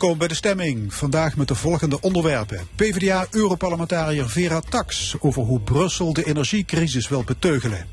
[0.00, 0.94] Welkom bij de stemming.
[0.94, 2.66] Vandaag met de volgende onderwerpen.
[2.74, 7.86] PvdA-europarlementariër Vera Tax over hoe Brussel de energiecrisis wil beteugelen.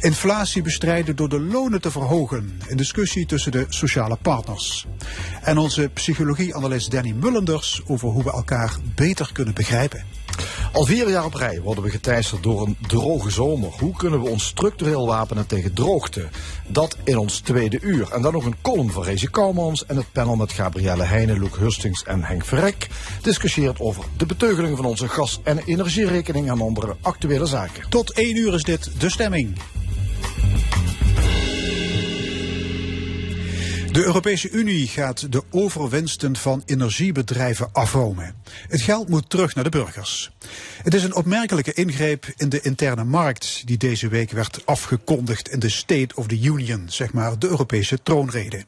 [0.00, 2.60] Inflatie bestrijden door de lonen te verhogen.
[2.68, 4.86] Een discussie tussen de sociale partners.
[5.42, 10.04] En onze psychologieanalist Danny Mullenders over hoe we elkaar beter kunnen begrijpen.
[10.72, 13.70] Al vier jaar op rij worden we geteisterd door een droge zomer.
[13.78, 16.28] Hoe kunnen we ons structureel wapenen tegen droogte?
[16.66, 18.12] Dat in ons tweede uur.
[18.12, 21.56] En dan nog een column van Rezi Kouwmans en het panel met Gabrielle Heijnen, Loek
[21.56, 22.88] Hustings en Henk Verrek
[23.22, 27.88] discussieert over de beteugeling van onze gas- en energierekening en andere actuele zaken.
[27.88, 29.58] Tot één uur is dit de stemming.
[33.92, 38.34] De Europese Unie gaat de overwinsten van energiebedrijven afromen.
[38.68, 40.30] Het geld moet terug naar de burgers.
[40.82, 45.58] Het is een opmerkelijke ingreep in de interne markt die deze week werd afgekondigd in
[45.58, 48.64] de State of the Union, zeg maar de Europese troonrede.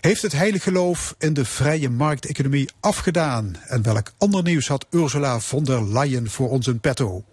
[0.00, 3.56] Heeft het heilig geloof in de vrije markteconomie afgedaan?
[3.66, 7.24] En welk ander nieuws had Ursula von der Leyen voor ons in petto?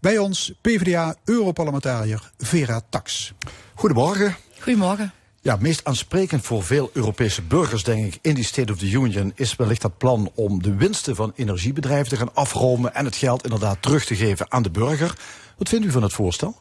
[0.00, 3.32] Bij ons PvdA-europarlementariër Vera Tax.
[3.74, 4.36] Goedemorgen.
[4.58, 5.12] Goedemorgen.
[5.48, 9.32] Ja, meest aansprekend voor veel Europese burgers, denk ik, in die State of the Union
[9.34, 13.44] is wellicht dat plan om de winsten van energiebedrijven te gaan afromen en het geld
[13.44, 15.14] inderdaad terug te geven aan de burger.
[15.58, 16.56] Wat vindt u van het voorstel?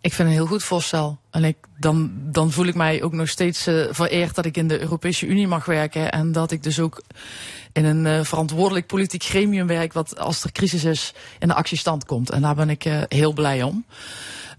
[0.00, 1.18] Ik vind een heel goed voorstel.
[1.30, 4.68] En ik, dan, dan voel ik mij ook nog steeds uh, vereerd dat ik in
[4.68, 6.12] de Europese Unie mag werken.
[6.12, 7.02] En dat ik dus ook
[7.72, 9.92] in een uh, verantwoordelijk politiek gremium werk.
[9.92, 12.30] wat als er crisis is in de actiestand komt.
[12.30, 13.84] En daar ben ik uh, heel blij om.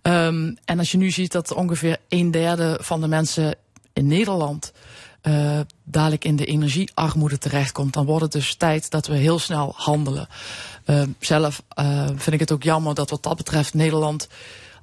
[0.08, 3.56] Um, en als je nu ziet dat ongeveer een derde van de mensen
[3.94, 4.72] in Nederland
[5.24, 9.74] uh, dadelijk in de energiearmoede terechtkomt, dan wordt het dus tijd dat we heel snel
[9.76, 10.28] handelen.
[10.86, 14.28] Uh, zelf uh, vind ik het ook jammer dat wat dat betreft Nederland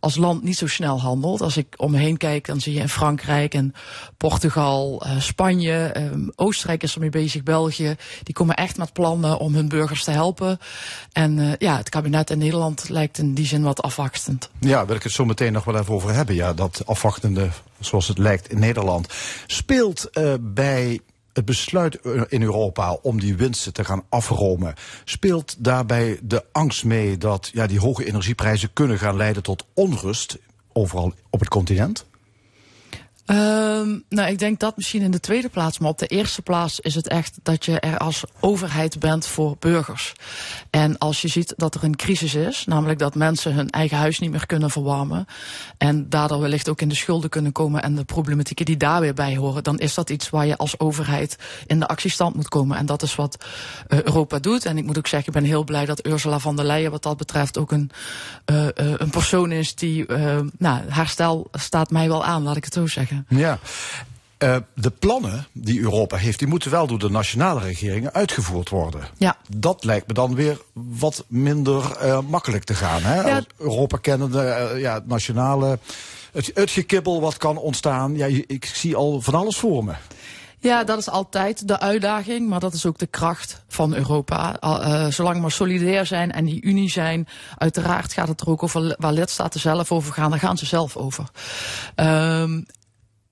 [0.05, 1.41] als land niet zo snel handelt.
[1.41, 3.75] Als ik om me heen kijk, dan zie je in Frankrijk en
[4.17, 7.97] Portugal, uh, Spanje, um, Oostenrijk is ermee bezig, België.
[8.23, 10.59] Die komen echt met plannen om hun burgers te helpen.
[11.13, 14.51] En uh, ja, het kabinet in Nederland lijkt in die zin wat afwachtend.
[14.61, 16.35] Ja, wil ik het zo meteen nog wel even over hebben.
[16.35, 17.49] Ja, dat afwachtende,
[17.81, 19.09] zoals het lijkt in Nederland.
[19.47, 21.01] Speelt uh, bij
[21.35, 24.75] het besluit in Europa om die winsten te gaan afromen,
[25.05, 30.39] speelt daarbij de angst mee dat ja, die hoge energieprijzen kunnen gaan leiden tot onrust
[30.73, 32.07] overal op het continent?
[33.27, 35.79] Um, nou, ik denk dat misschien in de tweede plaats.
[35.79, 39.57] Maar op de eerste plaats is het echt dat je er als overheid bent voor
[39.59, 40.13] burgers.
[40.71, 44.19] En als je ziet dat er een crisis is, namelijk dat mensen hun eigen huis
[44.19, 45.27] niet meer kunnen verwarmen.
[45.79, 49.15] En daardoor wellicht ook in de schulden kunnen komen en de problematieken die daar weer
[49.15, 49.65] bij horen.
[49.65, 51.37] Dan is dat iets waar je als overheid
[51.67, 52.77] in de actiestand moet komen.
[52.77, 53.45] En dat is wat
[53.89, 54.65] uh, Europa doet.
[54.65, 57.03] En ik moet ook zeggen, ik ben heel blij dat Ursula von der Leyen wat
[57.03, 57.91] dat betreft ook een,
[58.47, 60.07] uh, uh, een persoon is die,
[60.59, 63.14] nou, haar stijl staat mij wel aan, laat ik het zo zeggen.
[63.29, 63.59] Ja.
[64.39, 69.01] Uh, de plannen die Europa heeft, die moeten wel door de nationale regeringen uitgevoerd worden.
[69.17, 69.37] Ja.
[69.49, 73.03] Dat lijkt me dan weer wat minder uh, makkelijk te gaan.
[73.03, 73.29] Hè?
[73.29, 73.43] Ja.
[73.57, 75.79] Europa kennende, uh, ja, het nationale,
[76.33, 78.17] het, het gekibbel wat kan ontstaan.
[78.17, 79.93] Ja, ik zie al van alles voor me.
[80.59, 84.57] Ja, dat is altijd de uitdaging, maar dat is ook de kracht van Europa.
[84.61, 88.97] Uh, zolang we solidair zijn en die unie zijn, uiteraard gaat het er ook over
[88.99, 91.25] waar lidstaten zelf over gaan, daar gaan ze zelf over.
[91.97, 92.67] Um,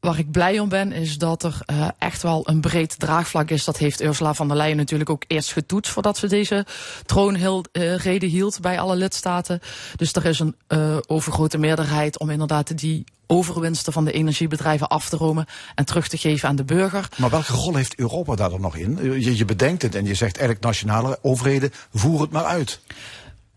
[0.02, 3.64] waar ik blij om ben, is dat er uh, echt wel een breed draagvlak is.
[3.64, 6.66] Dat heeft Ursula van der Leyen natuurlijk ook eerst getoetst voordat ze deze
[7.06, 9.60] troonrede uh, hield bij alle lidstaten.
[9.96, 15.08] Dus er is een uh, overgrote meerderheid om inderdaad die overwinsten van de energiebedrijven af
[15.08, 17.08] te romen en terug te geven aan de burger.
[17.16, 18.98] Maar welke rol heeft Europa daar dan nog in?
[19.02, 22.80] Je, je bedenkt het en je zegt eigenlijk nationale overheden, voer het maar uit.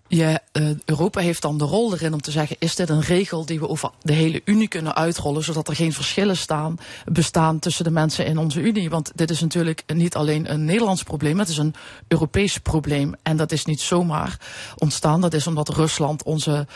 [0.08, 3.46] Ja, uh, Europa heeft dan de rol erin om te zeggen: is dit een regel
[3.46, 7.84] die we over de hele Unie kunnen uitrollen, zodat er geen verschillen staan, bestaan tussen
[7.84, 8.90] de mensen in onze Unie?
[8.90, 11.76] Want dit is natuurlijk niet alleen een Nederlands probleem, het is een
[12.08, 13.14] Europees probleem.
[13.24, 14.40] En dat is niet zomaar
[14.76, 15.22] ontstaan.
[15.22, 16.68] Dat is omdat Rusland onze,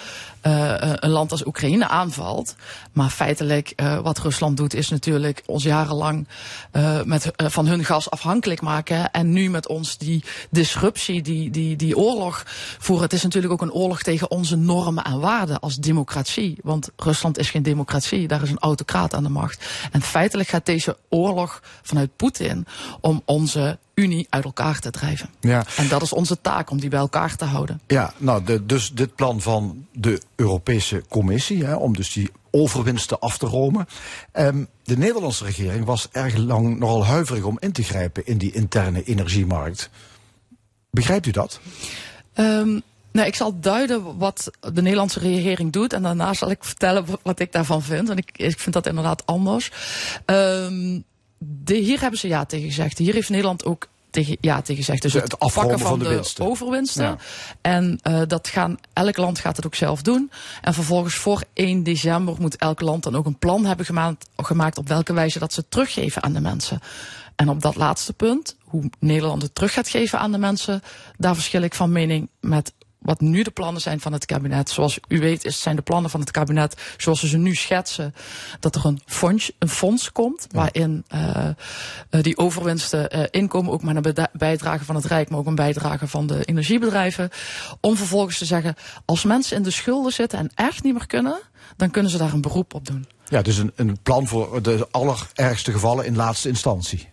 [0.44, 2.56] uh, een land als Oekraïne aanvalt.
[2.91, 6.27] Maar feitelijk, uh, wat Rusland doet, is natuurlijk ons jarenlang
[6.71, 9.12] uh, met, van hun gas afhankelijk maken.
[9.12, 12.44] En nu met ons die disruptie, die, die, die oorlog
[12.80, 13.03] voeren.
[13.03, 16.57] Het is natuurlijk ook een oorlog tegen onze normen en waarden als democratie.
[16.62, 19.65] Want Rusland is geen democratie, daar is een autocraat aan de macht.
[19.91, 22.65] En feitelijk gaat deze oorlog vanuit Poetin
[23.01, 25.30] om onze Unie uit elkaar te drijven.
[25.40, 25.66] Ja.
[25.75, 27.81] En dat is onze taak, om die bij elkaar te houden.
[27.88, 33.19] Ja, nou, de, dus dit plan van de Europese Commissie, hè, om dus die overwinsten
[33.19, 33.88] af te romen.
[34.34, 38.51] Um, de Nederlandse regering was erg lang nogal huiverig om in te grijpen in die
[38.51, 39.90] interne energiemarkt.
[40.92, 41.60] Begrijpt u dat?
[42.36, 42.81] Um,
[43.12, 45.94] nou, ik zal duiden wat de Nederlandse regering doet.
[45.94, 48.07] En daarna zal ik vertellen wat ik daarvan vind.
[48.07, 49.72] Want ik, ik vind dat inderdaad anders.
[50.25, 51.04] Um,
[51.39, 52.97] de, hier hebben ze ja tegen gezegd.
[52.97, 55.01] Hier heeft Nederland ook tegen, ja tegen gezegd.
[55.01, 57.03] Dus het, afpakken van, de, de overwinsten.
[57.03, 57.18] Ja.
[57.62, 60.31] En uh, dat gaan, elk land gaat het ook zelf doen.
[60.62, 64.77] En vervolgens voor 1 december moet elk land dan ook een plan hebben gemaakt, gemaakt
[64.77, 66.80] op welke wijze dat ze teruggeven aan de mensen.
[67.36, 70.81] En op dat laatste punt, hoe Nederland het terug gaat geven aan de mensen,
[71.18, 74.69] daar verschil ik van mening met wat nu de plannen zijn van het kabinet.
[74.69, 78.13] Zoals u weet is, zijn de plannen van het kabinet, zoals ze ze nu schetsen,
[78.60, 81.50] dat er een fonds, een fonds komt waarin uh,
[82.10, 86.07] die overwinsten uh, inkomen, ook met een bijdrage van het Rijk, maar ook een bijdrage
[86.07, 87.30] van de energiebedrijven.
[87.81, 88.75] Om vervolgens te zeggen,
[89.06, 91.40] als mensen in de schulden zitten en echt niet meer kunnen,
[91.75, 93.07] dan kunnen ze daar een beroep op doen.
[93.25, 97.10] Ja, dus een, een plan voor de allerergste gevallen in laatste instantie.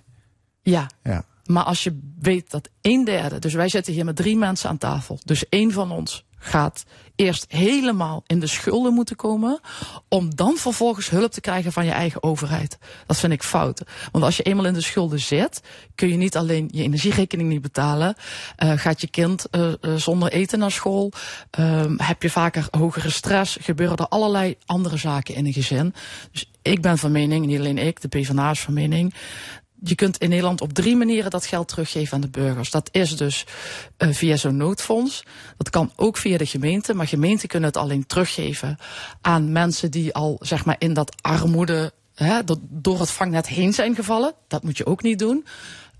[0.62, 0.90] Ja.
[1.02, 1.24] ja.
[1.46, 4.78] Maar als je weet dat een derde, dus wij zitten hier met drie mensen aan
[4.78, 6.84] tafel, dus één van ons gaat
[7.16, 9.60] eerst helemaal in de schulden moeten komen,
[10.08, 12.78] om dan vervolgens hulp te krijgen van je eigen overheid.
[13.06, 13.82] Dat vind ik fout.
[14.12, 15.62] Want als je eenmaal in de schulden zit,
[15.94, 18.14] kun je niet alleen je energierekening niet betalen,
[18.64, 21.12] uh, gaat je kind uh, uh, zonder eten naar school,
[21.96, 25.94] heb je vaker hogere stress, gebeuren er allerlei andere zaken in een gezin.
[26.32, 29.14] Dus ik ben van mening, niet alleen ik, de PvdA is van mening,
[29.88, 32.70] je kunt in Nederland op drie manieren dat geld teruggeven aan de burgers.
[32.70, 33.46] Dat is dus
[33.98, 35.22] uh, via zo'n noodfonds.
[35.56, 36.94] Dat kan ook via de gemeente.
[36.94, 38.76] Maar gemeenten kunnen het alleen teruggeven
[39.20, 43.94] aan mensen die al zeg maar in dat armoede, hè, door het vangnet heen zijn
[43.94, 44.34] gevallen.
[44.48, 45.46] Dat moet je ook niet doen.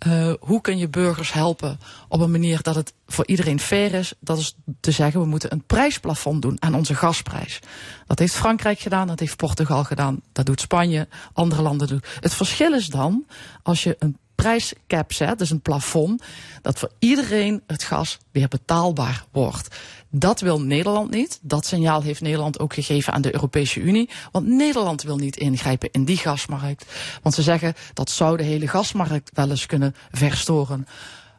[0.06, 1.78] Uh, hoe kun je burgers helpen
[2.08, 4.12] op een manier dat het voor iedereen fair is?
[4.20, 7.60] Dat is te zeggen, we moeten een prijsplafond doen aan onze gasprijs.
[8.06, 12.02] Dat heeft Frankrijk gedaan, dat heeft Portugal gedaan, dat doet Spanje, andere landen doen.
[12.20, 13.26] Het verschil is dan,
[13.62, 16.23] als je een prijscap zet, dus een plafond,
[16.62, 19.77] dat voor iedereen het gas weer betaalbaar wordt.
[20.11, 21.38] Dat wil Nederland niet.
[21.43, 24.11] Dat signaal heeft Nederland ook gegeven aan de Europese Unie.
[24.33, 26.85] Want Nederland wil niet ingrijpen in die gasmarkt.
[27.23, 30.87] Want ze zeggen dat zou de hele gasmarkt wel eens kunnen verstoren.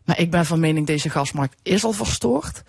[0.06, 2.64] Maar ik ben van mening deze gasmarkt is al verstoord.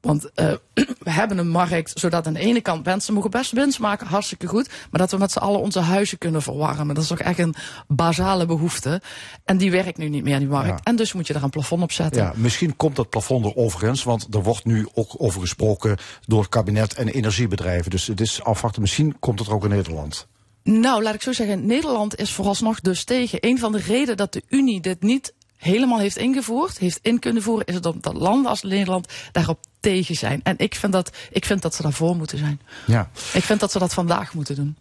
[0.00, 0.52] Want uh,
[0.98, 4.46] we hebben een markt zodat aan de ene kant mensen mogen best winst maken, hartstikke
[4.46, 4.68] goed.
[4.90, 6.94] Maar dat we met z'n allen onze huizen kunnen verwarmen.
[6.94, 7.54] Dat is toch echt een
[7.86, 9.02] basale behoefte.
[9.44, 10.68] En die werkt nu niet meer, die markt.
[10.68, 10.80] Ja.
[10.82, 12.22] En dus moet je daar een plafond op zetten.
[12.22, 15.96] Ja, misschien komt dat plafond er overigens, want er wordt nu ook over gesproken
[16.26, 17.90] door het kabinet en energiebedrijven.
[17.90, 20.26] Dus het is afwachten, misschien komt het er ook in Nederland.
[20.62, 23.38] Nou, laat ik zo zeggen, Nederland is vooralsnog dus tegen.
[23.40, 27.42] Een van de redenen dat de Unie dit niet helemaal heeft ingevoerd, heeft in kunnen
[27.42, 30.40] voeren, is dat, dat landen als Nederland daarop tegen zijn.
[30.42, 32.60] En ik vind dat, ik vind dat ze daarvoor moeten zijn.
[32.86, 33.10] Ja.
[33.32, 34.76] Ik vind dat ze dat vandaag moeten doen.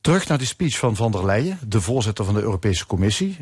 [0.00, 3.36] Terug naar die speech van van der Leyen, de voorzitter van de Europese Commissie.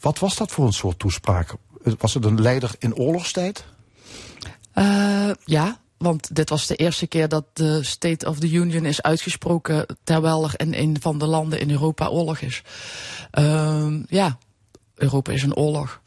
[0.00, 1.54] Wat was dat voor een soort toespraak?
[1.98, 3.64] Was het een leider in oorlogstijd?
[4.74, 9.02] Uh, ja, want dit was de eerste keer dat de State of the Union is
[9.02, 12.62] uitgesproken terwijl er in een van de landen in Europa oorlog is.
[13.38, 14.38] Uh, ja,
[15.02, 16.00] Europa is een oorlog.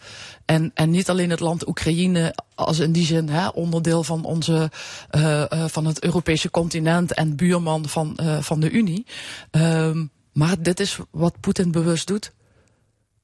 [0.45, 4.71] En, en niet alleen het land Oekraïne als in die zin hè, onderdeel van, onze,
[5.11, 9.05] uh, uh, van het Europese continent en buurman van, uh, van de Unie.
[9.51, 12.31] Um, maar dit is wat Poetin bewust doet.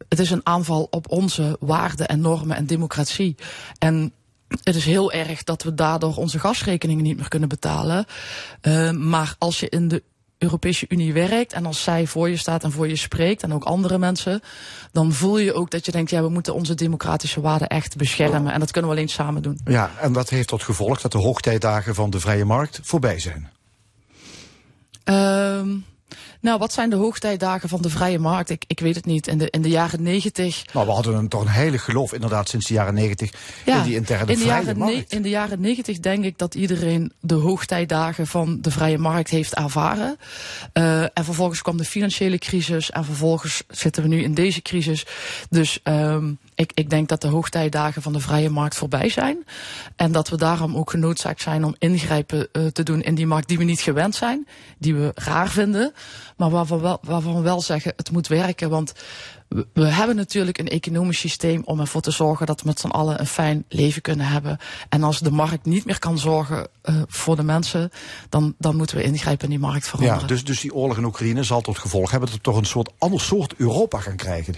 [0.08, 3.36] Het is een aanval op onze waarden en normen en democratie.
[3.80, 4.14] En
[4.64, 8.06] het is heel erg dat we daardoor onze gasrekeningen niet meer kunnen betalen.
[8.62, 10.04] Uh, maar als je in de
[10.40, 13.64] Europese Unie werkt en als zij voor je staat en voor je spreekt en ook
[13.64, 14.42] andere mensen,
[14.92, 18.54] dan voel je ook dat je denkt, ja, we moeten onze democratische waarden echt beschermen
[18.54, 19.60] en dat kunnen we alleen samen doen.
[19.66, 23.50] Ja, en dat heeft tot gevolg dat de hoogtijdagen van de vrije markt voorbij zijn.
[25.04, 25.86] Um,
[26.40, 28.50] nou, wat zijn de hoogtijdagen van de vrije markt?
[28.50, 29.28] Ik, ik weet het niet.
[29.28, 30.64] In de, in de jaren negentig...
[30.74, 33.34] Nou, we hadden een, toch een hele geloof inderdaad sinds de jaren negentig
[33.66, 35.14] ja, in die interne in de vrije jaren markt.
[35.14, 39.56] in de jaren negentig denk ik dat iedereen de hoogtijdagen van de vrije markt heeft
[39.56, 40.18] ervaren.
[40.74, 45.06] Uh, en vervolgens kwam de financiële crisis en vervolgens zitten we nu in deze crisis.
[45.50, 49.38] Dus um, ik, ik denk dat de hoogtijdagen van de vrije markt voorbij zijn.
[49.96, 53.48] En dat we daarom ook genoodzaakt zijn om ingrijpen uh, te doen in die markt
[53.48, 54.48] die we niet gewend zijn.
[54.78, 55.94] Die we raar vinden.
[56.40, 58.70] Maar waarvan we wel, waarvan we wel zeggen het moet werken.
[58.70, 58.94] Want
[59.48, 62.88] we, we hebben natuurlijk een economisch systeem om ervoor te zorgen dat we met z'n
[62.88, 64.58] allen een fijn leven kunnen hebben.
[64.90, 67.90] En als de markt niet meer kan zorgen uh, voor de mensen,
[68.30, 70.22] dan, dan moeten we ingrijpen in die markt veranderen.
[70.22, 72.66] Ja, dus, dus die oorlog in Oekraïne zal tot gevolg hebben dat we toch een
[72.66, 74.56] soort ander soort Europa gaan krijgen.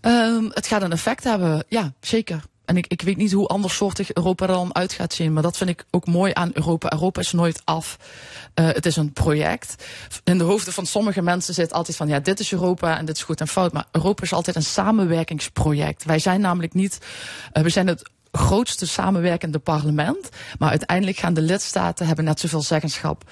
[0.00, 2.42] Um, het gaat een effect hebben, ja, zeker.
[2.70, 5.32] En ik, ik weet niet hoe andersoortig Europa er dan uit gaat zien.
[5.32, 6.92] Maar dat vind ik ook mooi aan Europa.
[6.92, 7.98] Europa is nooit af.
[8.54, 9.84] Uh, het is een project.
[10.24, 12.08] In de hoofden van sommige mensen zit altijd van...
[12.08, 13.72] ja, dit is Europa en dit is goed en fout.
[13.72, 16.04] Maar Europa is altijd een samenwerkingsproject.
[16.04, 16.98] Wij zijn namelijk niet...
[17.52, 20.28] Uh, we zijn het grootste samenwerkende parlement.
[20.58, 23.24] Maar uiteindelijk gaan de lidstaten hebben net zoveel zeggenschap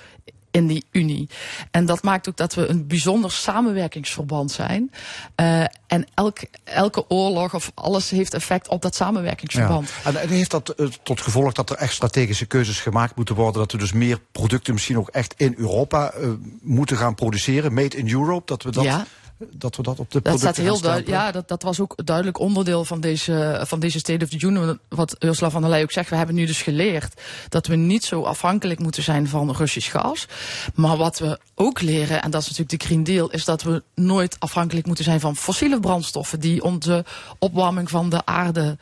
[0.51, 1.29] in die Unie.
[1.71, 4.91] En dat maakt ook dat we een bijzonder samenwerkingsverband zijn.
[5.37, 9.89] Uh, en elk, elke oorlog of alles heeft effect op dat samenwerkingsverband.
[9.89, 10.11] Ja.
[10.11, 13.61] En, en, heeft dat uh, tot gevolg dat er echt strategische keuzes gemaakt moeten worden?
[13.61, 16.31] Dat we dus meer producten misschien ook echt in Europa uh,
[16.63, 17.75] moeten gaan produceren?
[17.75, 18.47] Made in Europe?
[18.47, 18.85] Dat we dat...
[18.85, 19.07] Ja
[19.51, 21.11] dat we dat op de dat staat heel duidelijk.
[21.11, 24.79] Ja, dat, dat was ook duidelijk onderdeel van deze, van deze State of the Union.
[24.89, 26.11] Wat Ursula van der Leyen ook zegt.
[26.11, 30.27] We hebben nu dus geleerd dat we niet zo afhankelijk moeten zijn van Russisch gas.
[30.75, 33.83] Maar wat we ook leren, en dat is natuurlijk de Green Deal, is dat we
[33.95, 37.05] nooit afhankelijk moeten zijn van fossiele brandstoffen die onze
[37.39, 38.79] opwarming van de aarde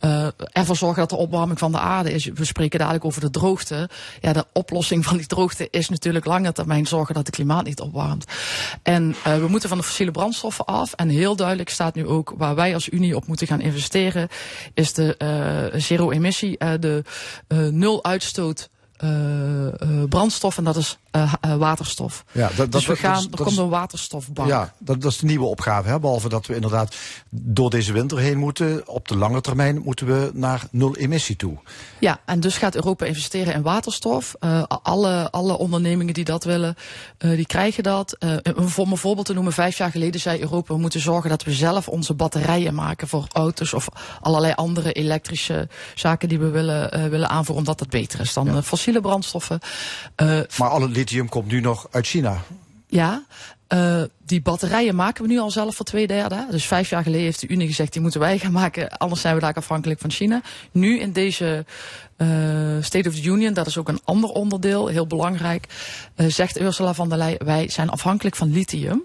[0.00, 2.24] uh, ervoor zorgen dat de opwarming van de aarde is.
[2.24, 3.88] We spreken dadelijk over de droogte.
[4.20, 7.80] Ja, de oplossing van die droogte is natuurlijk lange termijn zorgen dat het klimaat niet
[7.80, 8.24] opwarmt.
[8.82, 10.92] En uh, we moeten van de fossiele brandstoffen af.
[10.92, 14.28] En heel duidelijk staat nu ook waar wij als Unie op moeten gaan investeren,
[14.74, 15.14] is de
[15.72, 17.02] uh, zero-emissie, de
[17.70, 18.75] nul uitstoot uh, uh,
[20.08, 22.24] brandstof en dat is uh, waterstof.
[22.32, 24.48] Ja, dat, dus we gaan, dat er komt een waterstofbank.
[24.48, 25.88] Ja, dat, dat, is de nieuwe opgave.
[25.88, 26.00] Hè?
[26.00, 26.96] Behalve dat we inderdaad
[27.30, 28.88] door deze winter heen moeten.
[28.88, 31.56] Op de lange termijn moeten we naar nul emissie toe.
[31.98, 34.34] Ja, en dus gaat Europa investeren in waterstof.
[34.82, 36.76] alle, alle ondernemingen die dat willen,
[37.18, 38.16] die krijgen dat.
[38.56, 40.74] om een voorbeeld te noemen, vijf jaar geleden zei Europa...
[40.74, 43.72] we moeten zorgen dat we zelf onze batterijen maken voor auto's...
[43.72, 43.88] of
[44.20, 47.56] allerlei andere elektrische zaken die we willen, willen aanvoeren...
[47.56, 48.62] omdat dat beter is dan ja.
[48.86, 49.60] Fossiele brandstoffen.
[50.22, 52.42] Uh, maar alle lithium komt nu nog uit China.
[52.88, 53.24] Ja,
[53.74, 56.46] uh, die batterijen maken we nu al zelf voor twee derde.
[56.50, 58.90] Dus vijf jaar geleden heeft de Unie gezegd, die moeten wij gaan maken.
[58.90, 60.40] Anders zijn we daar afhankelijk van China.
[60.72, 61.64] Nu in deze
[62.16, 62.28] uh,
[62.80, 65.66] State of the Union, dat is ook een ander onderdeel, heel belangrijk.
[66.16, 69.02] Uh, zegt Ursula van der Leyen, wij zijn afhankelijk van lithium.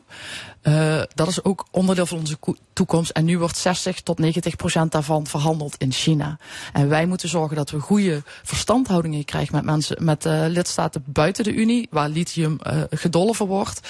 [0.63, 2.37] Uh, dat is ook onderdeel van onze
[2.73, 3.11] toekomst.
[3.11, 6.37] En nu wordt 60 tot 90 procent daarvan verhandeld in China.
[6.73, 11.43] En wij moeten zorgen dat we goede verstandhoudingen krijgen met mensen, met uh, lidstaten buiten
[11.43, 13.87] de Unie, waar lithium uh, gedolven wordt.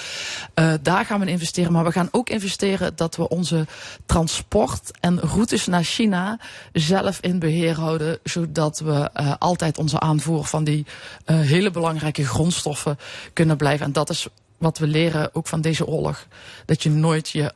[0.82, 1.72] daar gaan we in investeren.
[1.72, 3.66] Maar we gaan ook investeren dat we onze
[4.06, 6.40] transport en routes naar China
[6.72, 8.18] zelf in beheer houden.
[8.24, 10.86] Zodat we altijd onze aanvoer van die
[11.24, 12.98] hele belangrijke grondstoffen
[13.32, 13.86] kunnen blijven.
[13.86, 14.28] En dat is
[14.62, 16.26] wat we leren ook van deze oorlog.
[16.64, 17.54] Dat je nooit je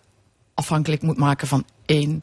[0.55, 2.23] afhankelijk moet maken van één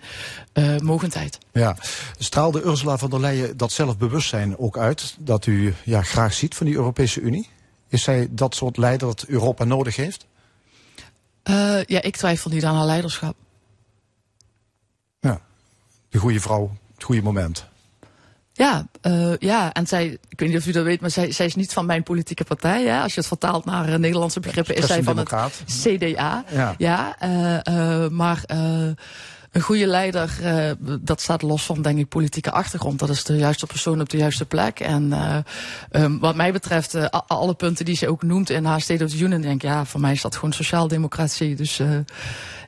[0.54, 1.38] uh, mogendheid.
[1.52, 1.78] Ja,
[2.18, 5.16] straalde Ursula von der Leyen dat zelfbewustzijn ook uit...
[5.20, 7.50] dat u ja, graag ziet van die Europese Unie?
[7.88, 10.26] Is zij dat soort leider dat Europa nodig heeft?
[11.44, 13.36] Uh, ja, ik twijfel niet aan haar leiderschap.
[15.20, 15.42] Ja,
[16.10, 17.66] de goede vrouw, het goede moment.
[18.56, 21.46] Ja, uh, ja, en zij, ik weet niet of u dat weet, maar zij, zij
[21.46, 22.84] is niet van mijn politieke partij.
[22.86, 23.02] Hè?
[23.02, 26.44] Als je het vertaalt naar uh, Nederlandse begrippen, is zij van het CDA.
[26.52, 28.44] Ja, ja uh, maar
[29.52, 30.32] een goede leider,
[31.02, 33.00] dat staat los van, denk ik, politieke achtergrond.
[33.00, 34.80] Dat is de juiste persoon op de juiste plek.
[34.80, 35.14] En
[35.92, 39.18] um, wat mij betreft, alle punten die ze ook noemt in haar State of the
[39.18, 41.56] Union, denk ik, ja, voor mij is dat gewoon sociaaldemocratie.
[41.56, 41.82] Dus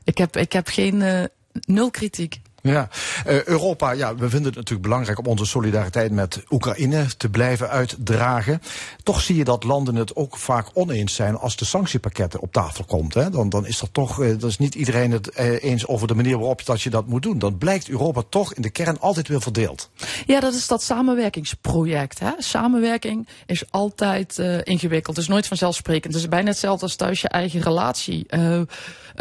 [0.04, 1.28] ik, heb, ik heb geen
[1.66, 2.40] nul kritiek.
[2.66, 2.88] Ja,
[3.26, 7.68] uh, Europa, ja, we vinden het natuurlijk belangrijk om onze solidariteit met Oekraïne te blijven
[7.68, 8.62] uitdragen.
[9.02, 12.84] Toch zie je dat landen het ook vaak oneens zijn als de sanctiepakketten op tafel
[12.84, 13.12] komt.
[13.12, 16.14] Dan, dan is dat toch, uh, dan is niet iedereen het uh, eens over de
[16.14, 17.38] manier waarop dat je dat moet doen.
[17.38, 19.90] Dan blijkt Europa toch in de kern altijd weer verdeeld.
[20.26, 22.18] Ja, dat is dat samenwerkingsproject.
[22.18, 22.30] Hè?
[22.38, 25.16] Samenwerking is altijd ingewikkeld.
[25.16, 26.14] Het is nooit vanzelfsprekend.
[26.14, 28.26] Het is bijna hetzelfde als thuis je eigen relatie.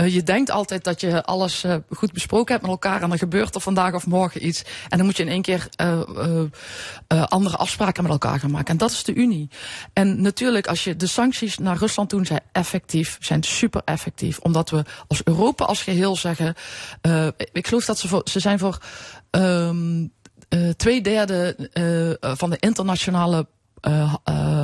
[0.04, 3.62] Je denkt altijd dat je alles goed besproken hebt met elkaar en dan gebeurt er
[3.62, 4.64] vandaag of morgen iets.
[4.90, 8.68] En dan moet je in één keer uh, andere afspraken met elkaar gaan maken.
[8.68, 9.50] En dat is de Unie.
[9.94, 14.40] En natuurlijk, als je de sancties naar Rusland doen, zijn effectief, zijn super effectief.
[14.40, 16.56] Omdat we als Europa als geheel zeggen.
[17.52, 18.78] ik geloof dat ze, voor, ze zijn voor
[19.32, 20.12] um,
[20.76, 21.70] twee derde
[22.20, 23.48] van de internationale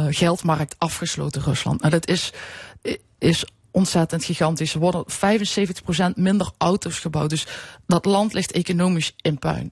[0.09, 1.81] geldmarkt afgesloten, Rusland.
[1.81, 2.33] En dat is,
[3.19, 4.73] is ontzettend gigantisch.
[4.73, 7.29] Er worden 75% minder auto's gebouwd.
[7.29, 7.47] Dus
[7.87, 9.71] dat land ligt economisch in puin.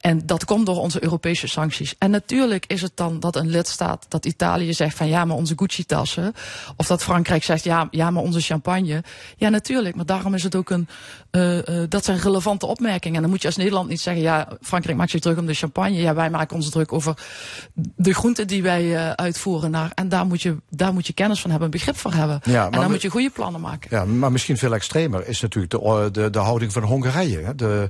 [0.00, 1.94] En dat komt door onze Europese sancties.
[1.98, 5.52] En natuurlijk is het dan dat een lidstaat, dat Italië zegt van ja, maar onze
[5.56, 6.32] Gucci-tassen.
[6.76, 9.04] Of dat Frankrijk zegt ja, ja, maar onze champagne.
[9.36, 9.94] Ja, natuurlijk.
[9.94, 10.88] Maar daarom is het ook een.
[11.30, 13.16] Uh, uh, dat zijn relevante opmerkingen.
[13.16, 15.54] En dan moet je als Nederland niet zeggen ja, Frankrijk maakt zich druk om de
[15.54, 15.96] champagne.
[15.96, 17.18] Ja, wij maken ons druk over
[17.96, 19.90] de groenten die wij uh, uitvoeren naar.
[19.94, 22.40] En daar moet, je, daar moet je kennis van hebben, begrip voor hebben.
[22.44, 23.88] Ja, en dan moet je goede plannen maken.
[23.90, 27.54] Ja, maar misschien veel extremer is natuurlijk de, de, de houding van Hongarije.
[27.54, 27.88] De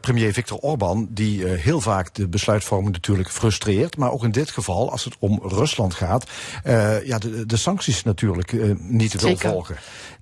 [0.00, 3.96] premier Viktor Orbán die uh, heel vaak de besluitvorming natuurlijk frustreert.
[3.96, 6.30] Maar ook in dit geval, als het om Rusland gaat,
[6.66, 9.76] uh, ja, de, de, sancties natuurlijk niet wil volgen.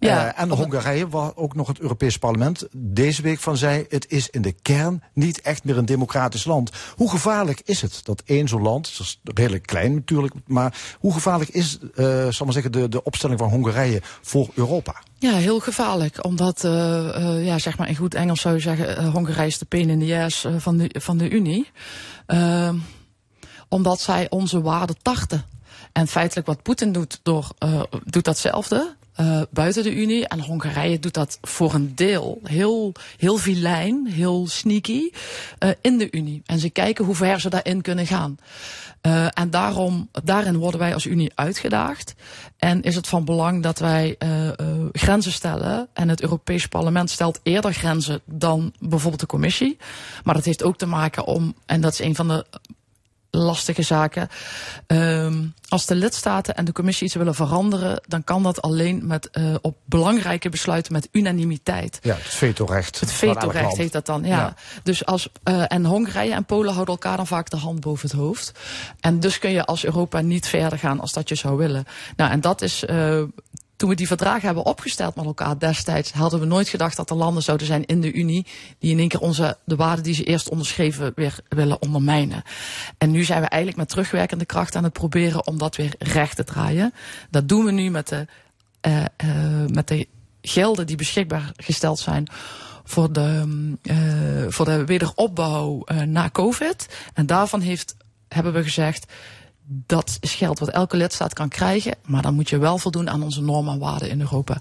[0.06, 4.30] Ja, en Hongarije, waar ook nog het Europees Parlement deze week van zei, het is
[4.30, 6.70] in de kern niet echt meer een democratisch land.
[6.96, 11.12] Hoe gevaarlijk is het dat één zo'n land, dat is redelijk klein natuurlijk, maar hoe
[11.12, 11.78] gevaarlijk is,
[12.28, 14.94] zal maar zeggen, de, de opstelling van Hongarije voor Europa?
[15.18, 16.24] Ja, heel gevaarlijk.
[16.24, 19.58] Omdat, uh, uh, ja, zeg maar in goed Engels zou je zeggen, uh, Hongarije is
[19.58, 21.70] de pain in the ass van, de, van de Unie.
[22.26, 22.76] Ehm,
[23.68, 25.44] omdat zij onze waarden tarten.
[25.92, 27.50] En feitelijk wat Poetin doet, door,
[28.04, 28.96] doet datzelfde.
[29.20, 30.28] Uh, buiten de Unie.
[30.28, 35.10] En Hongarije doet dat voor een deel heel, heel vilijn, heel sneaky
[35.58, 36.42] uh, in de Unie.
[36.46, 38.38] En ze kijken hoe ver ze daarin kunnen gaan.
[39.02, 42.14] Uh, en daarom, daarin worden wij als Unie uitgedaagd.
[42.56, 44.16] En is het van belang dat wij
[44.92, 45.88] grenzen stellen.
[45.92, 49.76] En het Europees Parlement stelt eerder grenzen dan bijvoorbeeld de Commissie.
[50.24, 52.46] Maar dat heeft ook te maken om, en dat is een van de
[53.36, 54.28] lastige zaken.
[54.86, 59.28] Um, als de lidstaten en de commissie iets willen veranderen, dan kan dat alleen met
[59.32, 61.98] uh, op belangrijke besluiten met unanimiteit.
[62.02, 63.00] Ja, het vetorecht.
[63.00, 64.36] Het vetorecht heet dat dan, ja.
[64.36, 64.54] ja.
[64.82, 68.18] Dus als, uh, en Hongarije en Polen houden elkaar dan vaak de hand boven het
[68.18, 68.52] hoofd.
[69.00, 71.84] En dus kun je als Europa niet verder gaan als dat je zou willen.
[72.16, 73.22] Nou, en dat is uh,
[73.76, 77.16] toen we die verdragen hebben opgesteld met elkaar destijds, hadden we nooit gedacht dat er
[77.16, 78.46] landen zouden zijn in de Unie
[78.78, 82.42] die in één keer onze, de waarden die ze eerst onderschreven weer willen ondermijnen.
[82.98, 86.36] En nu zijn we eigenlijk met terugwerkende kracht aan het proberen om dat weer recht
[86.36, 86.92] te draaien.
[87.30, 88.26] Dat doen we nu met de,
[88.86, 90.06] uh, uh, met de
[90.40, 92.28] gelden die beschikbaar gesteld zijn
[92.84, 93.44] voor de,
[93.82, 93.96] uh,
[94.48, 96.88] voor de wederopbouw na COVID.
[97.14, 97.96] En daarvan heeft,
[98.28, 99.12] hebben we gezegd,
[99.66, 101.94] dat is geld wat elke lidstaat kan krijgen.
[102.04, 104.58] Maar dan moet je wel voldoen aan onze normen en waarden in Europa.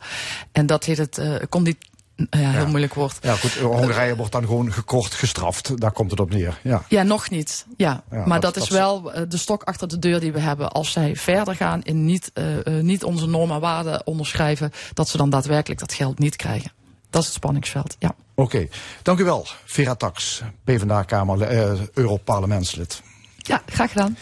[0.51, 1.77] En dat heet het uh, condit
[2.15, 2.65] ja, heel ja.
[2.65, 3.17] moeilijk woord.
[3.21, 3.53] Ja, goed.
[3.53, 5.81] Hongarije wordt dan gewoon gekort gestraft.
[5.81, 6.59] Daar komt het op neer.
[6.63, 7.65] Ja, ja nog niet.
[7.77, 8.03] Ja.
[8.11, 10.39] ja maar dat, dat is dat wel uh, de stok achter de deur die we
[10.39, 10.71] hebben.
[10.71, 15.09] Als zij verder gaan in niet, uh, uh, niet onze normen en waarden onderschrijven, dat
[15.09, 16.71] ze dan daadwerkelijk dat geld niet krijgen.
[17.09, 17.95] Dat is het spanningsveld.
[17.99, 18.15] Ja.
[18.35, 18.55] Oké.
[18.55, 18.69] Okay.
[19.01, 21.47] Dank u wel, Vera Tax, PvdA-Kamer,
[21.93, 23.01] Europarlementslid.
[23.37, 24.17] Ja, graag gedaan.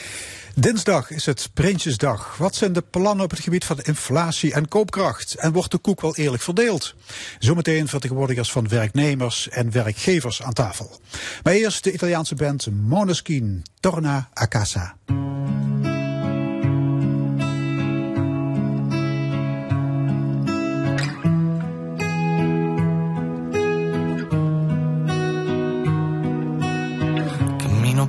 [0.56, 2.38] Dinsdag is het Prinsjesdag.
[2.38, 5.36] Wat zijn de plannen op het gebied van inflatie en koopkracht?
[5.36, 6.96] En wordt de koek wel eerlijk verdeeld?
[7.40, 11.00] Zometeen vertegenwoordigers van werknemers en werkgevers aan tafel.
[11.44, 14.96] Maar eerst de Italiaanse band Måneskin, Torna a casa.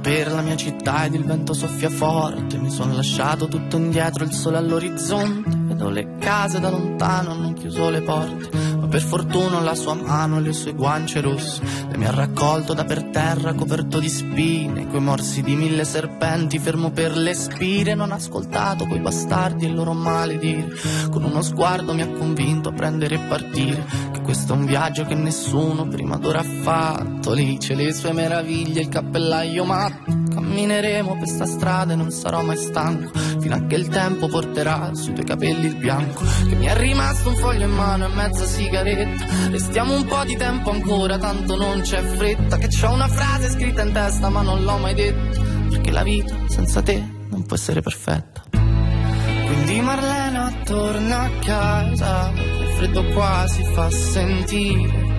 [0.04, 2.58] Per la mia città ed il vento soffia forte.
[2.58, 5.48] Mi sono lasciato tutto indietro, il sole all'orizzonte.
[5.64, 8.50] Vedo le case da lontano, hanno chiuso le porte.
[8.76, 11.62] Ma per fortuna la sua mano e le sue guance rosse.
[11.90, 14.86] E mi ha raccolto da per terra, coperto di spine.
[14.88, 17.94] Coi morsi di mille serpenti, fermo per le spire.
[17.94, 20.68] Non ho ascoltato quei bastardi e il loro maledire.
[21.10, 24.12] Con uno sguardo mi ha convinto a prendere e partire.
[24.24, 27.34] Questo è un viaggio che nessuno prima d'ora ha fatto.
[27.34, 30.12] Lì c'è le sue meraviglie, il cappellaio matto.
[30.32, 33.16] Cammineremo per sta strada e non sarò mai stanco.
[33.38, 36.24] Fino a che il tempo porterà sui tuoi capelli il bianco.
[36.48, 39.26] Che mi è rimasto un foglio in mano e mezza sigaretta.
[39.50, 42.56] Restiamo un po' di tempo ancora, tanto non c'è fretta.
[42.56, 45.40] Che c'ho una frase scritta in testa ma non l'ho mai detta.
[45.68, 48.42] Perché la vita senza te non può essere perfetta.
[48.50, 55.14] Quindi Marlena torna a casa freddo qua si fa sentire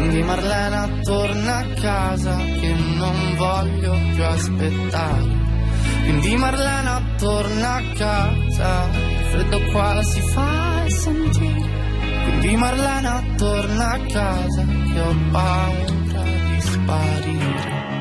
[0.00, 5.38] quindi Marlena torna a casa che non voglio più aspettare.
[6.02, 11.68] Quindi Marlena torna a casa, il freddo qua si fa sentire.
[12.24, 17.99] Quindi Marlena torna a casa che ho paura di sparire.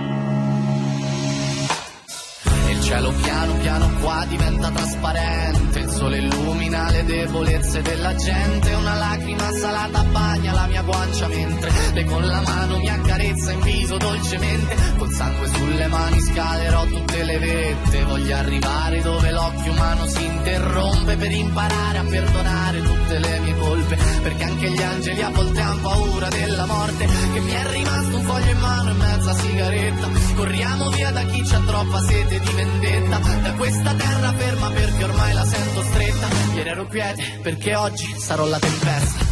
[2.90, 9.52] Cielo piano piano qua diventa trasparente, il sole illumina le debolezze della gente, una lacrima
[9.52, 14.76] salata bagna la mia guancia mentre lei con la mano mi accarezza in viso dolcemente,
[14.98, 21.16] col sangue sulle mani scalerò tutte le vette, voglio arrivare dove l'occhio umano si interrompe
[21.16, 25.82] per imparare a perdonare tutte le mie colpe, perché anche gli angeli a volte hanno
[25.82, 30.90] paura della morte, che mi è rimasto un foglio in mano e mezza sigaretta, corriamo
[30.90, 35.46] via da chi c'ha troppa sete di vendetta, da questa terra ferma perché ormai la
[35.46, 39.26] sento stretta, ieri ero quiete perché oggi sarò la tempesta.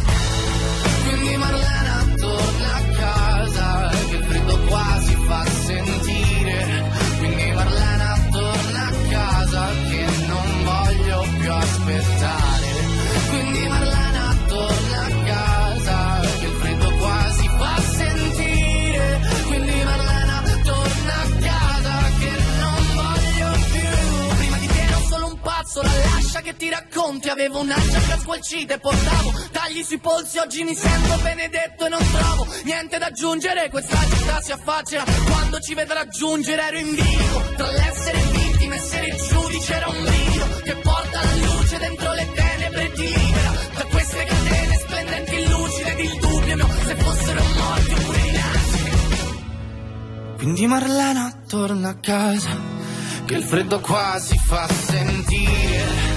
[1.04, 5.00] Quindi Marlena torna a casa, che freddo qua
[25.74, 30.64] la lascia che ti racconti, avevo un'ansia che squalcita e portavo tagli sui polsi, oggi
[30.64, 35.74] mi sento benedetto e non trovo niente da aggiungere, questa città si affaccia quando ci
[35.74, 36.62] vedrà raggiungere.
[36.62, 39.74] Ero in vivo, tra l'essere vittima e essere giudice.
[39.74, 43.52] Era un brivido che porta la luce dentro le tenebre e ti libera.
[43.74, 48.96] Da queste catene splendenti lucide ed il dubbio mio se fossero morti oppure rinasciti.
[50.36, 52.56] Quindi Marlena torna a casa,
[53.28, 56.07] che il freddo qua si fa sentire.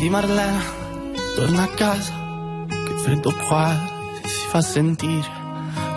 [0.00, 0.62] Quindi Marlena
[1.36, 3.76] torna a casa, che freddo qua
[4.24, 5.28] si fa sentire.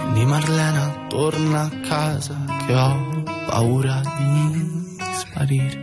[0.01, 2.35] Quindi Marlena torna a casa,
[2.67, 5.79] che ho paura di sparire.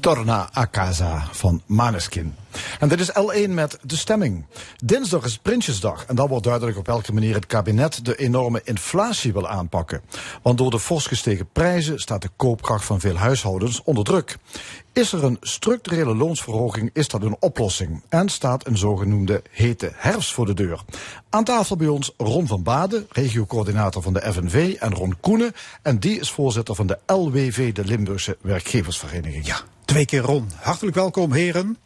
[0.00, 2.34] Torna a casa van Maneskin.
[2.78, 4.46] En dit is L1 met de stemming.
[4.84, 9.32] Dinsdag is Prinsjesdag en dan wordt duidelijk op welke manier het kabinet de enorme inflatie
[9.32, 10.00] wil aanpakken.
[10.42, 14.36] Want door de fors gestegen prijzen staat de koopkracht van veel huishoudens onder druk.
[14.92, 18.02] Is er een structurele loonsverhoging, is dat een oplossing.
[18.08, 20.80] En staat een zogenoemde hete herfst voor de deur.
[21.30, 25.52] Aan tafel bij ons Ron van Baden, regiocoördinator van de FNV, en Ron Koenen.
[25.82, 29.46] En die is voorzitter van de LWV, de Limburgse Werkgeversvereniging.
[29.46, 30.50] Ja, twee keer Ron.
[30.60, 31.78] Hartelijk welkom, heren.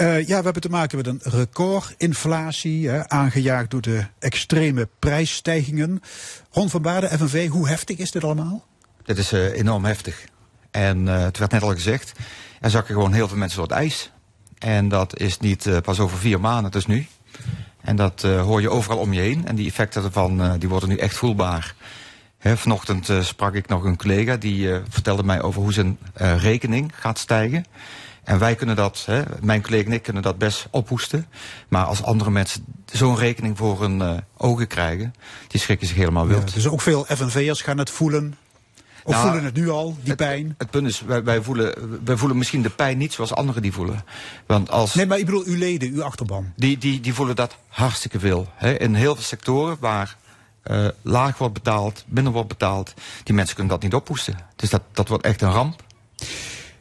[0.00, 6.00] Uh, ja, we hebben te maken met een recordinflatie, hè, aangejaagd door de extreme prijsstijgingen.
[6.50, 8.64] Ron van Baden, FNV, hoe heftig is dit allemaal?
[9.04, 10.24] Dit is uh, enorm heftig.
[10.70, 12.12] En uh, het werd net al gezegd,
[12.60, 14.10] er zakken gewoon heel veel mensen door het ijs.
[14.58, 17.06] En dat is niet pas over vier maanden, het is nu.
[17.80, 19.46] En dat hoor je overal om je heen.
[19.46, 21.74] En die effecten daarvan die worden nu echt voelbaar.
[22.44, 25.98] He, vanochtend sprak ik nog een collega die vertelde mij over hoe zijn
[26.36, 27.64] rekening gaat stijgen.
[28.24, 31.26] En wij kunnen dat, hè, mijn collega en ik kunnen dat best ophoesten.
[31.68, 35.14] Maar als andere mensen zo'n rekening voor hun ogen krijgen,
[35.48, 36.48] die schrikken zich helemaal wild.
[36.48, 38.36] Ja, dus ook veel FNV'ers gaan het voelen.
[39.04, 40.54] Of nou, voelen het nu al, die het, pijn?
[40.58, 43.72] Het punt is, wij, wij, voelen, wij voelen misschien de pijn niet zoals anderen die
[43.72, 44.04] voelen.
[44.46, 46.52] Want als, nee, maar ik bedoel uw leden, uw achterban.
[46.56, 48.48] Die, die, die voelen dat hartstikke veel.
[48.54, 48.78] Hè.
[48.78, 50.16] In heel veel sectoren waar
[50.70, 54.38] uh, laag wordt betaald, minder wordt betaald, die mensen kunnen dat niet ophoesten.
[54.56, 55.82] Dus dat, dat wordt echt een ramp.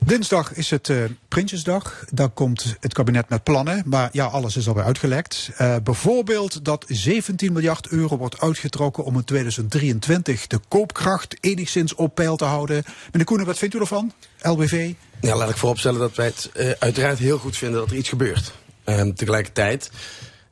[0.06, 2.06] Dinsdag is het uh, Prinsjesdag.
[2.10, 3.84] Dan komt het kabinet met plannen.
[3.86, 5.50] Maar ja, alles is alweer uitgelekt.
[5.62, 12.16] Uh, bijvoorbeeld dat 17 miljard euro wordt uitgetrokken om in 2023 de koopkracht enigszins op
[12.16, 12.84] peil te houden.
[13.12, 14.14] Meneer Koenen, wat vindt u ervan?
[14.42, 14.94] LBV?
[15.22, 18.10] Ja, laat ik vooropstellen dat wij het uh, uiteraard heel goed vinden dat er iets
[18.10, 18.54] gebeurt.
[18.86, 19.92] Um, tegelijkertijd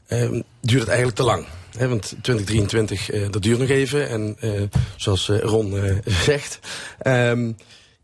[0.07, 1.45] um, duurt het eigenlijk te lang.
[1.77, 4.09] Want 2023, uh, dat duurt nog even.
[4.09, 4.61] En uh,
[4.95, 6.59] zoals uh, Ron zegt,
[7.07, 7.55] um,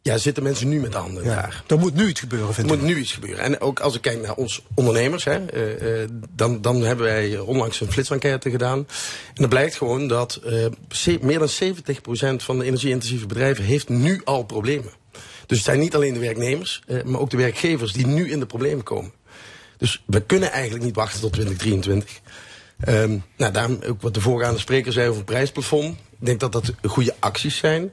[0.08, 2.76] ja, zitten mensen nu met de handen ja, Er moet nu iets gebeuren, vind Er
[2.76, 2.82] ik.
[2.82, 3.44] moet nu iets gebeuren.
[3.44, 7.40] En ook als ik kijk naar ons ondernemers, hè, uh, uh, dan, dan hebben wij
[7.40, 8.78] onlangs een flitsenquête gedaan.
[8.78, 14.22] En dan blijkt gewoon dat uh, meer dan 70% van de energie-intensieve bedrijven heeft nu
[14.24, 14.92] al problemen.
[15.46, 18.46] Dus het zijn niet alleen de werknemers, maar ook de werkgevers die nu in de
[18.46, 19.12] problemen komen.
[19.78, 22.22] Dus we kunnen eigenlijk niet wachten tot 2023.
[22.88, 25.98] Um, nou, daarom ook wat de voorgaande spreker zei over het prijsplafond.
[26.20, 27.92] Ik denk dat dat goede acties zijn.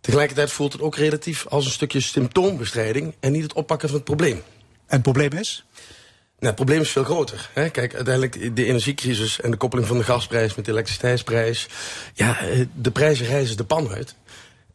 [0.00, 4.06] Tegelijkertijd voelt het ook relatief als een stukje symptoombestrijding en niet het oppakken van het
[4.06, 4.36] probleem.
[4.36, 4.42] En
[4.86, 5.64] het probleem is?
[5.74, 7.50] Nou, het probleem is veel groter.
[7.52, 7.70] Hè?
[7.70, 11.68] Kijk, uiteindelijk de energiecrisis en de koppeling van de gasprijs met de elektriciteitsprijs.
[12.14, 12.38] Ja,
[12.74, 14.14] de prijzen reizen de pan uit.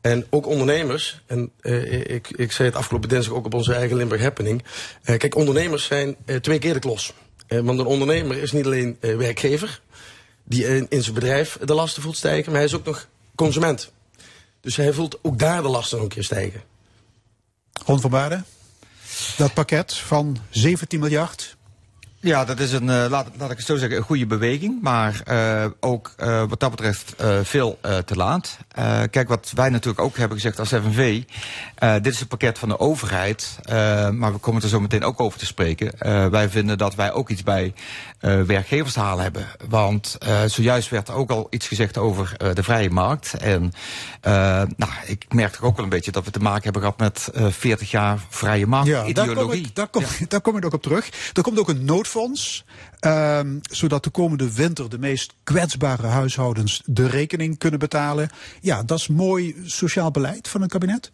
[0.01, 3.97] En ook ondernemers, en uh, ik, ik zei het afgelopen dinsdag ook op onze eigen
[3.97, 4.63] Limburg Happening.
[5.05, 7.13] Uh, kijk, ondernemers zijn uh, twee keer de klos.
[7.47, 9.81] Want een ondernemer is niet alleen werkgever,
[10.43, 13.91] die in, zijn bedrijf de lasten voelt stijgen, maar hij is ook nog consument.
[14.61, 16.61] Dus hij voelt ook daar de lasten een keer stijgen.
[17.85, 18.01] Ron
[19.37, 21.56] dat pakket van 17 miljard,
[22.19, 24.81] ja, dat is een, uh, laat, laat ik het zo zeggen, een goede beweging.
[24.81, 28.57] Maar uh, ook uh, wat dat betreft veel te laat.
[29.11, 31.23] kijk, wat wij natuurlijk ook hebben gezegd als FNV.
[32.01, 33.59] dit is een pakket van de overheid.
[34.11, 35.91] maar we komen er zo meteen ook over te spreken.
[36.31, 37.73] wij vinden dat wij ook iets bij
[38.45, 39.47] werkgevers te halen hebben.
[39.69, 43.33] Want zojuist werd er ook al iets gezegd over de vrije markt.
[43.33, 43.71] En
[44.75, 47.29] nou, ik merk toch ook wel een beetje dat we te maken hebben gehad met
[47.53, 50.25] 40 jaar vrije markt ja, Daar kom, ik, daar, kom, ja.
[50.27, 51.09] daar kom ik ook op terug.
[51.33, 52.65] Er komt ook een noodfonds fonds.
[53.01, 58.29] Um, zodat de komende winter de meest kwetsbare huishoudens de rekening kunnen betalen.
[58.61, 61.11] Ja, dat is mooi sociaal beleid van een kabinet.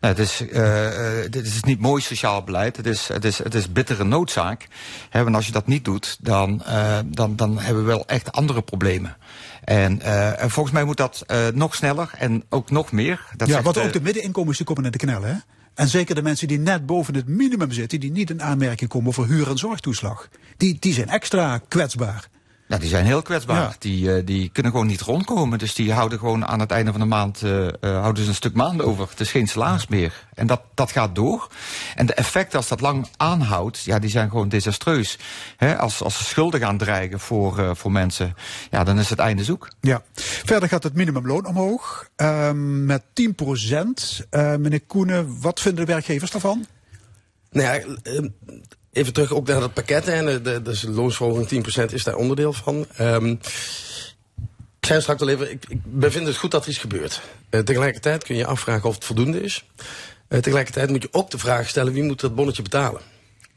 [0.00, 0.88] het, is, uh,
[1.30, 2.76] dit is niet mooi sociaal beleid.
[2.76, 4.68] Het is, het is, het is bittere noodzaak.
[5.10, 8.32] He, want als je dat niet doet, dan, uh, dan, dan hebben we wel echt
[8.32, 9.16] andere problemen.
[9.64, 13.26] En, uh, en volgens mij moet dat nog sneller en ook nog meer.
[13.36, 15.34] Dat ja, want ook de middeninkomens die komen naar de knel, hè?
[15.74, 19.12] En zeker de mensen die net boven het minimum zitten, die niet in aanmerking komen
[19.12, 22.28] voor huur- en zorgtoeslag, die, die zijn extra kwetsbaar.
[22.70, 23.76] Ja, die zijn heel kwetsbaar.
[23.78, 25.58] Die, uh, die kunnen gewoon niet rondkomen.
[25.58, 28.34] Dus die houden gewoon aan het einde van de maand uh, uh, houden ze een
[28.34, 29.08] stuk maand over.
[29.08, 30.26] Het is geen salaris meer.
[30.34, 31.48] En dat, dat gaat door.
[31.94, 35.18] En de effecten als dat lang aanhoudt, ja, die zijn gewoon desastreus.
[35.56, 38.34] He, als, als ze schulden gaan dreigen voor, voor mensen,
[38.70, 39.68] ja, dan is het einde zoek.
[39.80, 40.02] Ja.
[40.14, 44.26] Verder gaat het minimumloon omhoog ehm, met 10 procent.
[44.30, 46.66] meneer Koenen, wat vinden de werkgevers daarvan?
[47.50, 48.28] Nou ja, ehm,
[48.92, 50.08] even terug ook naar het pakket.
[50.08, 52.86] En de, de, loonsverhoging 10% is daar onderdeel van.
[53.00, 53.30] Um,
[54.80, 57.20] ik zei straks al even, ik, bevind het goed dat er iets gebeurt.
[57.50, 59.64] Uh, tegelijkertijd kun je afvragen of het voldoende is.
[60.28, 63.00] Uh, tegelijkertijd moet je ook de vraag stellen, wie moet dat bonnetje betalen?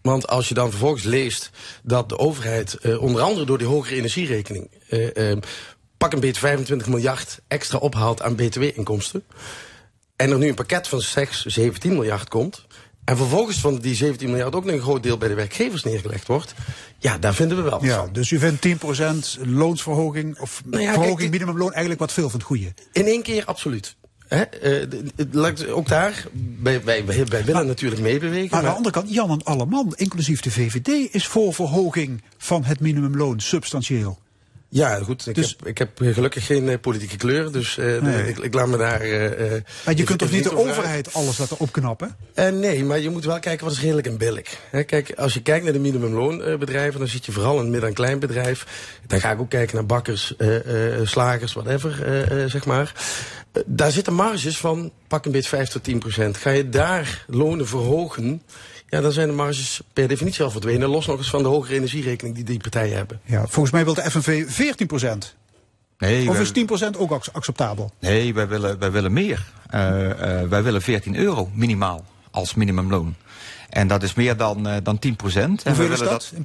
[0.02, 1.50] Want als je dan vervolgens leest
[1.84, 4.70] dat de overheid, uh, onder andere door die hogere energierekening,
[5.98, 9.24] pak een beetje 25 miljard extra ophaalt aan btw-inkomsten.
[10.16, 12.66] En er nu een pakket van slechts 17 miljard komt.
[13.06, 16.28] En vervolgens van die 17 miljard ook nog een groot deel bij de werkgevers neergelegd
[16.28, 16.54] wordt.
[16.98, 18.14] Ja, daar vinden we wel ja, van.
[18.14, 22.40] Dus u vindt 10% loonsverhoging of nou ja, verhoging kijk, minimumloon eigenlijk wat veel van
[22.40, 22.74] het goede?
[22.92, 23.96] In één keer absoluut.
[24.28, 24.44] He,
[25.34, 26.26] uh, ook daar,
[26.60, 28.50] wij, wij, wij willen maar, natuurlijk meebewegen.
[28.50, 32.64] Maar aan de andere kant, Jan en Alleman, inclusief de VVD, is voor verhoging van
[32.64, 34.20] het minimumloon substantieel.
[34.74, 35.28] Ja, goed.
[35.28, 38.28] Ik, dus, heb, ik heb gelukkig geen uh, politieke kleur, dus uh, nee.
[38.28, 39.06] ik, ik, laat me daar.
[39.08, 39.52] Uh,
[39.86, 42.16] maar je kunt toch niet de overheid alles laten opknappen?
[42.36, 44.58] nee, maar je moet wel kijken wat is redelijk en billig.
[44.70, 47.90] He, kijk, als je kijkt naar de minimumloonbedrijven, dan zit je vooral in het midden-
[47.90, 48.66] en kleinbedrijf.
[49.08, 50.34] Dan ga ik ook kijken naar bakkers,
[51.04, 51.96] slagers, whatever,
[52.50, 52.94] zeg maar.
[53.66, 56.38] daar zitten marges van pak een beetje 5 tot 10 procent.
[56.38, 58.42] Ga je daar lonen verhogen,
[58.94, 60.90] ja, dan zijn de marges per definitie al verdwenen.
[60.90, 63.20] Los nog eens van de hogere energierekening die die partijen hebben.
[63.26, 65.36] Ja, volgens mij wil de FNV 14 procent.
[65.98, 67.92] Nee, of is 10 procent ook acceptabel?
[68.00, 69.46] Nee, wij willen, wij willen meer.
[69.74, 70.16] Uh, uh,
[70.50, 73.16] wij willen 14 euro minimaal als minimumloon.
[73.70, 75.64] En dat is meer dan, uh, dan 10 procent.
[75.64, 76.10] Hoeveel is dat?
[76.10, 76.40] dat uh,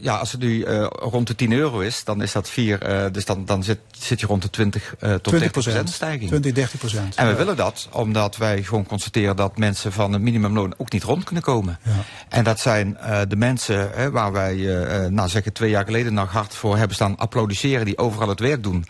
[0.00, 2.88] ja, als het nu uh, rond de 10 euro is, dan is dat 4.
[2.88, 6.28] Uh, dus dan, dan zit, zit je rond de 20 uh, tot 30 procent stijging.
[6.28, 7.14] 20, 30 procent.
[7.14, 11.02] En we willen dat omdat wij gewoon constateren dat mensen van een minimumloon ook niet
[11.02, 11.78] rond kunnen komen.
[11.82, 11.92] Ja.
[12.28, 14.54] En dat zijn de mensen waar wij,
[15.10, 18.62] nou zeggen twee jaar geleden nog hard voor hebben staan applaudisseren, die overal het werk
[18.62, 18.84] doen.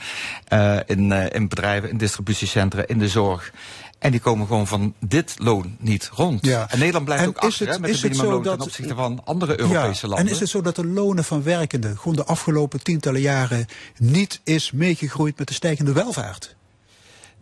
[0.86, 3.52] In, in bedrijven, in distributiecentra, in de zorg.
[4.00, 6.46] En die komen gewoon van dit loon niet rond.
[6.46, 6.70] Ja.
[6.70, 8.94] En Nederland blijft en ook achter het, hè, met is de minimumloon dat, ten opzichte
[8.94, 10.26] van andere Europese ja, landen.
[10.26, 14.40] En is het zo dat de lonen van werkenden gewoon de afgelopen tientallen jaren niet
[14.44, 16.56] is meegegroeid met de stijgende welvaart?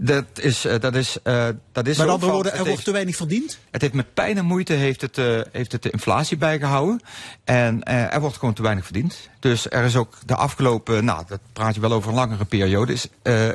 [0.01, 3.17] Dat is, uh, dat is, uh, dat is Met andere woorden, er wordt te weinig
[3.17, 3.59] verdiend?
[3.71, 7.01] Het heeft met pijn en moeite heeft het, uh, heeft het de inflatie bijgehouden.
[7.45, 9.29] En er wordt gewoon te weinig verdiend.
[9.41, 12.93] Dus er is ook de afgelopen, nou, dat praat je wel over een langere periode,
[12.93, 13.09] is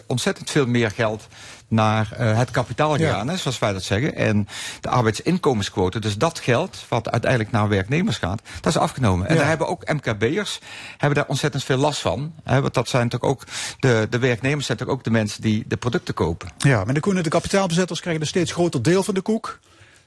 [0.08, 1.28] ontzettend veel meer geld
[1.74, 3.36] naar uh, het kapitaal gegaan, ja.
[3.36, 4.16] zoals wij dat zeggen.
[4.16, 4.48] En
[4.82, 9.28] de arbeidsinkomensquote, dus dat geld wat uiteindelijk naar werknemers gaat, dat is afgenomen.
[9.28, 9.40] En ja.
[9.40, 10.60] daar hebben ook MKB'ers
[10.98, 12.34] hebben daar ontzettend veel last van.
[12.44, 13.44] Hè, want dat zijn toch ook
[13.80, 16.50] de, de werknemers zijn toch ook de mensen die de producten kopen.
[16.58, 19.60] Ja, maar de koenen, de kapitaalbezetters krijgen een steeds groter deel van de koek.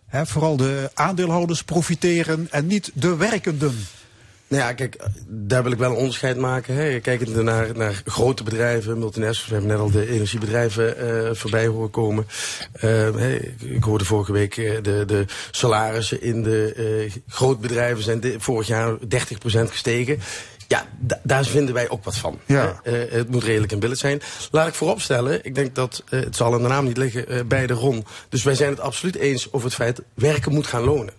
[0.07, 3.87] Hè, vooral de aandeelhouders profiteren en niet de werkenden.
[4.49, 6.75] Nou ja, kijk, daar wil ik wel een onderscheid maken.
[6.75, 7.01] Hè.
[7.01, 9.47] Kijkend naar, naar grote bedrijven, multinationals.
[9.49, 12.27] We hebben net al de energiebedrijven uh, voorbij horen komen.
[12.75, 12.81] Uh,
[13.15, 18.67] hey, ik hoorde vorige week uh, de, de salarissen in de grootbedrijven zijn de, vorig
[18.67, 18.99] jaar 30%
[19.49, 20.19] gestegen.
[20.69, 22.39] Ja, da- daar vinden wij ook wat van.
[22.47, 22.81] Ja.
[22.83, 24.21] Eh, eh, het moet redelijk in beeld zijn.
[24.51, 27.41] Laat ik vooropstellen, ik denk dat eh, het zal in de naam niet liggen eh,
[27.45, 28.05] bij de RON.
[28.29, 31.15] Dus wij zijn het absoluut eens over het feit werken moet gaan lonen.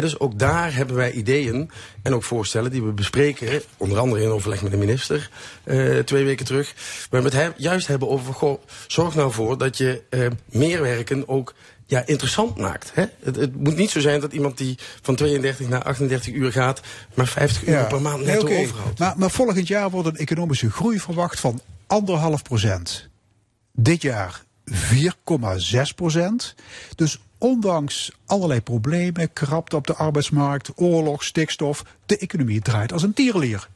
[0.00, 1.70] Dus ook daar hebben wij ideeën
[2.02, 3.62] en ook voorstellen die we bespreken.
[3.76, 5.30] Onder andere in overleg met de minister
[5.64, 6.74] eh, twee weken terug.
[7.10, 10.80] Waar we het he- juist hebben over, goh, zorg nou voor dat je eh, meer
[10.82, 11.54] werken ook
[11.86, 12.90] ja, interessant maakt.
[12.94, 13.04] Hè?
[13.22, 16.80] Het, het moet niet zo zijn dat iemand die van 32 naar 38 uur gaat...
[17.14, 18.54] maar 50 uur per maand Nee, oké.
[18.54, 18.98] overhoudt.
[18.98, 23.08] Maar, maar volgend jaar wordt een economische groei verwacht van anderhalf procent.
[23.72, 26.54] Dit jaar 4,6 procent.
[26.94, 33.14] Dus ondanks allerlei problemen, krapte op de arbeidsmarkt, oorlog, stikstof, de economie draait als een
[33.14, 33.68] tierenlier.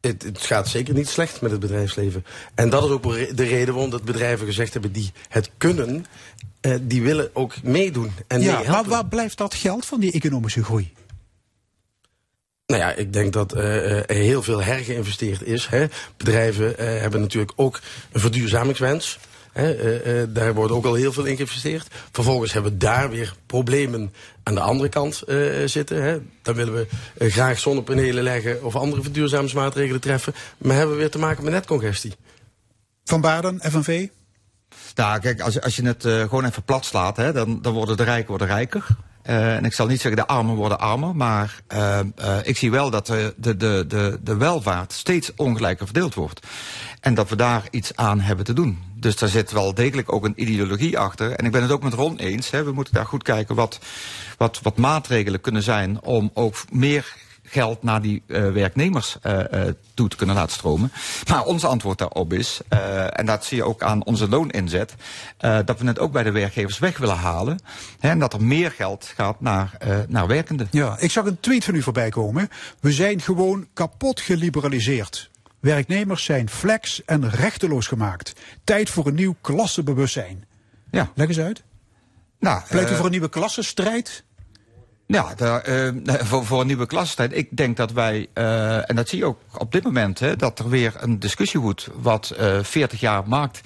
[0.00, 2.24] Het, het gaat zeker niet slecht met het bedrijfsleven.
[2.54, 3.02] En dat is ook
[3.36, 6.06] de reden waarom dat bedrijven gezegd hebben die het kunnen...
[6.60, 10.64] eh, die willen ook meedoen en ja, maar waar blijft dat geld van die economische
[10.64, 10.92] groei?
[12.66, 15.66] Nou ja, ik denk dat eh, er heel veel hergeïnvesteerd is.
[15.66, 15.86] Hè.
[16.16, 17.80] Bedrijven eh, hebben natuurlijk ook
[18.12, 19.18] een verduurzamingswens.
[19.52, 19.74] Hè.
[19.74, 21.86] Eh, eh, daar wordt ook al heel veel in geïnvesteerd.
[22.12, 24.12] Vervolgens hebben we daar weer problemen
[24.42, 26.02] aan de andere kant eh, zitten.
[26.02, 26.18] Hè.
[26.42, 26.86] Dan willen we
[27.30, 30.34] graag zonnepanelen leggen of andere verduurzamingsmaatregelen treffen.
[30.58, 32.12] Maar hebben we weer te maken met netcongestie.
[33.04, 34.08] Van Baden, FNV?
[34.94, 37.96] Nou, kijk, als, als je het eh, gewoon even plat slaat, hè, dan, dan worden
[37.96, 38.86] de rijken worden rijker.
[39.22, 41.62] Eh, en ik zal niet zeggen de armen worden armer, maar
[42.42, 46.46] ik zie wel dat de, de, de, de, de welvaart steeds ongelijker verdeeld wordt.
[47.02, 48.78] En dat we daar iets aan hebben te doen.
[48.94, 51.32] Dus daar zit wel degelijk ook een ideologie achter.
[51.32, 52.50] En ik ben het ook met Ron eens.
[52.50, 52.64] Hè.
[52.64, 53.78] We moeten daar goed kijken wat,
[54.36, 59.40] wat, wat maatregelen kunnen zijn om ook meer geld naar die eh, werknemers eh,
[59.94, 60.92] toe te kunnen laten stromen.
[61.28, 62.60] Maar ons antwoord daarop is,
[63.08, 64.94] en dat zie je ook aan onze looninzet,
[65.38, 67.58] dat we het ook bij de werkgevers weg willen halen.
[67.98, 70.68] Hè, en dat er meer geld gaat naar, naar werkenden.
[70.70, 72.48] Ja, ik zag een tweet van u voorbij komen.
[72.80, 75.30] We zijn gewoon kapot geliberaliseerd.
[75.62, 78.32] Werknemers zijn flex en rechteloos gemaakt.
[78.64, 80.44] Tijd voor een nieuw klassenbewustzijn.
[80.90, 81.10] Ja.
[81.14, 81.62] Leg eens uit.
[82.38, 84.24] Nou, Pleit u eh, voor een nieuwe klassenstrijd?
[85.06, 85.92] Ja, daar, eh,
[86.28, 87.36] voor, voor een nieuwe klassentijd.
[87.36, 90.58] Ik denk dat wij, eh, en dat zie je ook op dit moment, hè, dat
[90.58, 93.60] er weer een discussie woedt wat eh 40 jaar markt,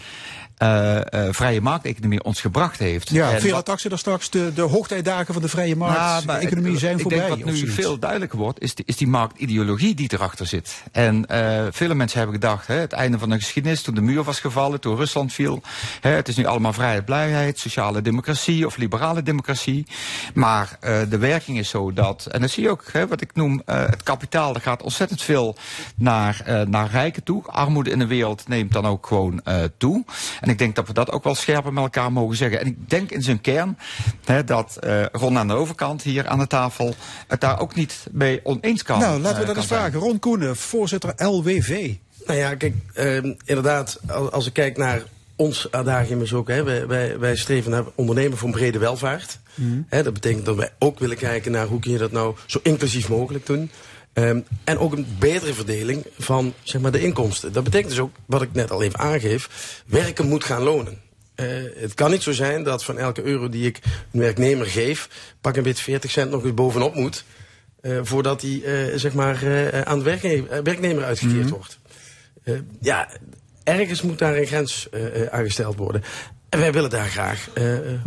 [0.56, 3.10] eh, eh, vrije markteconomie ons gebracht heeft.
[3.10, 4.30] Ja, En Vera wat- Taxi daar straks.
[4.30, 5.76] De, de hoogtijdagen van de vrije.
[5.76, 7.18] Nou, de maar economie ik- zijn ik voorbij.
[7.18, 10.82] denk wat nu veel duidelijker wordt, is die, is die marktideologie die erachter zit.
[10.92, 14.22] En eh, vele mensen hebben gedacht, hè, het einde van de geschiedenis, toen de muur
[14.24, 15.62] was gevallen, toen Rusland viel.
[16.00, 19.86] Hè, het is nu allemaal vrijheid, blijheid, sociale democratie of liberale democratie.
[20.34, 23.62] Maar de werking is zo dat, en dat zie je ook, hè, wat ik noem,
[23.64, 25.56] het kapitaal, er gaat ontzettend veel
[25.96, 27.42] naar, naar rijken toe.
[27.46, 29.42] Armoede in de wereld neemt dan ook gewoon
[29.76, 30.04] toe.
[30.46, 32.60] En ik denk dat we dat ook wel scherper met elkaar mogen zeggen.
[32.60, 33.78] En ik denk in zijn kern
[34.24, 36.94] hè, dat eh Ron aan de overkant hier aan de tafel
[37.26, 38.98] het daar ook niet mee oneens kan.
[38.98, 40.00] Nou, laten we eh, dat eens vragen.
[40.00, 41.94] Ron Koenen, voorzitter LWV.
[42.26, 45.02] Nou ja, kijk, eh, inderdaad, als, als ik kijk naar
[45.36, 49.38] ons adagium is ook, hè, wij, wij, wij streven naar ondernemen voor een brede welvaart.
[49.88, 52.60] Hè, dat betekent dat wij ook willen kijken naar hoe kun je dat nou zo
[52.62, 53.70] inclusief mogelijk doen.
[54.16, 57.52] Ehm, en ook een betere verdeling van zeg maar, de inkomsten.
[57.52, 59.48] Dat betekent dus ook, wat ik net al even aangeef,
[59.86, 61.00] werken moet gaan lonen.
[61.34, 63.78] Eh, het kan niet zo zijn dat van elke euro die ik
[64.12, 65.08] een werknemer geef,
[65.40, 67.24] pak een beetje 40 cent nog eens bovenop moet.
[67.80, 69.36] eh, voordat die eh, zeg maar,
[69.84, 71.78] aan de werknemer, werknemer uitgekeerd wordt.
[72.44, 73.08] Eh, ja,
[73.64, 74.88] ergens moet daar een grens
[75.30, 76.02] aangesteld worden.
[76.48, 77.48] En wij willen daar graag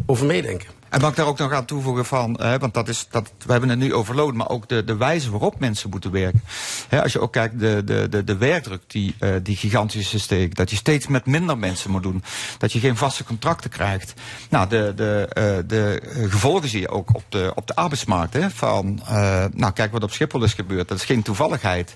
[0.05, 0.78] over meedenken.
[0.89, 3.51] En mag ik daar ook nog aan toevoegen van, hè, want dat is, dat, we
[3.51, 6.41] hebben het nu over loon, maar ook de, de wijze waarop mensen moeten werken.
[6.87, 10.23] Hè, als je ook kijkt, de, de, de, de werkdruk die, eh, die gigantisch is
[10.23, 12.23] steekt, dat je steeds met minder mensen moet doen,
[12.57, 14.13] dat je geen vaste contracten krijgt.
[14.49, 18.33] Nou, de, de, eh, de gevolgen zie je ook op de, op de arbeidsmarkt.
[18.33, 21.95] Hè, van, eh, nou, kijk wat op Schiphol is gebeurd, dat is geen toevalligheid.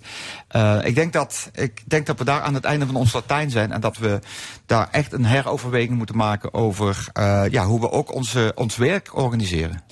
[0.83, 3.71] Ik, denk dat, ik denk dat we daar aan het einde van ons Latijn zijn
[3.71, 4.19] en dat we
[4.65, 7.07] daar echt een heroverweging moeten maken over
[7.49, 9.83] ja, hoe we ook onze, ons werk organiseren.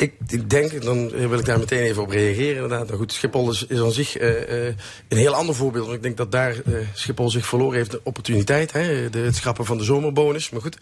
[0.00, 2.86] Ik, ik denk, dan wil ik daar meteen even op reageren inderdaad.
[2.86, 4.74] Nou goed, Schiphol is, is aan zich eh, eh,
[5.08, 5.84] een heel ander voorbeeld.
[5.84, 8.72] Want ik denk dat daar eh, Schiphol zich verloren heeft de opportuniteit.
[8.72, 10.50] Hè, het schrappen van de zomerbonus.
[10.50, 10.76] Maar goed.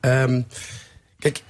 [0.00, 0.42] Ehm,
[1.18, 1.42] kijk,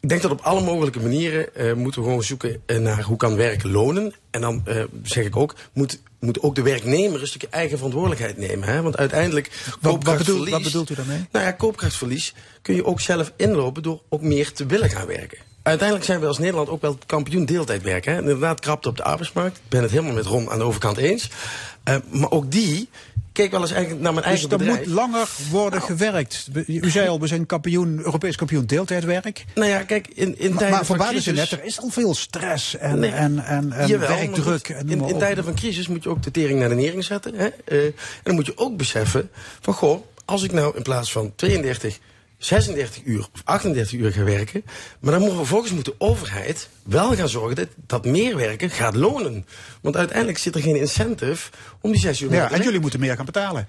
[0.00, 3.62] ik denk dat op alle mogelijke manieren moeten we gewoon zoeken naar hoe kan werk
[3.62, 4.14] lonen.
[4.30, 4.64] En dan
[5.02, 8.68] zeg ik ook, moet, moet ook de werknemer een stukje eigen verantwoordelijkheid nemen.
[8.68, 8.82] Hè?
[8.82, 11.26] Want uiteindelijk, Wat, wat, bedoelt, koopkrachtverlies- wat bedoelt u daarmee?
[11.32, 15.38] nou ja, koopkrachtverlies kun je ook zelf inlopen door ook meer te willen gaan werken.
[15.62, 18.12] Uiteindelijk zijn we als Nederland ook wel kampioen deeltijdwerken.
[18.12, 18.18] Hè?
[18.18, 19.56] Inderdaad krapte op de arbeidsmarkt.
[19.56, 21.30] Ik ben het helemaal met Ron aan de overkant eens.
[21.84, 22.88] Eh, maar ook die
[23.36, 24.86] keek wel eens eigenlijk naar mijn Dus eigen er bedrijf.
[24.86, 26.48] moet langer worden gewerkt.
[26.52, 29.44] We- U zei al, we zijn kampioen, Europees kampioen deeltijdwerk.
[29.54, 31.34] Nou ja, kijk, in, in Maar, tijden maar van crisis...
[31.34, 33.10] net, er is al veel stress en, Nee.
[33.10, 34.68] en, en, en Jawel, maar werkdruk.
[34.68, 37.04] En in, maar in tijden van crisis moet je ook de tering naar de nering
[37.04, 37.34] zetten.
[37.34, 37.46] Hè?
[37.64, 41.32] Eh, en dan moet je ook beseffen van, goh, als ik nou in plaats van
[41.36, 41.98] 32,
[42.38, 44.64] 36 uur of 38 uur ga werken,
[45.00, 48.94] maar dan moet vervolgens moet de overheid wel gaan zorgen dat dat meer werken gaat
[48.96, 49.46] lonen.
[49.80, 51.50] Want uiteindelijk zit er geen incentive
[51.80, 52.66] om die zes uur meer Ja, te en werken.
[52.66, 53.68] jullie moeten meer gaan betalen.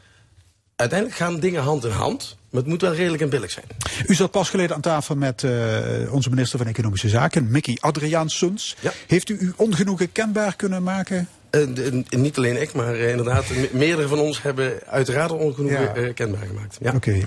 [0.75, 3.65] Uiteindelijk gaan dingen hand in hand, maar het moet wel redelijk en billig zijn.
[4.07, 8.75] U zat pas geleden aan tafel met eh, onze minister van Economische Zaken, Mickey Adriaansens.
[8.79, 8.91] Ja.
[9.07, 11.27] Heeft u uw ongenoegen kenbaar kunnen maken?
[11.61, 15.93] Eh, niet alleen ik, maar eh, inderdaad, me- meerdere van ons hebben uiteraard ongenoegen Ja.
[15.95, 16.77] eh, kenbaar gemaakt.
[16.81, 16.93] Ja.
[16.95, 17.19] Oké.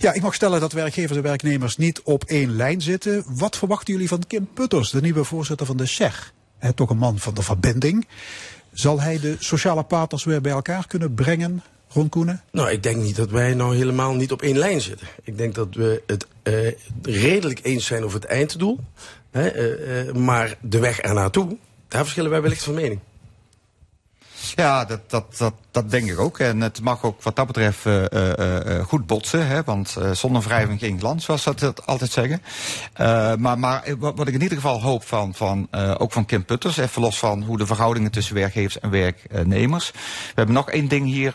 [0.00, 3.24] Ja, ik mag stellen dat werkgevers en werknemers niet op één lijn zitten.
[3.28, 6.32] Wat verwachten jullie van Kim Putters, de nieuwe voorzitter van de SEG?
[6.58, 8.06] Hè, toch een man van de verbinding.
[8.72, 12.42] Zal hij de sociale partners weer bij elkaar kunnen brengen, Ron Koenen?
[12.52, 15.06] Nou, ik denk niet dat wij nou helemaal niet op één lijn zitten.
[15.22, 16.54] Ik denk dat we het eh,
[17.02, 18.80] redelijk eens zijn over het einddoel.
[19.30, 21.56] Hè, eh, eh, maar de weg ernaartoe,
[21.88, 23.00] daar verschillen wij wellicht van mening.
[24.52, 26.38] Ja, dat, dat, dat, dat denk ik ook.
[26.38, 29.46] En het mag ook wat dat betreft eh, eh, eh, goed botsen.
[29.46, 29.62] Hè?
[29.62, 32.42] Want zonder wrijving geen glans, zoals ze dat altijd zeggen.
[33.40, 35.68] Maar maar wat, ik in ieder geval hoop van, van
[35.98, 36.76] ook van Kim Putters...
[36.76, 39.90] even los van hoe de verhoudingen tussen werkgevers en werknemers...
[39.90, 41.34] we hebben nog één ding hier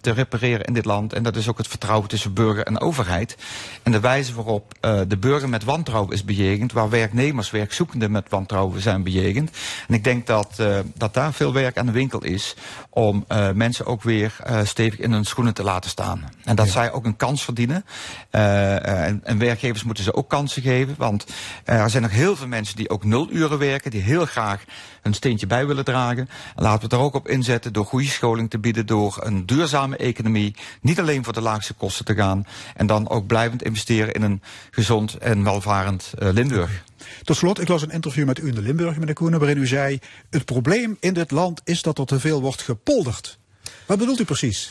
[0.00, 1.12] te repareren in dit land...
[1.12, 3.36] en dat is ook het vertrouwen tussen burger en overheid.
[3.82, 6.72] En de wijze waarop de burger met wantrouwen is bejegend...
[6.72, 9.50] waar werknemers, werkzoekenden met wantrouwen zijn bejegend.
[9.88, 10.62] En ik denk dat,
[10.94, 12.56] dat daar veel werk aan de winkel is...
[12.90, 16.30] om eh, mensen ook weer eh, stevig in hun schoenen te laten staan.
[16.44, 17.84] En dat zij ook een kans verdienen.
[18.30, 20.94] Eh, en, en werkgevers moeten ze ook kansen geven.
[20.98, 21.26] Want
[21.64, 23.90] er zijn nog heel veel mensen die ook nul uren werken...
[23.90, 24.64] die heel graag
[25.02, 26.28] hun steentje bij willen dragen.
[26.56, 28.86] En laten we het er ook op inzetten door goede scholing te bieden...
[28.86, 32.46] door een duurzame economie, niet alleen voor de laagste kosten te gaan...
[32.74, 36.82] en dan ook blijvend investeren in een gezond en welvarend Limburg.
[37.22, 39.66] Tot slot, ik las een interview met u in de Limburg, meneer Koenen, waarin u
[39.66, 39.98] zei:
[40.30, 43.38] Het probleem in dit land is dat er te veel wordt gepolderd.
[43.86, 44.70] Wat bedoelt u precies?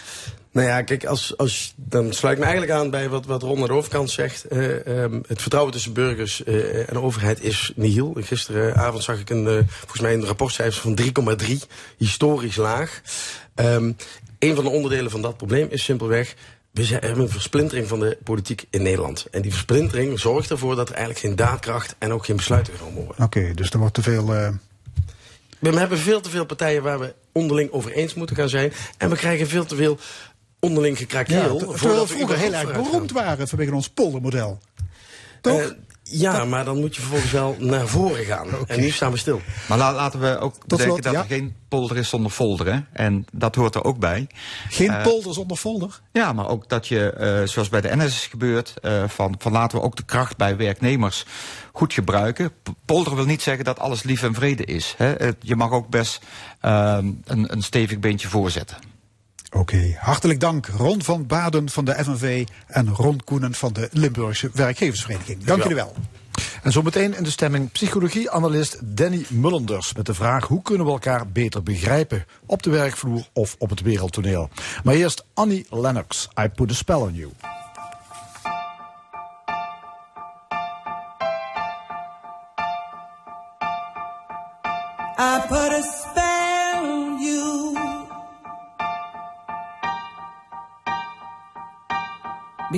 [0.55, 3.61] Nou ja, kijk, als, als, dan sluit ik me eigenlijk aan bij wat, wat Ron
[3.61, 4.45] aan de overkant zegt.
[4.45, 8.15] Eh, ehm, het vertrouwen tussen burgers eh, en overheid is nihil.
[8.19, 11.61] Gisteravond zag ik een, eh, volgens mij een rapportcijfer van 3,3,
[11.97, 13.01] historisch laag.
[13.55, 13.91] Ehm,
[14.39, 16.35] een van de onderdelen van dat probleem is simpelweg...
[16.75, 19.25] We hebben een versplintering van de politiek in Nederland.
[19.31, 23.05] En die versplintering zorgt ervoor dat er eigenlijk geen daadkracht en ook geen besluiten genomen
[23.05, 23.25] worden.
[23.25, 24.33] Oké, dus er wordt te veel.
[24.35, 24.49] eh,
[25.59, 28.73] We hebben veel te veel partijen waar we onderling over eens moeten gaan zijn.
[28.97, 29.97] En we krijgen veel te veel
[30.59, 31.57] onderling ja, gekrakeel.
[31.57, 33.23] ter- terwijl we vroeger heel erg beroemd gaan.
[33.25, 34.59] waren vanwege ons poldermodel.
[35.41, 35.59] Toch?
[35.61, 35.67] Eh,
[36.09, 38.47] ja, maar dan moet je vervolgens wel naar voren gaan.
[38.67, 39.41] En nu staan we stil.
[39.67, 41.19] Maar la- laten we ook bedenken slot, dat ja.
[41.19, 42.73] er geen polder is zonder folder.
[42.73, 42.79] Hè?
[42.93, 44.27] En dat hoort er ook bij.
[44.69, 45.99] Geen eh, polder zonder folder.
[46.11, 49.51] Ja, maar ook dat je, eh, zoals bij de NS is gebeurd, eh, van, van
[49.51, 51.25] laten we ook de kracht bij werknemers
[51.71, 52.51] goed gebruiken.
[52.85, 54.93] Polder wil niet zeggen dat alles lief en vrede is.
[54.97, 55.31] Hè?
[55.39, 56.21] Je mag ook best
[56.61, 58.77] ehm, een, een stevig beentje voorzetten.
[59.55, 64.49] Oké, hartelijk dank Ron van Baden van de FNV en Ron Koenen van de Limburgse
[64.53, 65.43] Werkgeversvereniging.
[65.43, 65.93] Dank jullie wel.
[66.63, 71.27] En zometeen in de stemming psychologie-analyst Danny Mullenders met de vraag hoe kunnen we elkaar
[71.27, 74.49] beter begrijpen op de werkvloer of op het wereldtoneel.
[74.83, 77.31] Maar eerst Annie Lennox, I Put a Spell on You.
[85.17, 85.64] I put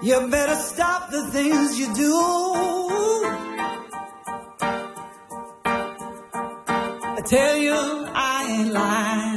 [0.04, 2.14] You better stop the things you do.
[7.18, 7.80] I tell you,
[8.14, 9.35] I ain't lying.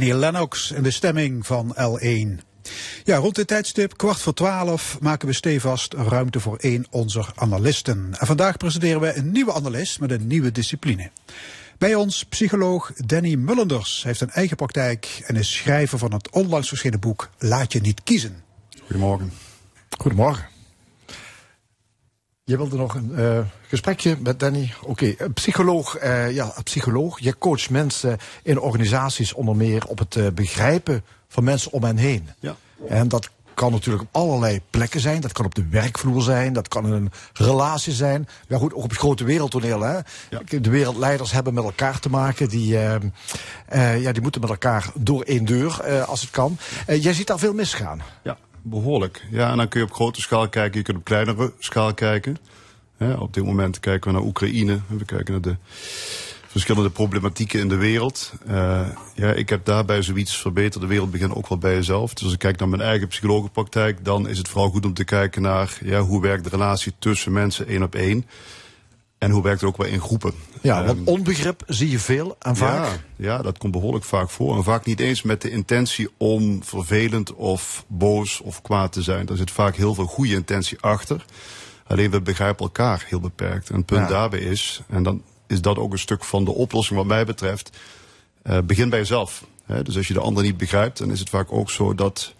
[0.00, 2.44] Annie Lennox in de stemming van L1.
[3.04, 8.14] Ja, rond dit tijdstip, kwart voor twaalf, maken we stevast ruimte voor één onze analisten.
[8.18, 11.10] En vandaag presenteren we een nieuwe analist met een nieuwe discipline.
[11.78, 16.30] Bij ons psycholoog Danny Mullenders Hij heeft een eigen praktijk en is schrijver van het
[16.30, 18.42] onlangs verschenen boek Laat je niet kiezen.
[18.84, 19.32] Goedemorgen.
[19.98, 20.59] Goedemorgen.
[22.44, 23.38] Je wilde nog een uh,
[23.68, 24.72] gesprekje met Danny.
[24.82, 25.28] Oké, okay.
[25.28, 26.02] psycholoog.
[26.02, 27.20] Uh, ja, psycholoog.
[27.20, 31.96] Je coacht mensen in organisaties onder meer op het uh, begrijpen van mensen om hen
[31.96, 32.28] heen.
[32.38, 32.56] Ja.
[32.88, 35.20] En dat kan natuurlijk op allerlei plekken zijn.
[35.20, 36.52] Dat kan op de werkvloer zijn.
[36.52, 38.28] Dat kan in een relatie zijn.
[38.48, 39.80] Ja goed, ook op het grote wereldtoneel.
[39.80, 39.94] Hè?
[40.30, 40.40] Ja.
[40.60, 42.48] De wereldleiders hebben met elkaar te maken.
[42.48, 42.94] Die, uh,
[43.74, 46.58] uh, ja, die moeten met elkaar door één deur, uh, als het kan.
[46.86, 48.02] jij ziet daar veel misgaan.
[48.22, 49.26] Ja, behoorlijk.
[49.30, 50.78] Ja, en dan kun je op grote schaal kijken.
[50.78, 52.36] Je kunt op kleinere schaal kijken.
[53.18, 54.80] op dit moment kijken we naar Oekraïne.
[54.86, 55.56] We kijken naar de
[56.50, 58.32] verschillende problematieken in de wereld.
[58.48, 60.82] Uh, ja, ik heb daarbij zoiets verbeterd.
[60.82, 62.14] De wereld begint ook wel bij jezelf.
[62.14, 65.04] Dus als ik kijk naar mijn eigen psychologenpraktijk, dan is het vooral goed om te
[65.04, 68.26] kijken naar ja, hoe werkt de relatie tussen mensen één op één.
[69.20, 70.32] En hoe werkt het ook wel in groepen?
[70.62, 72.84] Ja, want onbegrip zie je veel en vaak.
[72.84, 74.56] Ja, ja, dat komt behoorlijk vaak voor.
[74.56, 79.28] En vaak niet eens met de intentie om vervelend of boos of kwaad te zijn.
[79.28, 81.24] Er zit vaak heel veel goede intentie achter.
[81.86, 83.70] Alleen we begrijpen elkaar heel beperkt.
[83.70, 84.08] En het punt ja.
[84.08, 87.78] daarbij is, en dan is dat ook een stuk van de oplossing wat mij betreft.
[88.44, 89.44] Uh, begin bij jezelf.
[89.82, 92.34] Dus als je de ander niet begrijpt, dan is het vaak ook zo dat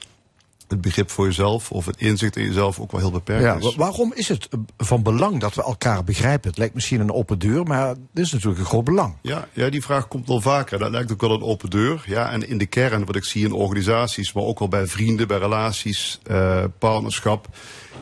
[0.70, 3.74] het begrip voor jezelf of het inzicht in jezelf ook wel heel beperkt ja, is.
[3.74, 6.48] Waarom is het van belang dat we elkaar begrijpen?
[6.48, 9.16] Het lijkt misschien een open deur, maar dit is natuurlijk een groot belang.
[9.22, 10.78] Ja, ja die vraag komt wel vaker.
[10.78, 12.02] Dat lijkt ook wel een open deur.
[12.06, 15.28] Ja, en in de kern, wat ik zie in organisaties, maar ook wel bij vrienden,
[15.28, 17.48] bij relaties, uh, partnerschap,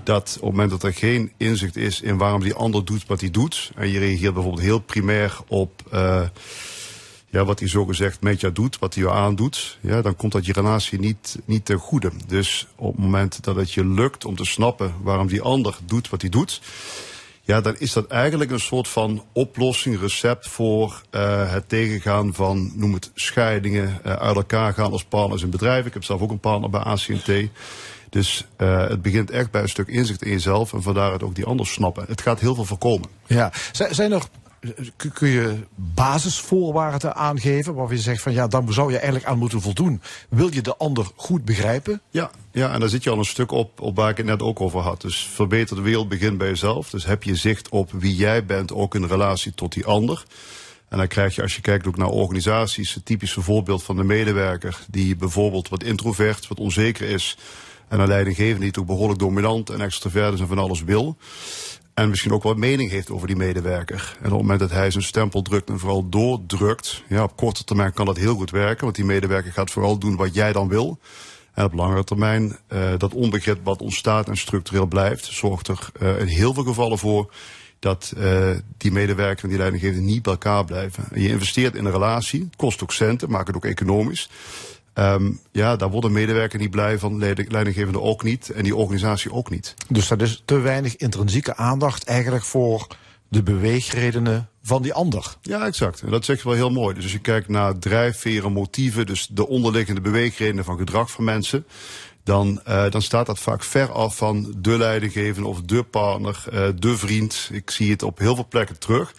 [0.02, 3.20] dat op het moment dat er geen inzicht is in waarom die ander doet wat
[3.20, 6.22] hij doet, en je reageert bijvoorbeeld heel primair op uh,
[7.30, 10.46] ja, wat hij zogezegd met jou doet, wat hij jou aandoet, ja, dan komt dat
[10.46, 12.10] je relatie niet, niet ten goede.
[12.26, 16.08] Dus op het moment dat het je lukt om te snappen waarom die ander doet
[16.08, 16.60] wat hij doet,
[17.42, 22.72] ja, dan is dat eigenlijk een soort van oplossing, recept voor uh, het tegengaan van,
[22.74, 25.86] noem het, scheidingen, uh, uit elkaar gaan als partners in bedrijven.
[25.86, 27.30] Ik heb zelf ook een partner bij ACNT.
[28.10, 31.34] Dus uh, het begint echt bij een stuk inzicht in jezelf en vandaar het ook
[31.34, 32.04] die ander snappen.
[32.08, 33.08] Het gaat heel veel voorkomen.
[33.26, 34.22] Ja, zijn er
[34.96, 39.60] kun je basisvoorwaarden aangeven waarvan je zegt van ja, dan zou je eigenlijk aan moeten
[39.60, 40.00] voldoen.
[40.28, 42.00] Wil je de ander goed begrijpen?
[42.10, 44.42] Ja, ja en daar zit je al een stuk op, op waar ik het net
[44.42, 45.00] ook over had.
[45.00, 46.90] Dus verbeter de wereld begint bij jezelf.
[46.90, 50.24] Dus heb je zicht op wie jij bent, ook in relatie tot die ander.
[50.88, 54.04] En dan krijg je, als je kijkt ook naar organisaties, het typische voorbeeld van de
[54.04, 57.36] medewerker die bijvoorbeeld wat introvert, wat onzeker is.
[57.88, 61.16] En een leidinggevende die toch behoorlijk dominant en extravert is en van alles wil.
[61.98, 64.16] En misschien ook wat mening heeft over die medewerker.
[64.18, 67.64] En op het moment dat hij zijn stempel drukt en vooral doordrukt, ja, op korte
[67.64, 68.84] termijn kan dat heel goed werken.
[68.84, 70.98] Want die medewerker gaat vooral doen wat jij dan wil.
[71.54, 76.20] En op langere termijn, uh, dat onbegrip wat ontstaat en structureel blijft, zorgt er uh,
[76.20, 77.34] in heel veel gevallen voor
[77.78, 81.04] dat uh, die medewerker en die leidinggevende niet bij elkaar blijven.
[81.10, 84.30] En je investeert in een relatie, kost ook centen, maakt het ook economisch.
[84.98, 89.32] Um, ja, daar wordt een medewerker niet blij van, leidinggevende ook niet en die organisatie
[89.32, 89.74] ook niet.
[89.88, 92.86] Dus dat is te weinig intrinsieke aandacht eigenlijk voor
[93.28, 95.36] de beweegredenen van die ander.
[95.42, 96.02] Ja, exact.
[96.02, 96.94] En dat zeg je wel heel mooi.
[96.94, 101.66] Dus als je kijkt naar drijfveren, motieven, dus de onderliggende beweegredenen van gedrag van mensen,
[102.24, 106.68] dan, uh, dan staat dat vaak ver af van de leidinggevende of de partner, uh,
[106.78, 107.48] de vriend.
[107.52, 109.14] Ik zie het op heel veel plekken terug.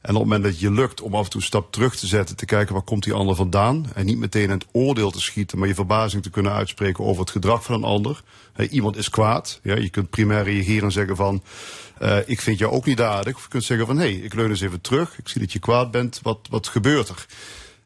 [0.00, 2.06] En op het moment dat je lukt om af en toe een stap terug te
[2.06, 3.86] zetten, te kijken waar komt die ander vandaan.
[3.94, 7.30] En niet meteen het oordeel te schieten, maar je verbazing te kunnen uitspreken over het
[7.30, 8.22] gedrag van een ander.
[8.70, 9.60] Iemand is kwaad.
[9.62, 11.42] Ja, je kunt primair reageren en zeggen van,
[12.02, 13.36] uh, ik vind jou ook niet aardig.
[13.36, 15.18] Of je kunt zeggen van, hé, hey, ik leun eens even terug.
[15.18, 16.20] Ik zie dat je kwaad bent.
[16.22, 17.26] Wat, wat gebeurt er?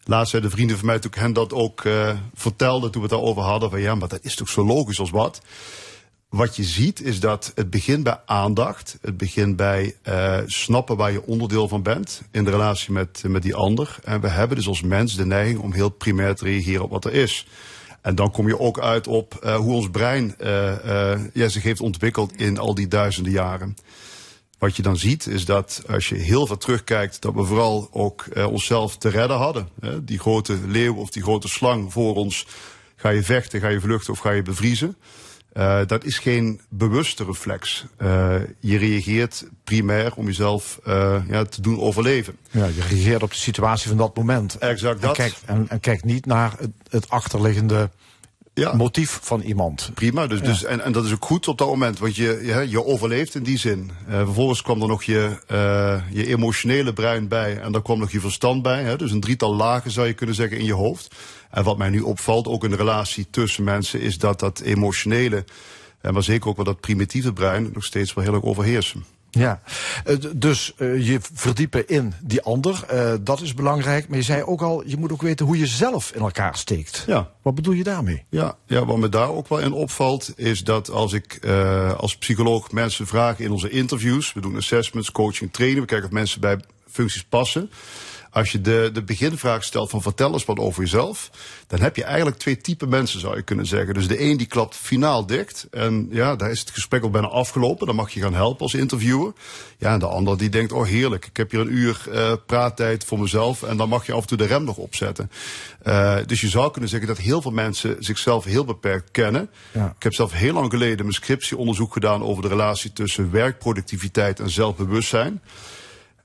[0.04, 3.18] Laatst zeiden vrienden van mij toen ik hen dat ook uh, vertelde, toen we het
[3.18, 5.40] daarover hadden, van ja, maar dat is toch zo logisch als wat
[6.34, 8.98] wat je ziet is dat het begint bij aandacht.
[9.00, 13.42] Het begint bij uh, snappen waar je onderdeel van bent in de relatie met, met
[13.42, 13.96] die ander.
[14.04, 17.04] En we hebben dus als mens de neiging om heel primair te reageren op wat
[17.04, 17.46] er is.
[18.00, 21.80] En dan kom je ook uit op uh, hoe ons brein uh, ja, zich heeft
[21.80, 23.76] ontwikkeld in al die duizenden jaren.
[24.58, 28.24] Wat je dan ziet is dat als je heel veel terugkijkt, dat we vooral ook
[28.48, 29.68] onszelf te redden hadden.
[30.02, 32.46] Die grote leeuw of die grote slang voor ons.
[32.96, 34.96] Ga je vechten, ga je vluchten of ga je bevriezen?
[35.54, 37.84] Eh, dat is geen bewuste reflex.
[37.96, 42.36] Eh, je reageert primair om jezelf eh, ja, te doen overleven.
[42.50, 44.58] Ja, je reageert op de situatie van dat moment.
[44.58, 45.16] Exact En dat.
[45.16, 47.90] kijkt, en, en kijkt niet naar het, het achterliggende
[48.54, 48.74] Ja.
[48.74, 49.90] motief van iemand.
[49.94, 52.70] Prima, dus, dus, en, en dat is ook goed op dat moment, want je, je,
[52.70, 53.90] je overleeft in die zin.
[54.08, 55.38] Vervolgens kwam er nog je,
[56.10, 58.82] je emotionele brein bij en daar kwam nog je verstand bij.
[58.82, 58.96] Hè?
[58.96, 61.14] Dus een drietal lagen zou je kunnen zeggen in je hoofd.
[61.54, 65.44] En wat mij nu opvalt, ook in de relatie tussen mensen, is dat dat emotionele,
[66.00, 69.04] en maar zeker ook wel dat primitieve brein, nog steeds wel heel erg overheersen.
[69.30, 69.60] Ja,
[70.04, 74.08] Eh, dus eh, je verdiepen in die ander, eh, dat is belangrijk.
[74.08, 77.04] Maar je zei ook al, je moet ook weten hoe je zelf in elkaar steekt.
[77.06, 77.30] Ja.
[77.42, 78.24] Wat bedoel je daarmee?
[78.28, 81.46] Ja, ja, wat me daar ook wel in opvalt, is dat als ik
[81.96, 86.12] als psycholoog mensen vraag in onze interviews, we doen assessments, coaching, trainen, we kijken of
[86.12, 87.70] mensen bij functies passen.
[88.34, 91.30] Als je de, de beginvraag stelt van vertel eens wat over jezelf,
[91.66, 93.94] dan heb je eigenlijk twee typen mensen zou je kunnen zeggen.
[93.94, 97.28] Dus de een die klapt finaal dicht en ja, daar is het gesprek al bijna
[97.28, 99.32] afgelopen, dan mag je gaan helpen als interviewer.
[99.78, 103.04] Ja, en de ander die denkt, oh heerlijk, ik heb hier een uur eh praattijd
[103.04, 105.30] voor mezelf en dan mag je af en toe de rem nog opzetten.
[105.82, 109.50] Eh, dus je zou kunnen zeggen dat heel veel mensen zichzelf heel beperkt kennen.
[109.72, 109.94] Ja.
[109.96, 114.50] Ik heb zelf heel lang geleden mijn scriptieonderzoek gedaan over de relatie tussen werkproductiviteit en
[114.50, 115.40] zelfbewustzijn.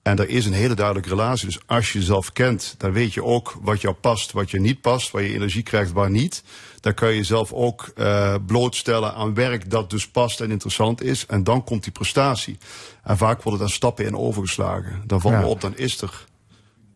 [0.10, 1.46] En er is een hele duidelijke relatie.
[1.46, 4.82] Dus als je jezelf kent, dan weet je ook wat jou past, wat je niet
[4.82, 6.44] past, waar je energie krijgt, waar niet.
[6.80, 11.26] Dan kan je jezelf ook eh, blootstellen aan werk dat dus past en interessant is.
[11.26, 12.58] En dan komt die prestatie.
[13.04, 15.04] En vaak worden daar stappen in overgeslagen.
[15.06, 15.40] Dan valt Ja.
[15.40, 16.26] me op, dan is er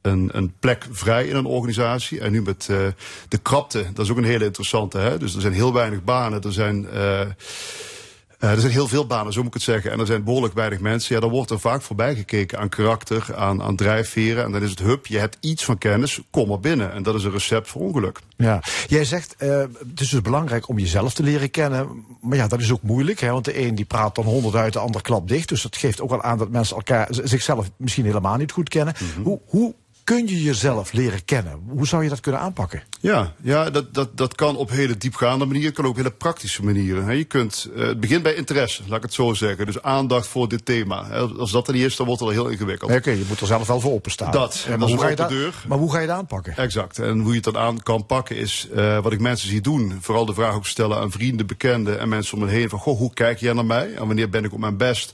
[0.01, 2.19] een, een plek vrij in een organisatie.
[2.19, 2.77] En nu met eh,
[3.27, 4.97] de krapte, dat is ook een hele interessante.
[4.97, 5.17] Hè?
[5.17, 6.41] Dus er zijn heel weinig banen.
[6.41, 7.21] Er zijn, eh,
[8.49, 9.91] er zijn heel veel banen, zo moet ik het zeggen.
[9.91, 11.15] En er zijn behoorlijk weinig mensen.
[11.15, 14.43] Ja, dan wordt er vaak voorbij gekeken aan karakter, aan, aan drijfveren.
[14.43, 16.91] En dan is het hup, je hebt iets van kennis, kom maar binnen.
[16.93, 18.19] En dat is een recept voor ongeluk.
[18.37, 22.05] Ja, jij zegt, eh, het is dus belangrijk om jezelf te leren kennen.
[22.21, 24.73] Maar ja, dat is ook moeilijk, hè, want de een die praat dan honderd uit,
[24.73, 25.49] de ander klapt dicht.
[25.49, 28.93] Dus dat geeft ook al aan dat mensen elkaar, zichzelf misschien helemaal niet goed kennen.
[29.23, 29.73] hoe, hoe
[30.03, 31.59] kun je jezelf leren kennen?
[31.67, 32.83] Hoe zou je dat kunnen aanpakken?
[32.99, 36.63] Ja, ja dat, dat, dat kan op hele diepgaande manieren, kan ook op hele praktische
[36.63, 37.17] manieren.
[37.17, 39.65] Je kunt, eh, het begint bij interesse, laat ik het zo zeggen.
[39.65, 40.95] Dus aandacht voor dit thema.
[41.37, 42.91] Als dat er niet is, dan wordt het al heel ingewikkeld.
[42.91, 44.31] Oké, je moet er zelf wel voor openstaan.
[44.31, 45.63] Dat, dat maar, hoe ga je dat- deur.
[45.67, 46.55] maar hoe ga je dat aanpakken?
[46.57, 46.99] Exact.
[46.99, 49.97] En hoe je het dan aan kan pakken is eh, wat ik mensen zie doen.
[50.01, 52.69] Vooral de vraag ook stellen aan vrienden, bekenden en mensen om me heen.
[52.69, 53.93] Van, goh, hoe kijk jij naar mij?
[53.93, 55.13] En wanneer ben ik op mijn best?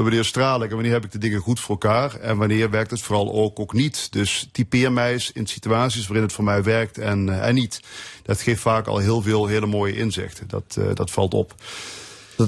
[0.00, 0.68] Wanneer straal ik?
[0.68, 2.14] En wanneer heb ik de dingen goed voor elkaar?
[2.14, 4.12] En wanneer werkt het vooral ook, ook niet?
[4.12, 7.80] Dus typeer mij eens in situaties waarin het voor mij werkt en, eh, en niet.
[8.22, 10.48] Dat geeft vaak al heel veel hele mooie inzichten.
[10.48, 11.54] Dat, eh, dat valt op.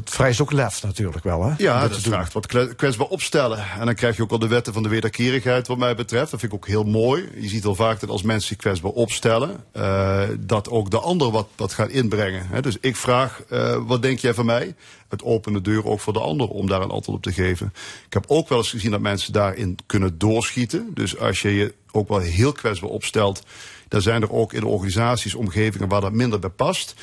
[0.01, 1.55] Dat vereist ook lef natuurlijk wel, hè?
[1.59, 2.01] Ja, dat doen.
[2.01, 3.64] vraagt wat kwetsbaar opstellen.
[3.78, 6.30] En dan krijg je ook al de wetten van de wederkerigheid wat mij betreft.
[6.30, 7.28] Dat vind ik ook heel mooi.
[7.40, 9.64] Je ziet wel vaak dat als mensen zich kwetsbaar opstellen...
[9.72, 12.47] eh, dat ook de ander wat, wat gaat inbrengen.
[12.47, 12.62] Hè.
[12.62, 14.74] Dus ik vraag, eh, wat denk jij van mij?
[15.09, 17.72] Het opent de deur ook voor de ander om daar een antwoord op te geven.
[18.07, 20.90] Ik heb ook wel eens gezien dat mensen daarin kunnen doorschieten.
[20.95, 23.42] Dus als je je ook wel heel kwetsbaar opstelt...
[23.88, 26.95] dan zijn er ook in organisaties omgevingen waar dat minder bij past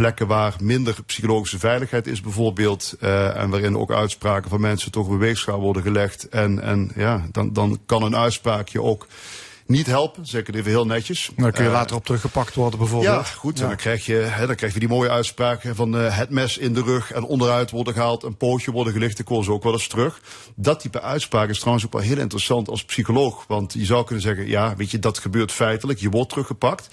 [0.00, 2.94] plekken waar minder psychologische veiligheid is bijvoorbeeld.
[3.00, 6.28] eh, en waarin ook uitspraken van mensen toch op een weegschaal worden gelegd.
[6.28, 9.06] En, en ja, dan, dan kan een uitspraak je ook
[9.66, 10.26] niet helpen.
[10.26, 11.30] Zeg ik het even heel netjes.
[11.36, 13.14] Dan kun je Eh, later op teruggepakt worden bijvoorbeeld.
[13.14, 13.60] ja, goed.
[13.60, 16.58] En dan krijg, je, hè, dan krijg je die mooie uitspraken van eh, het mes
[16.58, 19.18] in de rug en onderuit worden gehaald, een pootje worden gelicht.
[19.18, 20.20] Ik hoor ze ook wel eens terug.
[20.54, 23.44] Dat type uitspraak is trouwens ook wel heel interessant als psycholoog.
[23.48, 25.98] Want je zou kunnen zeggen, ja, weet je, dat gebeurt feitelijk.
[25.98, 26.88] Je wordt teruggepakt.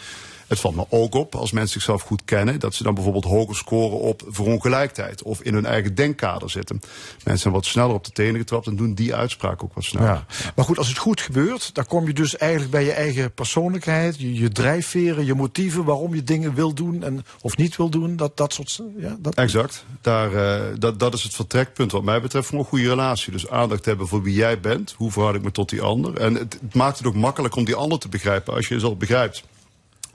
[0.48, 3.56] Het valt me ook op, als mensen zichzelf goed kennen, dat ze dan bijvoorbeeld hoger
[3.56, 6.80] scoren op verongelijkheid of in hun eigen denkkader zitten.
[7.14, 10.08] Mensen zijn wat sneller op de tenen getrapt en doen die uitspraak ook wat sneller.
[10.10, 10.26] Ja.
[10.56, 14.20] Maar goed, als het goed gebeurt, dan kom je dus eigenlijk bij je eigen persoonlijkheid,
[14.20, 18.16] je, je drijfveren, je motieven, waarom je dingen wil doen en, of niet wil doen.
[18.16, 18.82] Dat, dat soort.
[18.98, 19.86] Ja, dat, Exact.
[20.02, 23.32] Daar, eh, dat, dat is het vertrekpunt wat mij betreft voor een goede relatie.
[23.32, 24.94] Dus aandacht hebben voor wie jij bent.
[24.98, 26.18] Hoe verhoud ik me tot die ander?
[26.18, 28.98] En het, het maakt het ook makkelijk om die ander te begrijpen als je jezelf
[28.98, 29.44] begrijpt.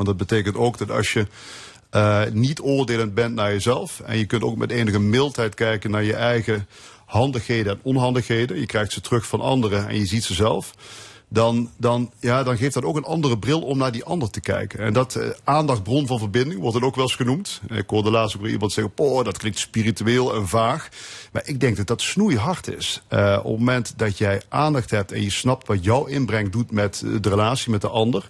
[0.02, 1.26] Want dat betekent ook dat als je
[1.90, 4.00] eh, niet oordelend bent naar jezelf.
[4.00, 6.66] en je kunt ook met enige mildheid kijken naar je eigen
[7.04, 8.60] handigheden en onhandigheden.
[8.60, 10.74] je krijgt ze terug van anderen en je ziet ze zelf.
[11.28, 14.40] Dan, dan, ja, dan geeft dat ook een andere bril om naar die ander te
[14.40, 14.78] kijken.
[14.78, 17.60] En dat eh, aandacht, bron van verbinding, wordt het ook wel eens genoemd.
[17.68, 20.88] Ik hoorde laatst ook weer iemand zeggen: Poh, dat klinkt spiritueel en vaag.
[21.32, 23.02] Maar ik denk dat dat snoeihard is.
[23.08, 26.70] Eh, op het moment dat jij aandacht hebt en je snapt wat jouw inbreng doet
[26.70, 28.28] met eh, de relatie met de ander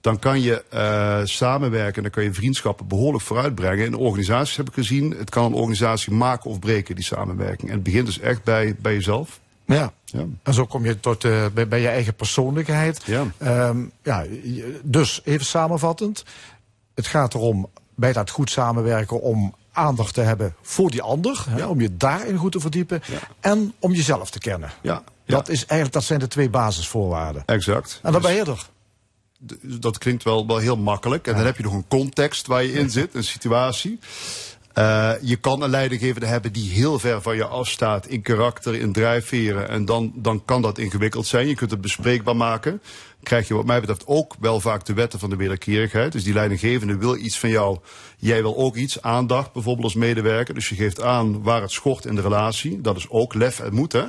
[0.00, 3.84] dan kan je eh, samenwerken, dan kan je vriendschappen behoorlijk vooruitbrengen.
[3.86, 7.68] In organisaties heb ik gezien, het kan een organisatie maken of breken, die samenwerking.
[7.68, 9.40] En het begint dus echt bij, bij jezelf.
[9.64, 9.92] ja.
[10.04, 10.24] Ja.
[10.42, 13.02] En zo kom je tot, eh, bij, bij je eigen persoonlijkheid.
[13.04, 13.24] Ja.
[13.38, 14.24] Ehm, ja,
[14.82, 16.24] dus even samenvattend.
[16.94, 21.44] Het gaat erom bij dat goed samenwerken om aandacht te hebben voor die ander.
[21.48, 23.02] Hè, om je daarin goed te verdiepen.
[23.40, 24.70] En om jezelf te kennen.
[24.82, 27.42] Ja, Dat, is eigenlijk, dat zijn de twee basisvoorwaarden.
[27.46, 28.00] exact.
[28.02, 28.66] En dan Dus- ben je er.
[29.62, 31.26] Dat klinkt wel, wel heel makkelijk.
[31.26, 33.98] En dan heb je nog een context waar je in zit, een situatie.
[34.78, 38.92] Eh, je kan een leidinggevende hebben die heel ver van je afstaat in karakter, in
[38.92, 39.68] drijfveren.
[39.68, 41.48] En dan, dan kan dat ingewikkeld zijn.
[41.48, 42.82] Je kunt het bespreekbaar maken.
[43.22, 46.12] Krijg je wat mij betreft ook wel vaak de wetten van de wederkerigheid.
[46.12, 47.78] Dus die leidinggevende wil iets van jou.
[48.18, 50.54] Jij wil ook iets, aandacht bijvoorbeeld als medewerker.
[50.54, 52.80] Dus je geeft aan waar het schort in de relatie.
[52.80, 54.04] Dat is ook lef en moed hè.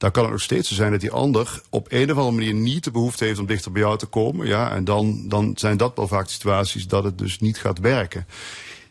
[0.00, 2.54] Dan kan het nog steeds zo zijn dat die ander op een of andere manier
[2.54, 4.46] niet de behoefte heeft om dichter bij jou te komen.
[4.46, 8.26] Ja, en dan, dan zijn dat wel vaak situaties dat het dus niet gaat werken.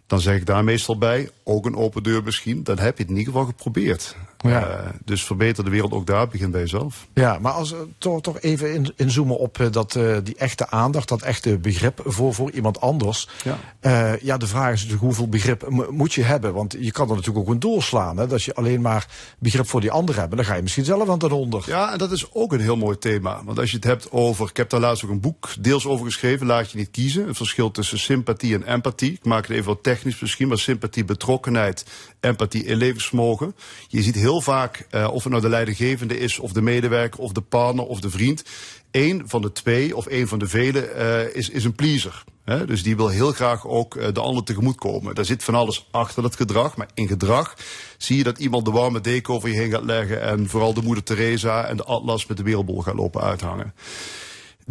[0.08, 3.12] Dan zeg ik daar meestal bij, ook een open deur misschien, dan heb je het
[3.12, 4.16] in ieder geval geprobeerd.
[4.42, 4.68] Ja.
[4.68, 7.08] Eh, dus verbeter de wereld ook daar, begin bij jezelf.
[7.14, 10.70] Ja, maar als we toch, toch even in, inzoomen op eh, dat, eh, die echte
[10.70, 13.28] aandacht, dat echte begrip voor, voor iemand anders.
[13.44, 13.58] Ja.
[13.80, 16.54] Eh, ja, de vraag is natuurlijk hoeveel begrip mo- moet je hebben?
[16.54, 18.18] Want je kan er natuurlijk ook een doorslaan.
[18.18, 18.28] Hè?
[18.28, 19.08] Dat je alleen maar
[19.40, 20.36] begrip voor die ander hebt.
[20.36, 21.64] Dan ga je misschien zelf aan ten onder.
[21.68, 23.42] Ja, en dat is ook een heel mooi thema.
[23.46, 26.06] Want als je het hebt over, ik heb daar laatst ook een boek deels over
[26.06, 27.28] geschreven, laat je niet kiezen.
[27.28, 29.12] Het verschil tussen sympathie en empathie.
[29.12, 31.86] Ik maak het even wat technisch misschien, maar sympathie, betrokkenheid,
[32.20, 33.56] empathie, inlevingsvermogen.
[33.88, 37.32] Je ziet heel vaak, eh, of het nou de leidinggevende is, of de medewerker, of
[37.32, 38.44] de partner, of de vriend.
[38.92, 42.24] Eén van de twee, of één van de vele, eh, is, is een pleaser.
[42.66, 45.16] Dus die wil heel graag ook eh, de ander tegemoetkomen.
[45.16, 46.78] Daar zit van alles achter dat gedrag.
[46.78, 47.56] Maar in gedrag
[47.98, 50.22] zie je dat iemand de warme deken over je heen gaat leggen.
[50.22, 53.74] En vooral de moeder Teresa en de atlas met de wereldbol gaat lopen uithangen.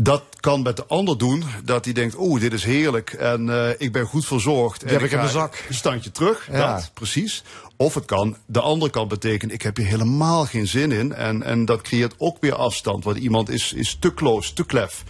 [0.01, 3.71] Dat kan met de ander doen dat hij denkt, oeh, dit is heerlijk en eh,
[3.79, 4.81] ik ben goed verzorgd.
[4.81, 5.65] Die en heb ik in mijn zak.
[5.69, 6.75] Een standje terug, Ja.
[6.75, 7.43] dat, precies.
[7.77, 11.13] Of het kan de andere kant betekenen, ik heb hier helemaal geen zin in.
[11.15, 15.05] En, en dat creëert ook weer afstand, want iemand is, is te close, te klef.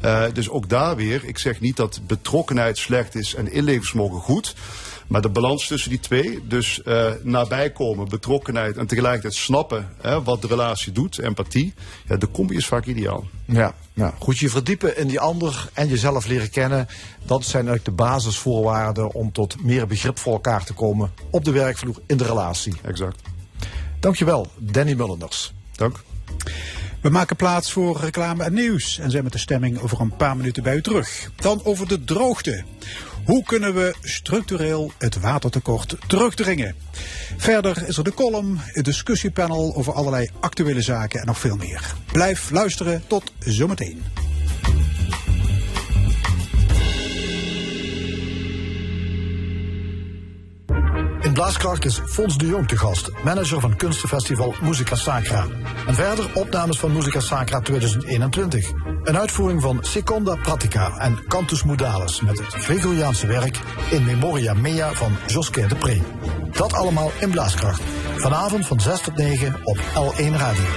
[0.00, 4.54] Eh, dus ook daar weer, ik zeg niet dat betrokkenheid slecht is en inlevingsvermogen goed.
[5.06, 10.22] Maar de balans tussen die twee, dus eh nabij komen, betrokkenheid en tegelijkertijd snappen hè,
[10.22, 11.74] wat de relatie doet, empathie,
[12.08, 13.24] ja, de combi is vaak ideaal.
[13.44, 16.86] Ja, ja, goed je verdiepen in die ander en jezelf leren kennen.
[17.24, 21.50] Dat zijn eigenlijk de basisvoorwaarden om tot meer begrip voor elkaar te komen op de
[21.50, 22.74] werkvloer in de relatie.
[22.82, 23.20] Exact.
[24.00, 25.52] Dankjewel, Danny Mullenders.
[25.76, 26.00] Dank.
[27.00, 30.36] We maken plaats voor reclame en nieuws en zijn met de stemming over een paar
[30.36, 31.30] minuten bij u terug.
[31.36, 32.64] Dan over de droogte.
[33.24, 36.74] Hoe kunnen we structureel het watertekort terugdringen?
[37.36, 41.94] Verder is er de column, het discussiepanel over allerlei actuele zaken en nog veel meer.
[42.12, 44.02] Blijf luisteren, tot zometeen.
[51.32, 55.46] In Blaaskracht is Fons de Jong te gast, manager van kunstenfestival Musica Sacra.
[55.86, 58.70] En verder opnames van Musica Sacra 2021.
[59.02, 63.58] Een uitvoering van Seconda Pratica en Cantus Modalis met het Gregoriaanse werk
[63.90, 66.00] In Memoria Mea van Josquin de Pre.
[66.50, 67.82] Dat allemaal in Blaaskracht.
[68.16, 70.68] Vanavond van 6 tot 9 op L1 Radio.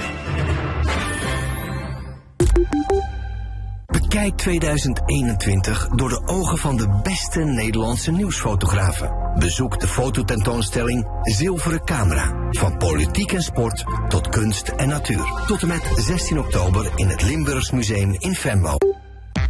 [3.86, 9.25] Bekijk 2021 door de ogen van de beste Nederlandse nieuwsfotografen.
[9.38, 12.48] Bezoek de fototentoonstelling Zilveren Camera.
[12.50, 15.44] Van politiek en sport tot kunst en natuur.
[15.46, 18.76] Tot en met 16 oktober in het Limburgs Museum in Venlo.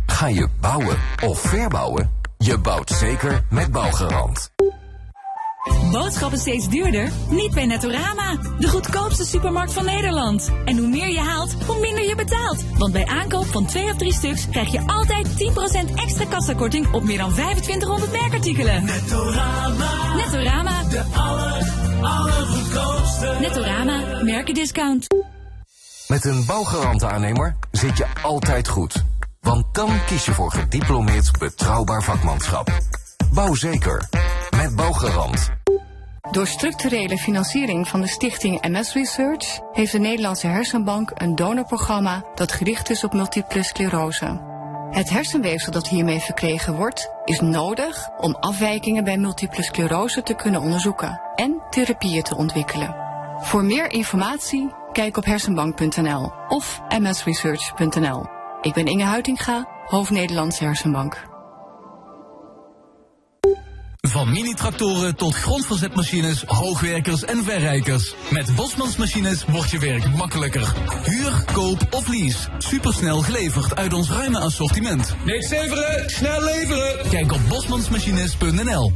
[0.06, 2.10] Ga je bouwen of verbouwen?
[2.38, 4.55] Je bouwt zeker met Bouwgarant.
[5.96, 7.10] Boodschappen steeds duurder?
[7.28, 10.50] Niet bij Nettorama, de goedkoopste supermarkt van Nederland.
[10.64, 12.64] En hoe meer je haalt, hoe minder je betaalt.
[12.78, 17.02] Want bij aankoop van twee of drie stuks krijg je altijd 10% extra kassakorting op
[17.02, 18.84] meer dan 2500 merkartikelen.
[18.84, 20.14] Nettorama.
[20.14, 20.82] Nettorama.
[20.82, 21.72] De aller,
[22.02, 23.36] allergoedkoopste.
[23.40, 25.06] Nettorama, merkendiscount.
[26.08, 29.04] Met een bouwgarant-aannemer zit je altijd goed.
[29.40, 32.80] Want dan kies je voor gediplomeerd betrouwbaar vakmanschap.
[33.32, 34.08] Bouw zeker.
[34.56, 35.55] Met Bouwgarant.
[36.30, 42.52] Door structurele financiering van de stichting MS Research heeft de Nederlandse Hersenbank een donorprogramma dat
[42.52, 44.54] gericht is op multiple sclerose.
[44.90, 50.60] Het hersenweefsel dat hiermee verkregen wordt, is nodig om afwijkingen bij multiple sclerose te kunnen
[50.60, 52.96] onderzoeken en therapieën te ontwikkelen.
[53.40, 58.24] Voor meer informatie kijk op hersenbank.nl of msresearch.nl.
[58.60, 61.35] Ik ben Inge Huitinga, hoofd Nederlandse Hersenbank.
[64.08, 68.14] Van mini-tractoren tot grondverzetmachines, hoogwerkers en verrijkers.
[68.30, 70.74] Met Bosmans Machines wordt je werk makkelijker.
[71.04, 72.48] Huur, koop of lease.
[72.58, 75.16] Supersnel geleverd uit ons ruime assortiment.
[75.24, 77.10] Niks leveren, snel leveren.
[77.10, 78.92] Kijk op bosmansmachines.nl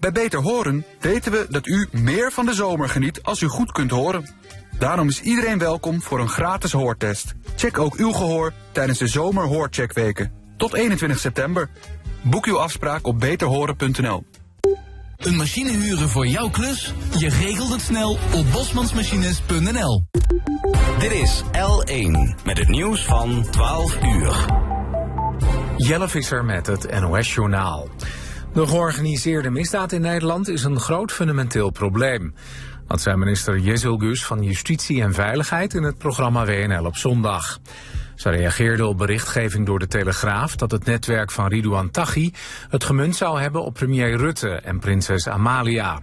[0.00, 3.72] Bij Beter Horen weten we dat u meer van de zomer geniet als u goed
[3.72, 4.34] kunt horen.
[4.78, 7.34] Daarom is iedereen welkom voor een gratis hoortest.
[7.56, 10.32] Check ook uw gehoor tijdens de zomerhoorcheckweken.
[10.56, 11.68] Tot 21 september.
[12.30, 14.24] Boek uw afspraak op beterhoren.nl.
[15.16, 16.94] Een machine huren voor jouw klus?
[17.18, 20.04] Je regelt het snel op bosmansmachines.nl.
[20.98, 24.46] Dit is L1 met het nieuws van 12 uur.
[25.76, 27.88] Jelle Visser met het NOS-journaal.
[28.52, 32.34] De georganiseerde misdaad in Nederland is een groot fundamenteel probleem.
[32.86, 37.58] Dat zei minister Jezelgus van Justitie en Veiligheid in het programma WNL op zondag.
[38.16, 42.32] Ze reageerde op berichtgeving door de Telegraaf dat het netwerk van Ridouan Taghi
[42.68, 46.02] het gemunt zou hebben op premier Rutte en prinses Amalia.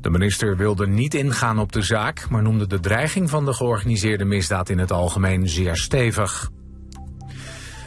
[0.00, 4.24] De minister wilde niet ingaan op de zaak, maar noemde de dreiging van de georganiseerde
[4.24, 6.50] misdaad in het algemeen zeer stevig.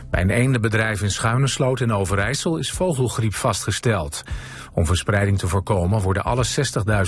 [0.10, 4.24] Bij een eendenbedrijf in Schuinesloot in Overijssel is vogelgriep vastgesteld.
[4.74, 6.46] Om verspreiding te voorkomen worden alle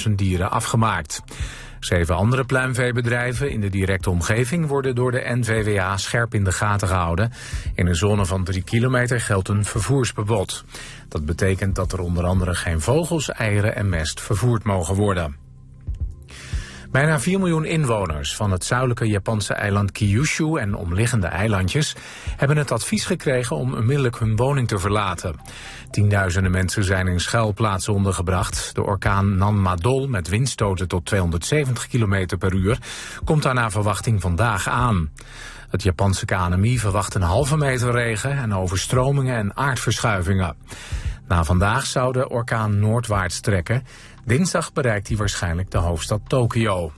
[0.08, 1.22] 60.000 dieren afgemaakt.
[1.80, 6.88] Zeven andere pluimveebedrijven in de directe omgeving worden door de NVWA scherp in de gaten
[6.88, 7.32] gehouden.
[7.76, 10.64] In een zone van 3 kilometer geldt een vervoersverbod.
[11.08, 15.46] Dat betekent dat er onder andere geen vogels, eieren en mest vervoerd mogen worden.
[16.92, 21.96] Bijna 4 miljoen inwoners van het zuidelijke Japanse eiland Kyushu en omliggende eilandjes
[22.38, 25.36] hebben het advies gekregen om onmiddellijk hun woning te verlaten.
[25.98, 28.76] Tienduizenden mensen zijn in schuilplaatsen ondergebracht.
[28.76, 32.80] De orkaan Nanmadol met windstoten tot 270 km per uur
[33.24, 35.12] komt daar naar verwachting vandaag aan.
[35.70, 40.56] Het Japanse KNMI verwacht een halve meter regen en overstromingen en aardverschuivingen.
[41.28, 43.84] Na vandaag zou de orkaan noordwaarts trekken.
[44.26, 46.92] Dinsdag bereikt hij waarschijnlijk de hoofdstad Tokio.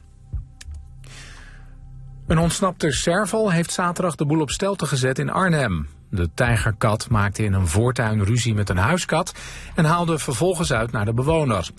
[2.27, 5.87] Een ontsnapte serval heeft zaterdag de boel op stelte gezet in Arnhem.
[6.09, 9.33] De tijgerkat maakte in een voortuin ruzie met een huiskat
[9.75, 11.69] en haalde vervolgens uit naar de bewoner.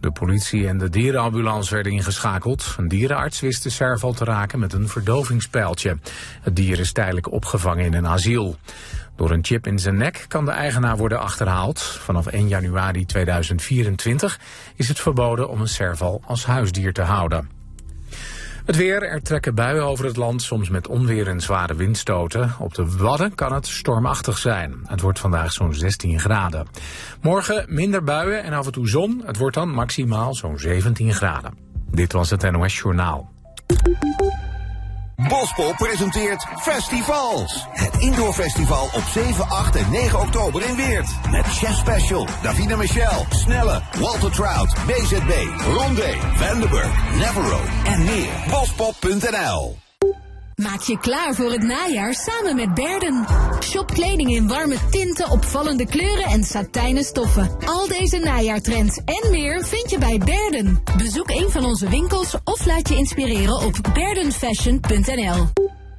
[0.00, 2.74] De politie en de dierenambulance werden ingeschakeld.
[2.78, 5.98] Een dierenarts wist de serval te raken met een verdovingspijltje.
[6.42, 8.56] Het dier is tijdelijk opgevangen in een asiel.
[9.16, 11.80] Door een chip in zijn nek kan de eigenaar worden achterhaald.
[11.80, 14.40] Vanaf 1 januari 2024
[14.76, 17.61] is het verboden om een serval als huisdier te houden.
[18.64, 22.54] Het weer, er trekken buien over het land, soms met onweer en zware windstoten.
[22.58, 24.80] Op de Wadden kan het stormachtig zijn.
[24.84, 26.66] Het wordt vandaag zo'n 16 graden.
[27.20, 29.22] Morgen minder buien en af en toe zon.
[29.24, 31.54] Het wordt dan maximaal zo'n 17 graden.
[31.90, 33.30] Dit was het NOS Journaal.
[35.28, 37.66] Bospop presenteert Festivals.
[37.70, 41.10] Het indoorfestival op 7, 8 en 9 oktober in Weert.
[41.30, 45.32] Met Chef Special, Davina Michel, Snelle, Walter Trout, BZB,
[45.64, 48.30] Rondé, Vandenberg, Navarro en meer.
[48.50, 49.81] Bospop.nl
[50.62, 53.26] Maak je klaar voor het najaar samen met Berden.
[53.60, 57.50] Shop kleding in warme tinten, opvallende kleuren en satijnen stoffen.
[57.64, 60.82] Al deze najaartrends en meer vind je bij Berden.
[60.96, 65.46] Bezoek een van onze winkels of laat je inspireren op berdenfashion.nl.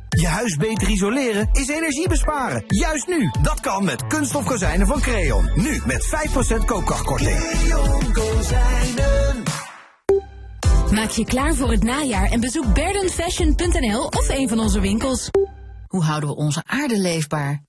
[0.09, 2.63] Je huis beter isoleren is energie besparen.
[2.67, 3.31] Juist nu.
[3.41, 5.49] Dat kan met kunststof kozijnen van Creon.
[5.55, 6.07] Nu met
[6.61, 7.39] 5% koopkrachtkorting.
[10.93, 15.29] Maak je klaar voor het najaar en bezoek berdenfashion.nl of een van onze winkels.
[15.87, 17.63] Hoe houden we onze aarde leefbaar?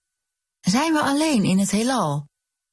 [0.60, 2.26] Zijn we alleen in het heelal?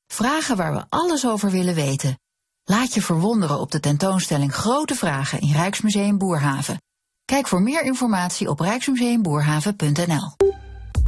[0.08, 2.20] Vragen waar we alles over willen weten.
[2.64, 6.82] Laat je verwonderen op de tentoonstelling Grote Vragen in Rijksmuseum Boerhaven.
[7.26, 10.52] Kijk voor meer informatie op rijksmuseumboerhaven.nl.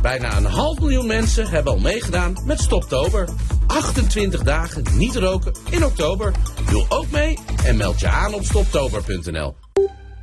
[0.04, 3.30] Bijna een half miljoen mensen hebben al meegedaan met Stoptober.
[3.68, 6.34] 28 dagen niet roken in oktober.
[6.70, 9.56] Doe ook mee en meld je aan op stoptober.nl.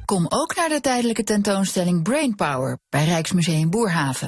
[0.05, 4.26] Kom ook naar de tijdelijke tentoonstelling Brainpower bij Rijksmuseum Boerhaven.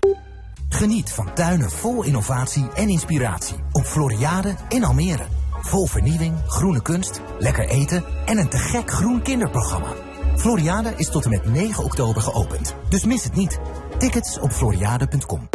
[0.68, 5.26] Geniet van tuinen vol innovatie en inspiratie op Floriade in Almere.
[5.60, 9.92] Vol vernieuwing, groene kunst, lekker eten en een te gek groen kinderprogramma.
[10.36, 13.60] Floriade is tot en met 9 oktober geopend, dus mis het niet.
[14.02, 15.48] Tickets op floriade.com.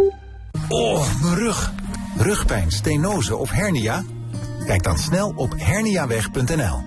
[0.68, 1.72] Oh, mijn rug.
[2.16, 4.02] Rugpijn, stenose of hernia?
[4.66, 6.82] Kijk dan snel op herniaweg.nl.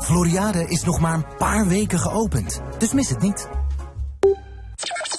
[0.00, 3.48] Floriade is nog maar een paar weken geopend, dus mis het niet.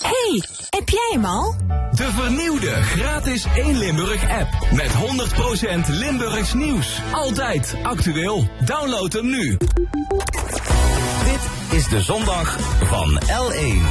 [0.01, 1.55] Hey, heb jij hem al?
[1.91, 4.49] De vernieuwde gratis 1 Limburg app.
[4.72, 7.01] Met 100% Limburgs nieuws.
[7.11, 8.47] Altijd actueel.
[8.66, 9.57] Download hem nu.
[11.24, 13.82] Dit is de zondag van L1.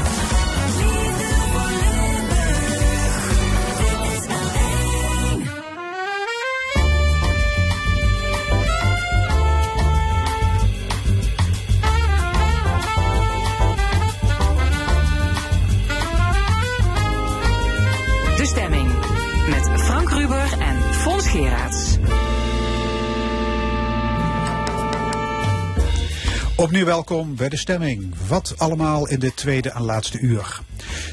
[18.36, 18.92] De stemming.
[19.48, 21.98] Met Frank Ruber en Fons Geraerts.
[26.62, 28.14] Opnieuw welkom bij de stemming.
[28.28, 30.60] Wat allemaal in dit tweede en laatste uur.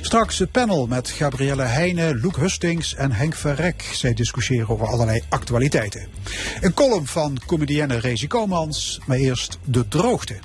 [0.01, 3.81] Straks het panel met Gabrielle Heijnen, Loek Hustings en Henk Verrek.
[3.81, 6.07] Zij discussiëren over allerlei actualiteiten.
[6.61, 10.39] Een column van comedienne Rezi Komans, maar eerst de droogte.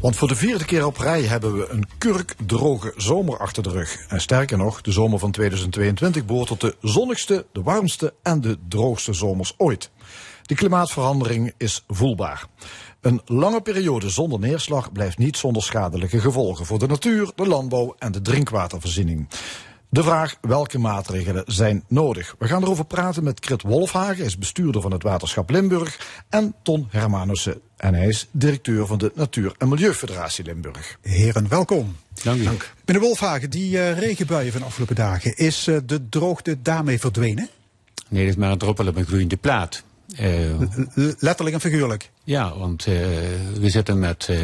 [0.00, 4.06] Want voor de vierde keer op rij hebben we een kurkdroge zomer achter de rug.
[4.08, 8.58] En sterker nog, de zomer van 2022 behoort tot de zonnigste, de warmste en de
[8.68, 9.90] droogste zomers ooit.
[10.42, 12.46] De klimaatverandering is voelbaar.
[13.00, 17.94] Een lange periode zonder neerslag blijft niet zonder schadelijke gevolgen voor de natuur, de landbouw
[17.98, 19.28] en de drinkwatervoorziening.
[19.88, 22.34] De vraag welke maatregelen zijn nodig.
[22.38, 26.54] We gaan erover praten met Krit Wolfhagen, hij is bestuurder van het Waterschap Limburg, en
[26.62, 30.98] Ton Hermanussen, en hij is directeur van de Natuur- en Milieufederatie Limburg.
[31.00, 31.96] Heren, welkom.
[32.22, 32.48] Dank u.
[32.84, 37.48] Meneer Wolfhagen, die uh, regenbuien van de afgelopen dagen, is uh, de droogte daarmee verdwenen?
[38.08, 39.82] Nee, dat is maar een druppel op een gloeiende plaat.
[40.20, 42.10] Uh, letterlijk en figuurlijk?
[42.24, 42.94] Ja, want uh,
[43.60, 44.38] we zitten met uh,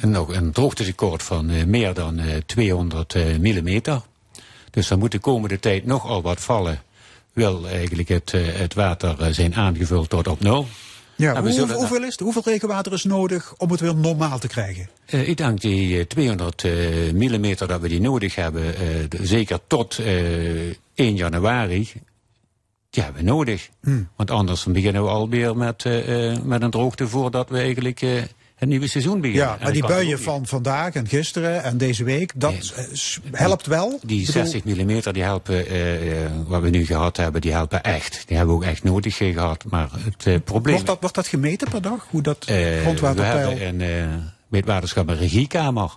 [0.00, 4.00] een, nog een droogtetekort van meer dan 200 millimeter.
[4.70, 6.82] Dus dan moet de komende tijd nogal wat vallen.
[7.32, 10.66] Wil eigenlijk het, het water zijn aangevuld tot op nul.
[11.16, 12.20] Ja, hoe, hoeveel, is het?
[12.20, 14.88] hoeveel regenwater is nodig om het weer normaal te krijgen?
[15.10, 16.72] Uh, ik denk die 200 uh,
[17.12, 19.98] millimeter dat we die nodig hebben, uh, zeker tot
[20.94, 21.92] 1 januari,
[22.94, 23.68] die hebben we nodig.
[23.82, 24.08] Hmm.
[24.16, 25.84] Want anders beginnen we alweer met,
[26.44, 28.00] met een droogte voordat we eigenlijk
[28.54, 29.46] het nieuwe seizoen beginnen.
[29.46, 34.00] Ja, maar die buien van vandaag en gisteren en deze week, dat nee, helpt wel?
[34.02, 38.22] Die 60 mm die helpen, uh, wat we nu gehad hebben, die helpen echt.
[38.26, 39.64] Die hebben we ook echt nodig gehad.
[39.70, 40.74] Maar het probleem...
[40.74, 42.06] Wordt dat, wordt dat gemeten per dag?
[42.10, 42.44] Hoe dat
[42.82, 43.54] grondwaterpeil...
[43.54, 45.90] We hebben een meetwaterschap een regiekamer.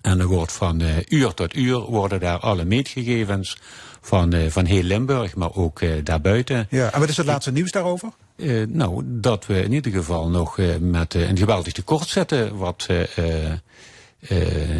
[0.00, 3.58] En er wordt van uur tot uur worden daar alle meetgegevens
[4.00, 6.66] van, van heel Limburg, maar ook daarbuiten.
[6.70, 8.08] Ja, en wat is het laatste nieuws daarover?
[8.36, 12.88] Uh, nou, dat we in ieder geval nog met een geweldig tekort zetten wat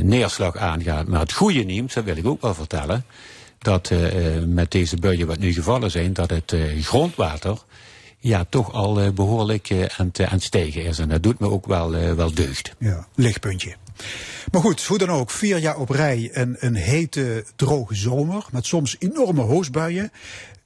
[0.03, 1.07] neerslag aangaat.
[1.07, 3.05] Maar het goede nieuws, dat wil ik ook wel vertellen,
[3.59, 3.93] dat
[4.47, 7.59] met deze buien wat nu gevallen zijn, dat het grondwater
[8.19, 10.99] ja, toch al behoorlijk aan, te, aan het stijgen is.
[10.99, 12.75] En dat doet me ook wel, wel deugd.
[12.79, 13.75] Ja, lichtpuntje.
[14.53, 18.67] Maar goed, hoe dan ook, vier jaar op rij een, een hete, droge zomer met
[18.67, 20.13] soms enorme hoosbuien.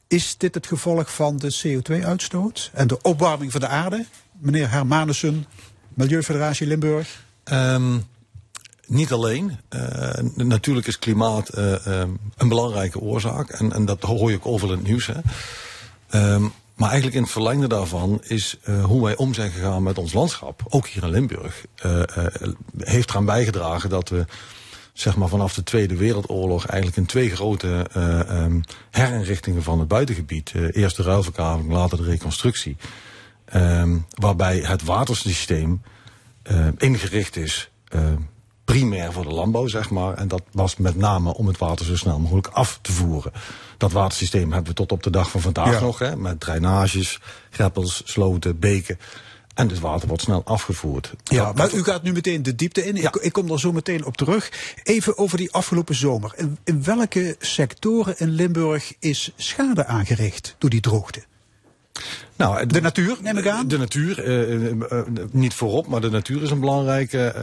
[0.07, 4.05] Is dit het gevolg van de CO2-uitstoot en de opwarming van de aarde?
[4.39, 5.47] Meneer Hermanussen,
[5.95, 7.25] Milieufederatie Limburg.
[7.53, 8.05] Um,
[8.87, 9.59] niet alleen.
[9.71, 13.51] Uh, natuurlijk is klimaat uh, um, een belangrijke oorzaak.
[13.51, 15.07] En, en, dat hoor je ook overal in het nieuws.
[15.07, 16.35] Hè.
[16.35, 16.53] Um,
[16.83, 20.13] maar eigenlijk in het verlengde daarvan is uh, hoe wij om zijn gegaan met ons
[20.13, 21.65] landschap, ook hier in Limburg,
[22.79, 24.25] heeft eraan bijgedragen dat we
[24.93, 27.87] zeg maar vanaf de Tweede Wereldoorlog eigenlijk in twee grote
[28.29, 28.61] um,
[28.91, 30.53] herinrichtingen van het buitengebied.
[30.71, 32.77] Eerst de ruilverkaveling, later de reconstructie.
[33.55, 35.83] Um, waarbij het watersysteem
[36.77, 37.71] ingericht is
[38.65, 40.15] primair voor de landbouw, zeg maar.
[40.15, 43.33] En dat was met name om het water zo snel mogelijk af te voeren.
[43.83, 45.81] Dat watersysteem hebben we tot op de dag van vandaag ja.
[45.81, 47.21] nog, hè, met drainages,
[47.51, 48.99] greppels, sloten, beken.
[49.55, 51.13] En het water wordt snel afgevoerd.
[51.25, 51.79] Ja, dat, maar dat...
[51.79, 52.97] u gaat nu meteen de diepte in.
[52.97, 53.09] Ja.
[53.09, 54.53] Ik, ik, kom daar zo meteen op terug.
[54.83, 56.33] Even over die afgelopen zomer.
[56.37, 61.23] In, in welke sectoren in Limburg is schade aangericht door die droogte?
[62.43, 63.69] Nou, de natuur, neem ik aan?
[63.69, 67.35] De natuur, uh, uh, uh, niet voorop, maar de natuur is een belangrijke.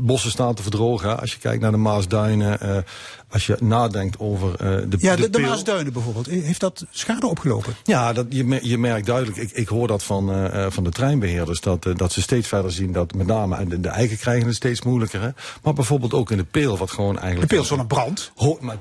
[0.00, 1.20] bossen staan te verdrogen.
[1.20, 2.84] Als je kijkt naar de Maasduinen,
[3.30, 4.56] als je nadenkt over
[4.88, 6.26] de Ja, de, de, de Maasduinen bijvoorbeeld.
[6.26, 7.74] Heeft dat schade opgelopen?
[7.84, 11.86] Ja, dat, je, je merkt duidelijk, ik, ik hoor dat van, van de treinbeheerders, dat,
[11.94, 15.20] dat ze steeds verder zien dat met name de, de eiken krijgen het steeds moeilijker.
[15.20, 15.28] Hè?
[15.62, 17.48] Maar bijvoorbeeld ook in de Peel, wat gewoon eigenlijk...
[17.48, 18.32] De Peel is zo'n brand.
[18.34, 18.76] Ho, maar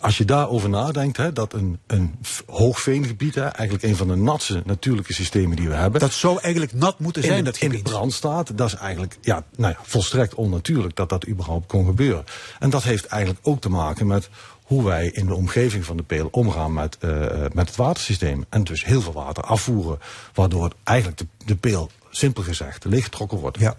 [0.00, 2.14] als je daarover nadenkt, hè, dat een, een
[2.46, 6.00] hoogveengebied, hè, eigenlijk een van de natste natuurlijke systemen die we hebben.
[6.00, 7.78] Dat zou eigenlijk nat moeten zijn, in, dat gebied.
[7.78, 11.86] In brand staat, dat is eigenlijk ja, nou ja, volstrekt onnatuurlijk dat dat überhaupt kon
[11.86, 12.24] gebeuren.
[12.58, 14.28] En dat heeft eigenlijk ook te maken met
[14.62, 17.10] hoe wij in de omgeving van de peel omgaan met, uh,
[17.52, 18.44] met het watersysteem.
[18.48, 19.98] En dus heel veel water afvoeren,
[20.34, 23.58] waardoor eigenlijk de, de peel simpel gezegd leeggetrokken wordt.
[23.58, 23.76] Ja.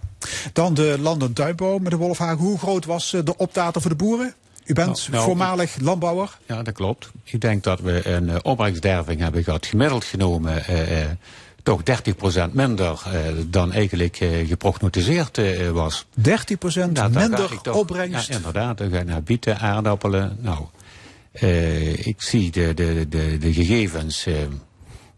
[0.54, 2.38] Dan de land- en tuinbouw met de Wolfhagen.
[2.38, 4.34] Hoe groot was de optater voor de boeren?
[4.66, 6.38] U bent nou, nou, voormalig landbouwer?
[6.46, 7.12] Ja, dat klopt.
[7.24, 10.64] Ik denk dat we een uh, opbrengstderving hebben gehad, gemiddeld genomen.
[10.70, 11.06] Uh, uh,
[11.64, 11.82] toch
[12.50, 13.02] 30% minder
[13.48, 14.16] dan eigenlijk
[14.48, 15.42] geprognotiseerd
[15.72, 16.06] was.
[16.06, 16.12] 30%
[16.92, 18.28] nou, minder toch, opbrengst?
[18.28, 18.78] Ja, inderdaad.
[18.78, 20.38] Dan ga naar bieten, aardappelen.
[20.42, 20.66] Nou,
[22.04, 24.28] ik zie de, de, de, de gegevens.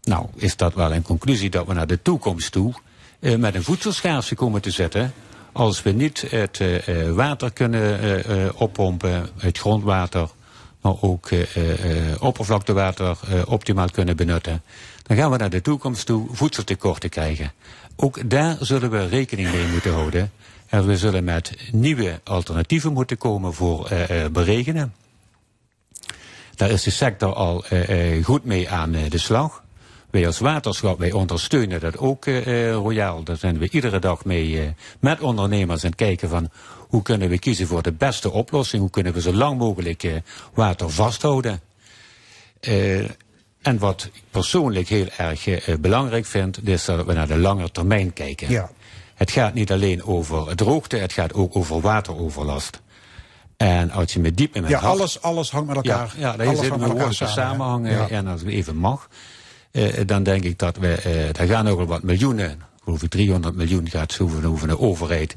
[0.02, 2.74] nou, is dat wel een conclusie dat we naar de toekomst toe
[3.20, 5.12] met een voedselschaarste komen te zitten
[5.52, 10.28] als we niet het uh, water kunnen uh, oppompen, het grondwater,
[10.80, 14.62] maar ook eh, eh, eh, oppervlaktewater eh, optimaal kunnen benutten,
[15.02, 17.52] dan gaan we naar de toekomst toe voedseltekorten krijgen.
[17.96, 20.32] Ook daar zullen we rekening mee moeten houden.
[20.68, 24.94] En we zullen met nieuwe alternatieven moeten komen voor eh, eh, beregenen.
[26.54, 29.62] Daar is de sector al eh, eh, goed mee aan eh, de slag.
[30.18, 33.22] Wij als waterschap, wij ondersteunen dat ook eh, royaal.
[33.22, 34.68] Daar zijn we iedere dag mee eh,
[35.00, 38.82] met ondernemers het kijken van hoe kunnen we kiezen voor de beste oplossing.
[38.82, 40.10] Hoe kunnen we zo lang mogelijk
[40.54, 41.60] water vasthouden.
[43.62, 45.46] En wat ik persoonlijk heel erg
[45.80, 48.50] belangrijk vind, is dat we naar de lange termijn kijken.
[48.50, 48.70] Ja.
[49.14, 52.80] Het gaat niet alleen over droogte, het gaat ook over wateroverlast.
[53.56, 56.14] En als je met diep in het Ja, hart- alles, alles hangt met elkaar.
[56.16, 56.70] ja, ja daar zit
[57.20, 57.90] een samenhang.
[57.90, 58.08] Ja.
[58.08, 59.08] En als het even mag,
[60.06, 63.88] dan denk ik dat we, eh daar gaan nog wel wat miljoenen, ik 300 miljoen
[63.88, 65.36] gaat van van de overheid,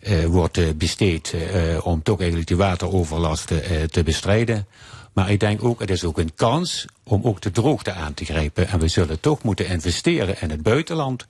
[0.00, 4.66] eh, wordt eh, besteed eh, om toch eigenlijk die wateroverlast eh, te bestrijden.
[5.12, 8.24] Maar ik denk ook, het is ook een kans om ook de droogte aan te
[8.24, 8.68] grijpen.
[8.68, 11.26] En we zullen toch moeten investeren in het buitenland.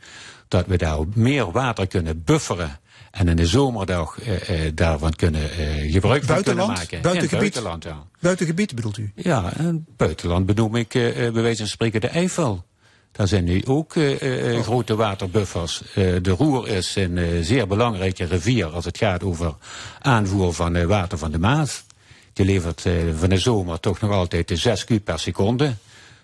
[0.49, 2.81] Dat we daar meer water kunnen bufferen.
[3.11, 7.03] En in de zomerdag eh, eh, daarvan kunnen eh, gebruik van kunnen maken.
[7.03, 7.39] Buitengebied?
[7.39, 8.07] buitenland, ja.
[8.21, 9.13] Buitengebied bedoelt u?
[9.15, 12.65] Ja, en buitenland bedoel ik bij wijze van spreken de Eifel.
[13.13, 15.83] Daar zijn nu ook eh, grote waterbuffers.
[15.95, 19.55] De Roer is een zeer belangrijke rivier als het gaat over
[20.01, 21.85] aanvoer van water van de Maas.
[22.33, 22.85] Die levert
[23.19, 25.75] van de zomer toch nog altijd de 6 kub per seconde.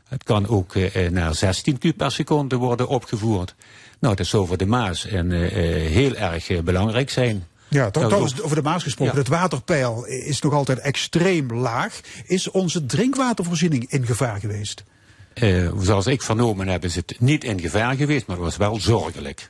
[0.09, 0.75] Het kan ook
[1.11, 3.55] naar 16 kub per seconde worden opgevoerd.
[4.01, 7.47] Nou, dat zou voor de Maas en, eh, eh, heel erg eh, belangrijk zijn.
[7.69, 9.15] Ja, toch, is over de Maas gesproken.
[9.15, 9.21] Ja.
[9.21, 12.01] Het waterpeil is nog altijd extreem laag.
[12.25, 14.85] Is onze drinkwatervoorziening in gevaar geweest?
[15.35, 18.81] Eh, zoals ik vernomen heb, is het niet in gevaar geweest, maar het was wel
[18.81, 19.49] zorgelijk.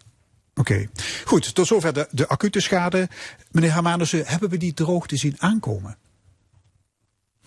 [0.54, 0.88] Oké,
[1.24, 1.54] goed.
[1.54, 3.08] Tot zover de, de acute schade.
[3.50, 5.96] Meneer Hermanussen, hebben we die droogte zien aankomen?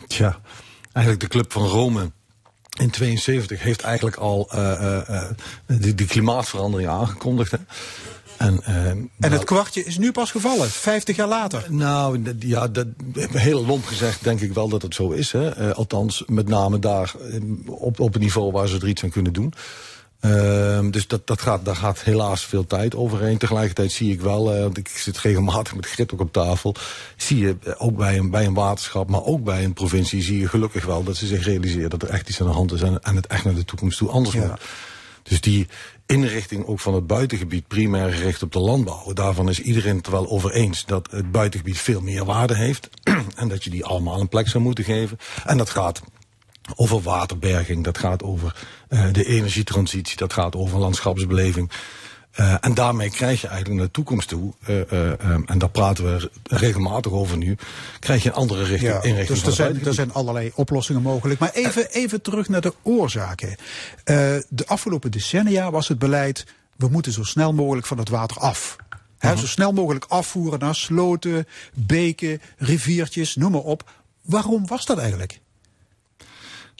[0.07, 0.39] Tja,
[0.91, 2.11] eigenlijk de Club van Rome
[2.77, 5.29] in 72 heeft eigenlijk al eh, eh, eh,
[5.65, 7.51] die, die klimaatverandering aangekondigd.
[7.51, 7.57] Hè.
[8.37, 8.63] En,
[9.19, 11.65] En het kwartje is nu pas gevallen, 50 jaar later.
[11.69, 12.87] Nou, ja, dat,
[13.31, 15.31] heel lomp gezegd denk ik wel dat het zo is.
[15.31, 15.75] Hè.
[15.75, 17.13] Althans, met name daar
[17.65, 19.53] op, op een niveau waar ze er iets aan kunnen doen.
[20.19, 23.37] Ehm, dus dat, dat gaat, daar gaat helaas veel tijd overheen.
[23.37, 26.75] Tegelijkertijd zie ik wel, eh, want ik zit regelmatig met Grit ook op tafel.
[27.17, 30.39] Zie je eh, ook bij een, bij een waterschap, maar ook bij een provincie, zie
[30.39, 32.81] je gelukkig wel dat ze zich realiseren dat er echt iets aan de hand is
[32.81, 34.47] en, en het echt naar de toekomst toe anders Ja.
[34.47, 34.59] moet.
[35.23, 35.67] Dus die
[36.05, 40.29] inrichting ook van het buitengebied, primair gericht op de landbouw, daarvan is iedereen het wel
[40.29, 42.89] over eens dat het buitengebied veel meer waarde heeft.
[43.35, 45.17] en dat je die allemaal een plek zou moeten geven.
[45.45, 46.01] En dat gaat
[46.75, 48.55] over waterberging, dat gaat over
[48.87, 51.71] eh, de energietransitie, dat gaat over landschapsbeleving.
[52.31, 56.31] Eh, en daarmee krijg je eigenlijk naar de toekomst toe, eh, en daar praten we
[56.43, 57.57] regelmatig over nu,
[57.99, 61.39] krijg je een andere richting, Ja, inrichting dus er zijn, er zijn allerlei oplossingen mogelijk.
[61.39, 63.55] Maar even, even terug naar de oorzaken.
[64.49, 66.45] De afgelopen decennia was het beleid...
[66.75, 68.75] we moeten zo snel mogelijk van het water af.
[69.17, 73.91] Hè, Zo snel mogelijk afvoeren naar sloten, beken, riviertjes, noem maar op.
[74.21, 75.39] Waarom was dat eigenlijk?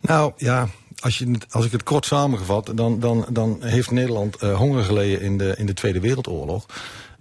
[0.02, 0.68] Nou ja,
[1.00, 4.84] als, je, het- als ik het kort samengevat, dan, dan, dan heeft Nederland eh, honger
[4.84, 6.66] geleden in de, in de Tweede Wereldoorlog.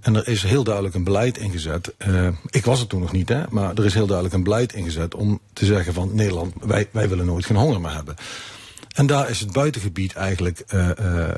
[0.00, 1.92] En er is heel duidelijk een beleid ingezet.
[1.98, 4.72] eh, ik was er toen nog niet, hè, maar er is heel duidelijk een beleid
[4.72, 8.14] ingezet om te zeggen van Nederland, wij, wij willen nooit geen honger meer hebben.
[8.94, 10.88] En daar is het buitengebied eigenlijk eh,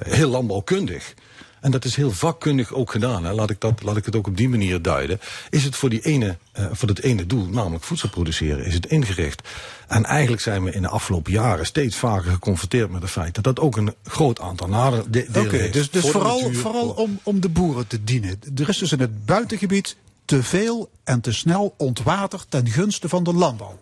[0.04, 1.14] heel landbouwkundig.
[1.60, 3.24] En dat is heel vakkundig ook gedaan.
[3.24, 3.32] Hè.
[3.32, 5.20] Laat, ik dat, laat ik het ook op die manier duiden.
[5.50, 8.86] Is het voor, die ene, eh, voor dat ene doel, namelijk voedsel produceren, is het
[8.86, 9.48] ingericht.
[9.88, 13.44] En eigenlijk zijn we in de afgelopen jaren steeds vaker geconfronteerd met het feit dat
[13.44, 15.72] dat ook een groot aantal nadelen heeft.
[15.72, 18.40] dus, dus Voor vooral, natuur, vooral voor- om, om de boeren te dienen.
[18.56, 23.24] Er is dus in het buitengebied te veel en te snel ontwaterd ten gunste van
[23.24, 23.78] de landbouw.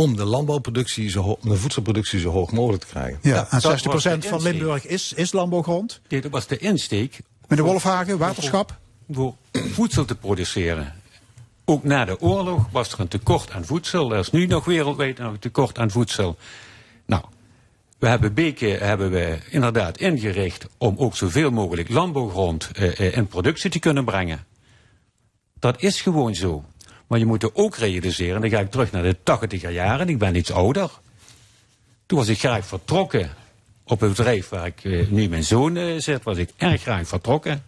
[0.00, 3.18] Om de landbouwproductie, zo om de voedselproductie zo hoog mogelijk te krijgen.
[3.22, 4.42] Ja, en dat was 60% de van.
[4.42, 6.00] Limburg is, is landbouwgrond.
[6.08, 7.20] Dit was de insteek.
[7.48, 8.78] Meneer Wolfhagen, waterschap.
[9.10, 10.94] Voor voedsel te produceren.
[11.64, 14.12] Ook na de oorlog was er een tekort aan voedsel.
[14.12, 16.36] Er is nu nog wereldwijd nog een tekort aan voedsel.
[17.06, 17.24] Nou,
[17.98, 23.26] we hebben beken hebben we inderdaad ingericht om ook zoveel mogelijk landbouwgrond eh, eh, in
[23.26, 24.44] productie te kunnen brengen.
[25.58, 26.64] Dat is gewoon zo.
[27.10, 30.08] Maar je moet er ook realiseren, en dan ga ik terug naar de tachtiger jaren,
[30.08, 30.90] ik ben iets ouder.
[32.06, 33.30] Toen was ik graag vertrokken
[33.84, 37.08] op het bedrijf waar ik eh, nu mijn zoon eh, zit, was ik erg graag
[37.08, 37.62] vertrokken.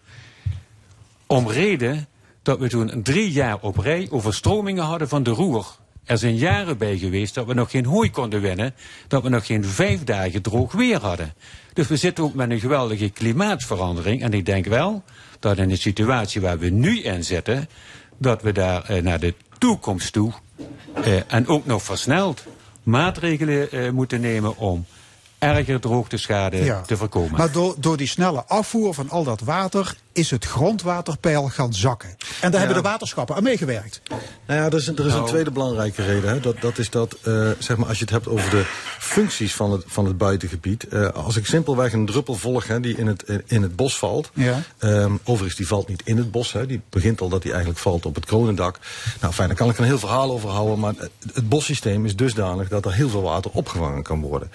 [1.27, 2.07] Om reden
[2.43, 5.67] dat we toen drie jaar op rij overstromingen hadden van de roer.
[6.05, 8.75] Er zijn jaren bij geweest dat we nog geen hooi konden winnen,
[9.09, 11.35] dat we nog geen vijf dagen droog weer hadden.
[11.73, 14.23] Dus we zitten ook met een geweldige klimaatverandering.
[14.23, 15.03] En ik denk wel
[15.39, 17.69] dat in de situatie waar we nu in zitten,
[18.23, 20.33] dat we daar eh, naar de toekomst toe
[20.95, 22.45] eh, en ook nog versneld
[22.83, 24.85] maatregelen eh, moeten nemen om
[25.43, 26.81] erger droogteschade Ja.
[26.81, 27.39] te voorkomen.
[27.39, 32.17] Maar door, door die snelle afvoer van al dat water is het grondwaterpeil gaan zakken.
[32.41, 34.01] En daar hebben de waterschappen aan meegewerkt.
[34.47, 35.29] Nou ja, er is, een- er is een Nou.
[35.31, 36.31] tweede belangrijke reden.
[36.31, 36.41] Hè.
[36.41, 38.65] Dat, dat is dat, eh, zeg maar, als je het hebt over de
[38.99, 40.89] functies van het, van het buitengebied.
[40.89, 43.99] eh, als ik simpelweg een druppel volg hè, die in het, eh, in het bos
[43.99, 44.31] valt.
[44.35, 44.61] Ja.
[44.79, 46.53] Ehm, overigens, die valt niet in het bos.
[46.53, 46.67] Hè.
[46.67, 48.79] Die begint al dat die eigenlijk valt op het kronendak.
[49.21, 50.79] Nou fijn, daar kan ik een heel verhaal over houden.
[50.79, 54.51] Maar het, het bossysteem is dusdanig dat er heel veel water opgevangen kan worden.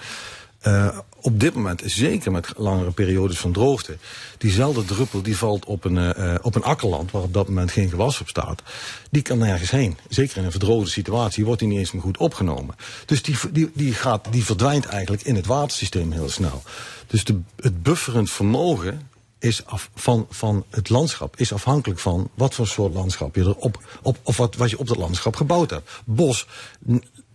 [0.68, 3.96] Eh, op dit moment, zeker met langere periodes van droogte,
[4.38, 7.88] diezelfde druppel die valt op een, eh, op een akkerland waar op dat moment geen
[7.88, 8.62] gewas op staat,
[9.10, 9.96] die kan nergens heen.
[10.08, 12.74] Zeker in een verdroogde situatie wordt die niet eens meer goed opgenomen.
[13.06, 16.62] Dus die, die, die, gaat, die verdwijnt eigenlijk in het watersysteem heel snel.
[17.06, 19.08] Dus de, het bufferend vermogen
[19.38, 23.98] is af, van, van het landschap is afhankelijk van wat voor soort landschap je erop,
[24.02, 25.90] op, of wat, wat je op dat landschap gebouwd hebt.
[26.04, 26.46] Bos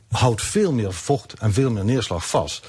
[0.07, 2.65] houdt veel meer vocht en veel meer neerslag vast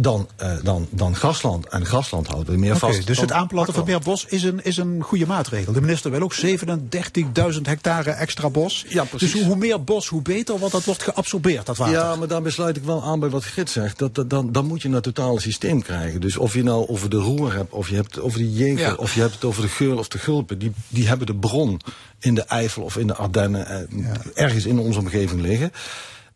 [0.00, 1.68] dan, eh, dan, dan grasland.
[1.68, 3.06] En grasland houdt weer meer vast.
[3.06, 5.72] dus dan het aanplanten van meer bos is een, is een goede maatregel.
[5.72, 8.84] De minister wil ook 37.000 hectare extra bos.
[8.88, 9.32] Ja, precies.
[9.32, 11.94] Dus hoe meer bos, hoe beter, want dat wordt geabsorbeerd, dat water.
[11.94, 13.98] Ja, maar daarbij sluit ik wel aan bij wat Grit zegt.
[13.98, 16.20] Dat, dat, dan, dan moet je een totale systeem krijgen.
[16.20, 18.88] Dus of je nou over de roer hebt, of je hebt het over de jeger,
[18.88, 18.94] Ja.
[18.94, 20.58] of je hebt het over de geul of de gulpen.
[20.58, 21.80] Die, die hebben de bron
[22.18, 25.72] in de Eifel of in de Ardennen eh, ergens in onze omgeving liggen.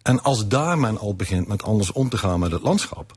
[0.03, 3.13] En als daar men al begint met anders om te gaan met het landschap.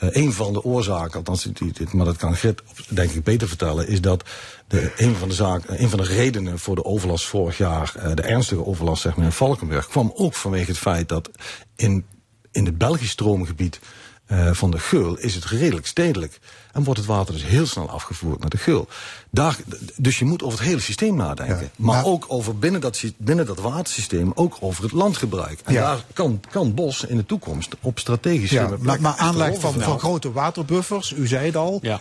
[0.00, 1.48] Eh, een van de oorzaken, althans,
[1.92, 4.24] maar dat kan Grit denk ik beter vertellen, is dat
[4.66, 8.14] de, een, van de zaken, een van de redenen voor de overlast vorig jaar, eh,
[8.14, 11.30] de ernstige overlast zeg maar, in Valkenburg, kwam ook vanwege het feit dat
[11.76, 12.04] in,
[12.50, 13.80] in het Belgisch stroomgebied
[14.30, 16.38] eh, van de Geul is het redelijk stedelijk.
[16.72, 18.88] En wordt het water dus heel snel afgevoerd naar de Geul.
[19.30, 19.56] Daar,
[19.96, 21.70] dus je moet over het hele systeem nadenken.
[21.76, 25.60] maar, ook over binnen dat, binnen dat watersysteem, ook over het landgebruik.
[25.64, 25.80] En Ja.
[25.80, 29.98] daar kan, kan Bos in de toekomst op strategische Ja, maar, echt aanleg van, van
[29.98, 32.00] grote waterbuffers, u zei het al, Ja.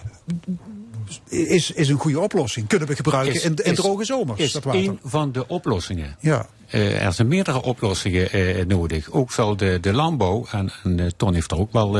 [1.29, 2.67] is, is een goede oplossing.
[2.67, 4.81] Kunnen we gebruiken Is- in, in is- droge zomers, Is dat water.
[4.81, 6.15] een van de oplossingen.
[6.19, 6.47] Ja.
[6.69, 9.11] Eh, er zijn meerdere oplossingen eh, nodig.
[9.11, 11.91] Ook zal de, de landbouw, en, en eh, Ton heeft er ook wel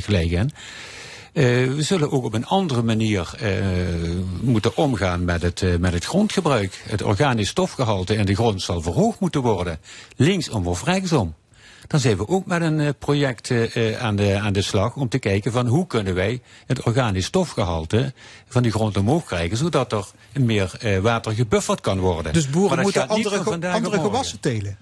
[0.00, 0.50] gelijk in.
[1.32, 3.34] We zullen ook op een andere manier
[4.40, 6.82] moeten omgaan met het, met het grondgebruik.
[6.88, 9.78] Het organisch stofgehalte in de grond zal verhoogd moeten worden.
[10.16, 11.34] Linksom of rechtsom.
[11.90, 14.96] Dan zijn we ook met een eh, project eh, eh, aan, de, aan de slag
[14.96, 18.12] om te kijken van hoe kunnen wij het organisch stofgehalte
[18.48, 22.32] van die grond omhoog krijgen, zodat er meer water gebufferd kan worden.
[22.32, 24.78] Dus boeren moeten andere, andere gewassen telen.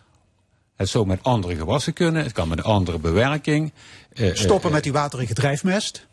[0.77, 3.73] Het zou met andere gewassen kunnen, het kan met een andere bewerking.
[4.33, 6.07] Stoppen met die waterige drijfmest.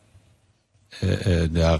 [1.51, 1.79] daar,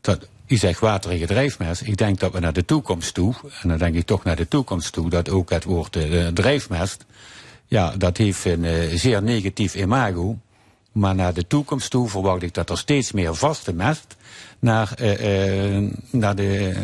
[0.00, 1.82] dat, u zegt waterige drijfmest.
[1.82, 4.48] Ik denk dat we naar de toekomst toe, en dan denk ik toch naar de
[4.48, 7.04] toekomst toe, dat ook het woord eh, drijfmest,
[7.66, 10.38] ja, dat heeft een eh, zeer negatief imago.
[10.92, 14.16] Maar naar de toekomst toe verwacht ik dat er steeds meer vaste mest
[14.58, 16.74] naar, eh, eh, naar de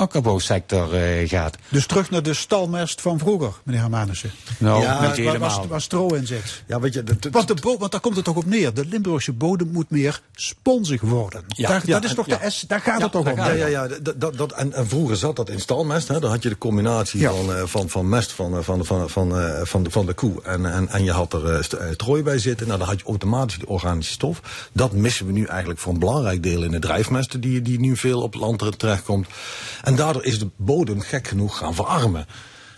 [0.00, 1.56] akkerbouwsector eh, gaat.
[1.68, 4.30] Dus terug naar de stalmest van vroeger, meneer Hermanussen.
[4.58, 5.58] Nou, Ja, niet waar, helemaal.
[5.58, 6.62] waar, waar stro in zit.
[6.66, 8.74] Ja, weet je, de- Want, de want daar komt het toch op neer.
[8.74, 11.44] De Limburgse bodem moet meer sponsig worden.
[11.48, 12.38] Ja, daar, ja, dat is en- toch ja.
[12.38, 13.36] de S, daar gaat Ja, het toch om.
[13.36, 13.88] Ja, ja, ja.
[14.02, 16.08] Dat, dat, dat, en, en vroeger zat dat in stalmest.
[16.08, 16.20] Hè.
[16.20, 17.30] Daar had je de combinatie Ja.
[17.32, 20.12] van, eh, van, van mest van, eh, van, van, van, eh, van, de, van de
[20.12, 20.42] koe.
[20.42, 22.66] En, en, en je had er st- strooi bij zitten.
[22.66, 24.68] Nou, dan had je automatisch de organische stof.
[24.72, 27.40] Dat missen we nu eigenlijk voor een belangrijk deel in de drijfmesten.
[27.40, 29.26] Die, die nu veel op het land terechtkomt.
[29.82, 32.26] En daardoor is de bodem gek genoeg gaan verarmen.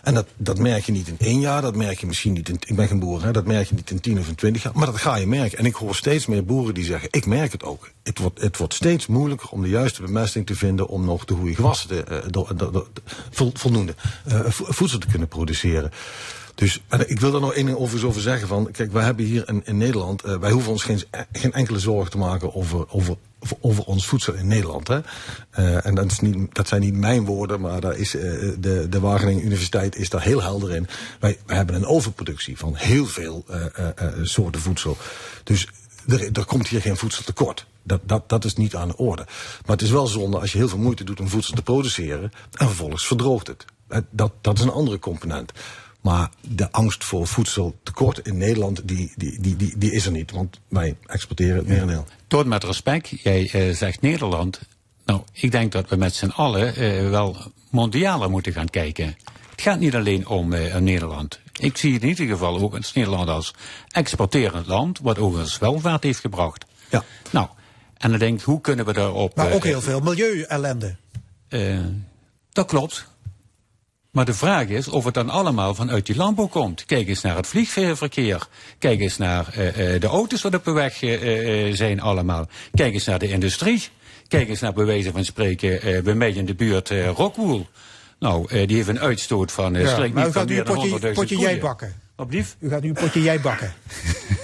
[0.03, 2.57] En dat, dat merk je niet in één jaar, dat merk je misschien niet in,
[2.67, 4.73] ik ben geen boer, hè, dat merk je niet in tien of in twintig jaar,
[4.75, 5.59] maar dat ga je merken.
[5.59, 7.91] En ik hoor steeds meer boeren die zeggen, ik merk het ook.
[8.03, 11.35] Het wordt, het wordt steeds moeilijker om de juiste bemesting te vinden om nog de
[11.35, 12.87] goede gewassen, te, eh, do- do- do-
[13.31, 13.95] vol- voldoende
[14.25, 15.91] eh, vo- voedsel te kunnen produceren.
[16.55, 18.49] Dus en ik wil daar nog één ding over, over zeggen.
[18.49, 21.03] Van, kijk, wij hebben hier in, Nederland, eh, wij hoeven ons geen,
[21.33, 23.17] geen enkele zorgen te maken over, over,
[23.61, 24.89] over, ons voedsel in Nederland.
[24.89, 25.01] Hè.
[25.51, 28.23] Eh, en dat, is niet, dat zijn niet mijn woorden, maar daar is, eh,
[28.59, 30.89] de, de Wageningen Universiteit is daar heel helder in.
[31.21, 33.89] Wij, hebben een overproductie van heel veel eh,
[34.23, 34.97] soorten voedsel.
[35.45, 35.69] Dus
[36.33, 37.67] er, komt hier geen voedseltekort.
[37.83, 39.23] Dat, dat, dat is niet aan de orde.
[39.67, 42.33] Maar het is wel zonde als je heel veel moeite doet om voedsel te produceren
[42.53, 43.65] en vervolgens verdroogt het.
[44.11, 45.53] Dat, dat is een andere component.
[46.03, 50.31] Maar de angst voor voedseltekort in Nederland, die, die, die, die, die is er niet.
[50.31, 52.07] Want wij exporteren het merendeel.
[52.27, 54.61] Toon met respect, jij eh, zegt Nederland.
[55.05, 57.37] Nou, ik denk dat we met z'n allen eh, wel
[57.71, 59.07] mondialer moeten gaan kijken.
[59.51, 61.41] Het gaat niet alleen om eh, Nederland.
[61.59, 63.55] Ik zie in ieder geval ook het Nederland als
[63.89, 66.65] exporterend land, wat overigens welvaart heeft gebracht.
[66.91, 67.05] Ja.
[67.31, 67.49] Nou,
[67.97, 69.37] en dan denk ik, hoe kunnen we daarop...
[69.37, 70.97] Maar ook heel veel milieu-ellende.
[71.49, 71.79] eh,
[72.53, 73.07] dat klopt.
[74.13, 76.85] Maar de vraag is of het dan allemaal vanuit die landbouw komt.
[76.85, 78.47] Kijk eens naar het vliegverkeer.
[78.79, 82.49] Kijk eens naar uh, uh, de auto's wat op de weg uh, zijn allemaal.
[82.75, 83.89] Kijk eens naar de industrie.
[84.29, 87.67] Kijk eens naar bewijzen van spreken bij mij in de buurt Rockwool.
[88.19, 90.89] Nou, die heeft een uitstoot van uh, Ja, niet van gaat nu meer een dan
[90.89, 92.02] 100.000 potje, potje jij bakken.
[92.23, 92.43] Opnieuw?
[92.59, 93.73] U gaat nu een potje jij bakken.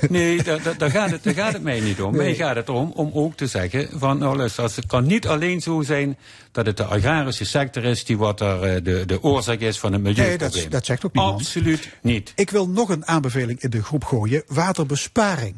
[0.09, 2.13] Nee, daar, gaat het, daar gaat het mij niet om.
[2.13, 2.21] Nee.
[2.21, 5.61] Mij gaat het erom om ook te zeggen van, nou luister, het kan niet alleen
[5.61, 6.19] zo zijn
[6.53, 9.93] dat het de agrarische sector is die wat er eh, de, de oorzaak is van
[9.93, 10.63] het Nee, milieuprobleem.
[10.63, 11.41] dat, dat zegt ook niemand.
[11.41, 12.33] Absoluut niet.
[12.35, 14.43] Ik wil nog een aanbeveling in de groep gooien.
[14.47, 15.55] Waterbesparing.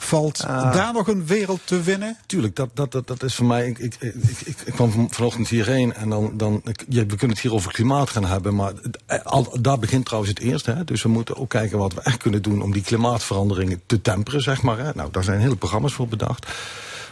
[0.00, 0.72] Valt Ah.
[0.72, 2.16] daar nog een wereld te winnen?
[2.26, 3.66] Tuurlijk, dat, dat, dat, dat is voor mij.
[3.68, 6.30] Ik, ik, ik, ik, kwam van- vanochtend hierheen en dan.
[6.34, 8.72] dan ja, we kunnen het hier over klimaat gaan hebben, maar
[9.06, 10.70] eh, al, daar begint trouwens het eerste.
[10.70, 10.84] Hè.
[10.84, 14.42] Dus we moeten ook kijken wat we echt kunnen doen om die klimaatveranderingen te temperen,
[14.42, 14.78] zeg maar.
[14.78, 14.90] Hè.
[14.94, 16.46] Nou, daar zijn hele programma's voor bedacht.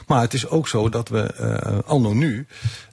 [0.06, 2.46] Maar het is ook zo dat we eh anno nu.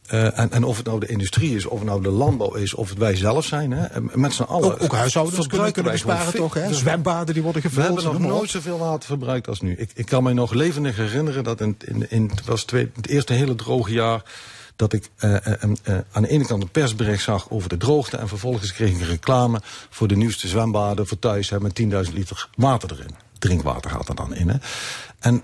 [0.07, 2.73] Eh, en, en of het nou de industrie is, of het nou de landbouw is,
[2.73, 4.73] of het wij zelf zijn, hè, met z'n allen.
[4.73, 6.53] Ook, ook huishoudens kunnen, besparen toch?
[6.53, 6.67] Hè?
[6.67, 7.85] we- Zwembaden die worden we gevuld.
[8.03, 9.75] hebben nog nooit zoveel water verbruikt als nu.
[9.75, 13.07] Ik, ik kan mij nog levendig herinneren dat in, in, in het, was twee, het
[13.07, 14.23] eerste hele droge jaar
[14.75, 18.27] dat ik eh, eh, aan de ene kant een persbericht zag over de droogte en
[18.27, 22.49] vervolgens kreeg ik een reclame voor de nieuwste zwembaden voor thuis hè, met 10.000 liter
[22.55, 23.15] water erin.
[23.39, 24.49] Drinkwater gaat er dan in.
[24.49, 24.55] Hè.
[25.19, 25.43] En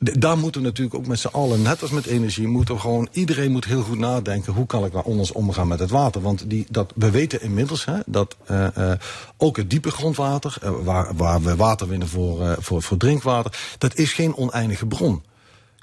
[0.00, 3.08] daar moeten we natuurlijk ook met z'n allen, net als met energie, moeten we gewoon,
[3.12, 6.20] iedereen moet heel goed nadenken, hoe kan ik nou anders omgaan met het water?
[6.20, 8.98] Want die, dat, we weten inmiddels hè, dat eh, eh,
[9.36, 13.96] ook het diepe grondwater, eh, waar, waar we water winnen voor, voor, voor drinkwater, dat
[13.96, 15.22] is geen oneindige bron.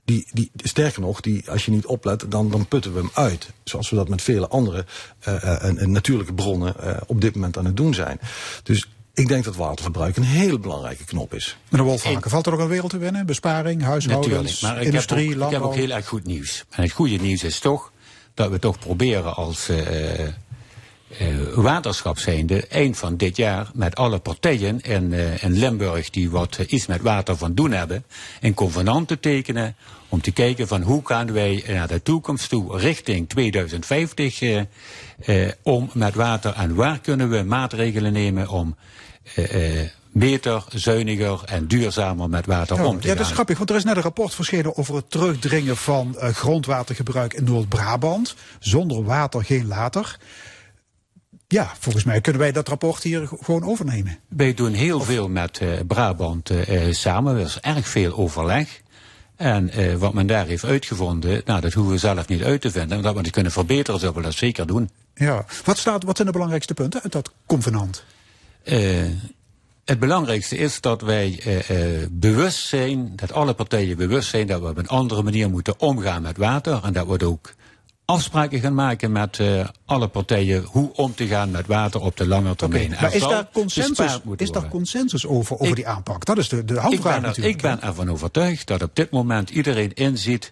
[0.06, 3.49] Die, die, sterker nog, die, als je niet oplet, dan, dan putten we hem uit.
[3.64, 4.85] Zoals we dat met vele andere
[5.85, 6.76] natuurlijke bronnen
[7.07, 8.19] op dit moment aan het doen zijn.
[8.64, 8.88] Dus
[9.18, 11.57] ik denk dat waterverbruik een hele belangrijke knop is.
[11.69, 13.26] Meneer Wolfhaken, valt er nog een wereld te winnen?
[13.26, 15.60] Besparing, huishoudens, Natuurlijk, maar ik heb, industrie, ook, ik landbouw?
[15.61, 16.65] heb ook heel erg goed nieuws.
[16.69, 17.91] En het goede nieuws is toch
[18.34, 20.31] dat we toch proberen als eh, eh,
[21.56, 26.57] waterschap zijnde eind van dit jaar met alle partijen in, eh, in Limburg die wat
[26.68, 28.03] iets met water van doen hebben,
[28.41, 29.76] een convenant te tekenen
[30.10, 34.60] om te kijken van hoe gaan wij naar de toekomst toe richting 2050 eh,
[35.26, 38.76] eh, om met water en waar kunnen we maatregelen nemen om
[40.11, 43.17] beter, zuiniger en duurzamer met water Ja, om te ja, gaan.
[43.17, 46.29] dat is grappig, want er is net een rapport verschenen over het terugdringen van eh,
[46.29, 48.35] grondwatergebruik in Noord-Brabant.
[48.59, 50.17] Zonder water geen later.
[51.47, 54.19] Ja, volgens mij kunnen wij dat rapport hier gewoon overnemen.
[54.27, 57.35] Wij doen heel veel met eh, Brabant eh, eh, samen.
[57.35, 58.81] Er is erg veel overleg.
[59.35, 62.71] En eh, wat men daar heeft uitgevonden, nou, dat hoeven we zelf niet uit te
[62.71, 62.89] vinden.
[62.89, 64.89] Maar dat we het kunnen verbeteren, zullen we dat zeker doen.
[65.15, 65.45] Ja.
[65.63, 68.03] Wat, staat, wat zijn de belangrijkste punten uit dat convenant?
[68.68, 69.06] Eh,
[69.85, 74.61] het belangrijkste is dat wij eh, eh, bewust zijn, dat alle partijen bewust zijn dat
[74.61, 76.80] we op een andere manier moeten omgaan met water.
[76.84, 77.53] En dat we ook
[78.06, 79.39] afspraken gaan maken met
[79.85, 82.94] alle partijen hoe om te gaan met water op de lange termijn.
[82.94, 86.26] Er Maar is daar consensus, is daar consensus over, over Ik- die aanpak?
[86.26, 87.56] Dat is de, de Ik handvraag ben, er, natuurlijk.
[87.56, 90.52] ik ben ervan overtuigd dat op dit moment iedereen inziet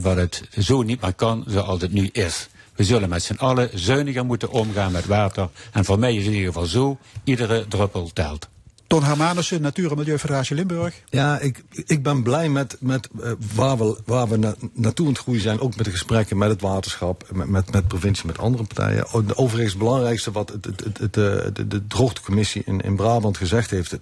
[0.00, 2.48] wat het zo niet meer kan zoals het nu is.
[2.78, 5.48] We zullen met z'n allen zuiniger moeten omgaan met water.
[5.72, 8.48] En voor mij is het in ieder geval zo, iedere druppel telt.
[8.86, 10.94] Ton Hermanussen, Natuur- en Milieufederatie Limburg.
[11.10, 15.12] Ja, ik, ik ben blij met, met eh, waar we, waar we na- naartoe aan
[15.12, 15.60] het groeien zijn.
[15.60, 19.06] Ook met de gesprekken met het waterschap, met, met, met provincie, met andere partijen.
[19.12, 21.22] O- de- Overigens het belangrijkste wat het, het, het, het, eh,
[21.52, 23.98] de, de droogtecommissie in, in Brabant gezegd heeft.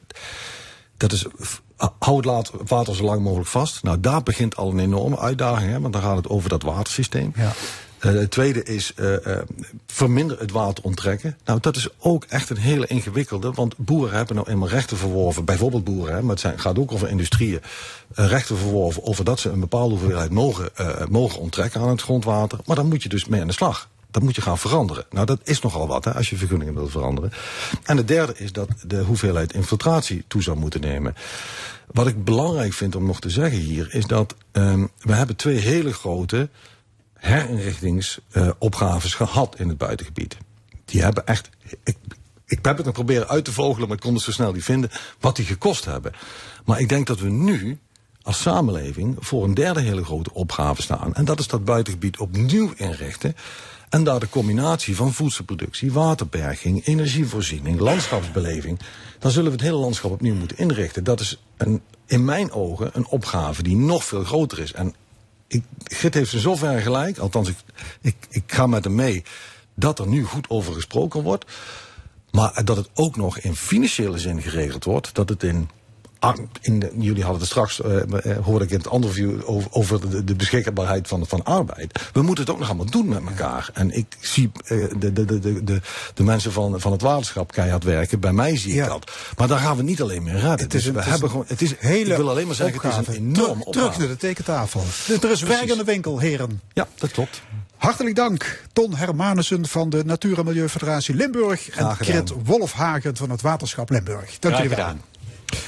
[0.96, 1.62] dat is, f-
[1.98, 3.82] hou het water zo lang mogelijk vast.
[3.82, 5.70] Nou, daar begint al een enorme uitdaging.
[5.70, 7.32] Hè, want dan gaat het over dat watersysteem.
[7.36, 7.52] Ja.
[8.06, 9.42] Eh, het tweede is eh, eh,
[9.86, 11.36] verminder het water onttrekken.
[11.44, 13.52] Nou, dat is ook echt een hele ingewikkelde.
[13.52, 15.44] Want boeren hebben nou eenmaal rechten verworven.
[15.44, 17.60] Bijvoorbeeld boeren, hè, maar het zijn, gaat ook over industrieën.
[18.14, 20.70] rechten verworven over dat ze een bepaalde hoeveelheid mogen,
[21.08, 22.58] mogen onttrekken aan het grondwater.
[22.64, 23.88] Maar dan moet je dus mee aan de slag.
[24.10, 25.04] Dat moet je gaan veranderen.
[25.10, 27.32] Nou, dat is nogal wat hè, als je vergunningen wil veranderen.
[27.84, 31.14] En het derde is dat de hoeveelheid infiltratie toe zou moeten nemen.
[31.92, 35.58] Wat ik belangrijk vind om nog te zeggen hier, is dat ehm, we hebben twee
[35.58, 36.48] hele grote
[37.16, 40.36] herinrichtingsopgaves gehad in het buitengebied.
[40.84, 41.50] Die hebben echt.
[41.84, 41.96] Ik,
[42.46, 44.64] ik heb het nog proberen uit te vogelen, maar ik kon het zo snel niet
[44.64, 44.90] vinden.
[45.20, 46.12] wat die gekost hebben.
[46.64, 47.78] Maar ik denk dat we nu
[48.22, 51.14] als samenleving voor een derde hele grote opgave staan.
[51.14, 53.36] En dat is dat buitengebied opnieuw inrichten.
[53.88, 58.78] En daar de combinatie van voedselproductie, waterberging, energievoorziening, landschapsbeleving.
[59.18, 61.04] Dan zullen we het hele landschap opnieuw moeten inrichten.
[61.04, 64.72] Dat is een, in mijn ogen een opgave die nog veel groter is.
[64.72, 64.94] En
[65.46, 67.56] ik, Git heeft in zoverre gelijk, althans ik,
[68.00, 69.22] ik, ik ga met hem mee,
[69.74, 71.44] dat er nu goed over gesproken wordt.
[72.30, 75.14] Maar dat het ook nog in financiële zin geregeld wordt.
[75.14, 75.68] Dat het in
[76.60, 80.10] in de- jullie hadden het straks, eh, hoorde ik in het andere view over, over
[80.10, 82.00] de, de beschikbaarheid van, van arbeid.
[82.12, 83.70] We moeten het ook nog allemaal doen met elkaar.
[83.74, 85.80] En ik zie eh, de, de, de, de,
[86.14, 88.20] de, mensen van, van het waterschap keihard werken.
[88.20, 89.10] Bij mij zie ik dat.
[89.36, 90.50] Maar daar gaan we niet alleen mee redden.
[90.50, 92.74] Het is Dus we het hebben gewoon, het is, hele ik wil alleen maar zeggen,
[92.76, 92.98] opgave.
[92.98, 94.82] het is een enorm Terug- naar de tekentafel.
[95.22, 96.60] Er is werk in de winkel, heren.
[96.72, 97.42] Ja, dat klopt.
[97.76, 101.68] Hartelijk dank, Ton Hermanussen van de Natuur- en Milieufederatie Limburg.
[101.70, 101.96] En.
[101.96, 104.38] Krit Wolfhagen van het Waterschap Limburg.
[104.38, 104.86] Dank jullie wel.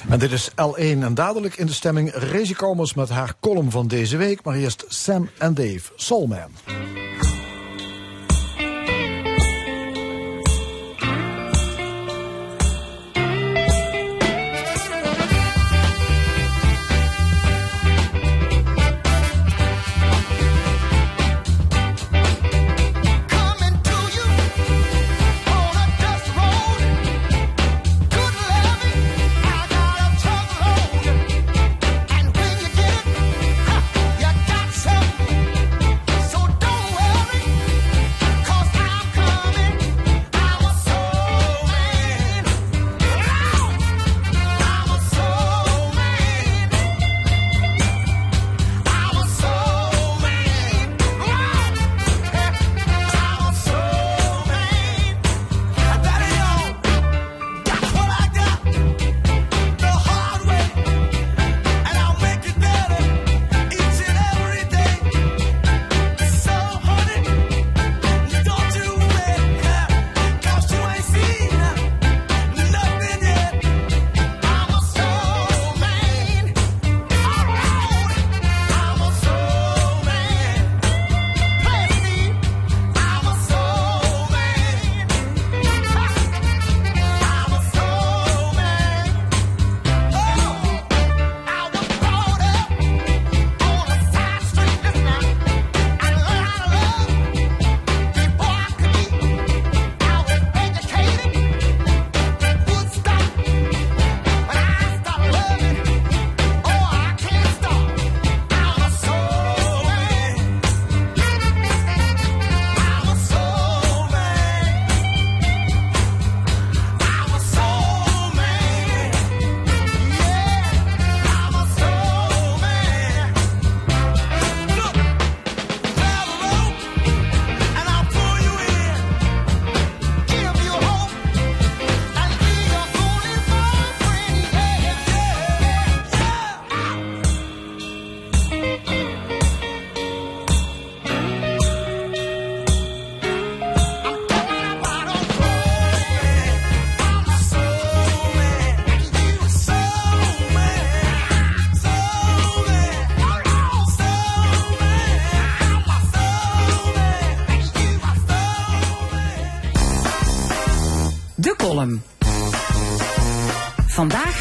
[0.09, 3.89] En dit is L1 en dadelijk in de stemming Rezi Komers met haar column van
[3.89, 4.43] deze week.
[4.43, 6.51] Maar eerst Sam en Dave, Soulman.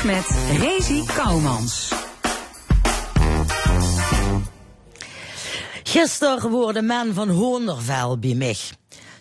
[0.08, 0.30] Met
[0.60, 1.92] Rezi Kouwmans.
[5.84, 8.58] Gisteren worden men van Hoondervel bij mij.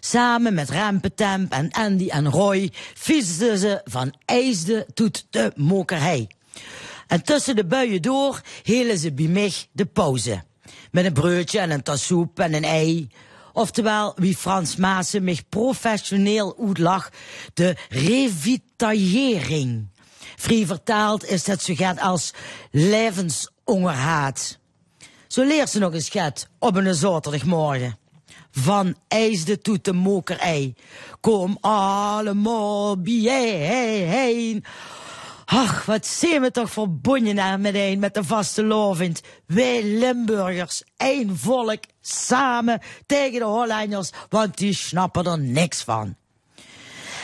[0.00, 6.30] Samen met Rempetemp en Andy en Roy fietsten ze van IJsde tot de mokerij.
[7.06, 10.42] En tussen de buien door hielden ze bij mij de pauze.
[10.90, 13.08] Met een broodje en een tas soep en een ei.
[13.52, 17.10] Oftewel, wie Frans Maassen mij professioneel uitlag,
[17.54, 19.94] de revitalisering.
[20.36, 22.32] Vrij vertaald is het zo gaat als
[22.70, 24.58] levensongerhaat.
[25.26, 27.98] Zo leert ze nog eens schat op een zaterdagmorgen.
[28.50, 30.74] Van IJsde tot de mokerij.
[31.20, 34.64] Kom allemaal bijeen.
[35.44, 39.20] Ach, wat zijn we toch verbonden naar meteen met de vaste lovend.
[39.46, 46.16] Wij Limburgers, één volk, samen tegen de Hollanders, want die snappen er niks van.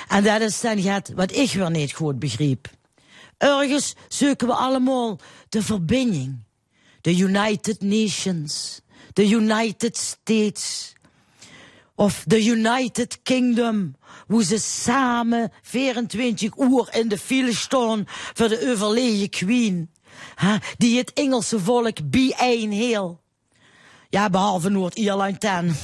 [0.09, 2.69] En dat is dan gaat wat ik weer niet goed begreep.
[3.43, 6.45] Ergens zoeken we allemaal de verbinding.
[7.01, 8.81] De United Nations,
[9.13, 10.93] de United States
[11.95, 13.97] of de United Kingdom,
[14.27, 19.91] hoe ze samen 24 uur in de file staan voor de overleden queen,
[20.35, 23.21] hè, die het Engelse volk bijeen heel.
[24.09, 25.75] Ja, behalve Noord-Ierland dan.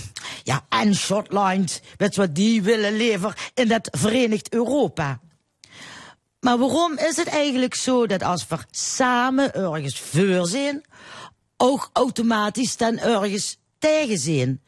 [0.42, 5.20] Ja, en Schotland, je wat die willen leven in dat Verenigd Europa.
[6.40, 10.84] Maar waarom is het eigenlijk zo dat als we samen ergens voor zijn,
[11.56, 14.62] ook automatisch dan ergens tegen zijn?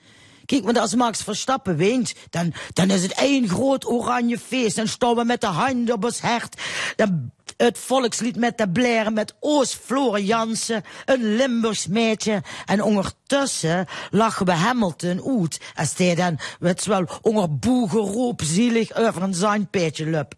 [0.46, 4.76] Kijk, want als Max Verstappen wint, dan, dan is het één groot oranje feest.
[4.76, 6.60] Dan staan we met de handen op ons hart.
[6.96, 12.42] Dan het volkslied met de blaren met Oost Floren Jansen, een Limburgs meisje.
[12.66, 15.60] En ondertussen lachen we Hamilton uit.
[15.74, 16.38] Als hij dan,
[16.84, 20.34] wel, onder boegeroep zielig over een zandpeetje lup.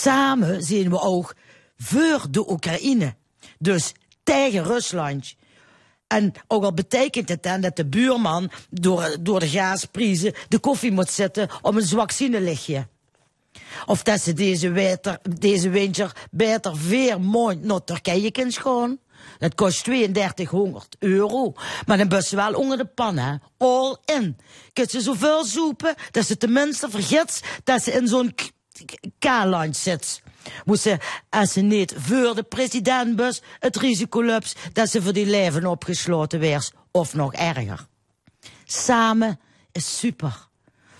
[0.00, 1.34] Samen zien we ook
[1.76, 3.14] voor de Oekraïne.
[3.58, 3.92] Dus
[4.22, 5.34] tegen Rusland.
[6.06, 10.92] En ook al betekent het dan dat de buurman door, door de gasprijzen de koffie
[10.92, 12.86] moet zetten om een zwak zinnelichtje.
[13.86, 18.98] Of dat ze deze, weter, deze winter beter vier maand naar Turkije kunnen gaan.
[19.38, 21.52] Dat kost 3200 euro.
[21.86, 23.34] Maar dan best wel onder de pan, hè.
[23.56, 24.36] All in.
[24.72, 28.34] Kun ze zoveel soepen, dat ze tenminste vergeet dat ze in zo'n
[28.84, 30.22] k- k- K-land zit.
[30.72, 30.98] Ze,
[31.30, 36.38] als ze niet voor de presidentbus het risico loopt dat ze voor die leven opgesloten
[36.38, 36.70] weers.
[36.90, 37.86] Of nog erger.
[38.64, 39.40] Samen
[39.72, 40.48] is super.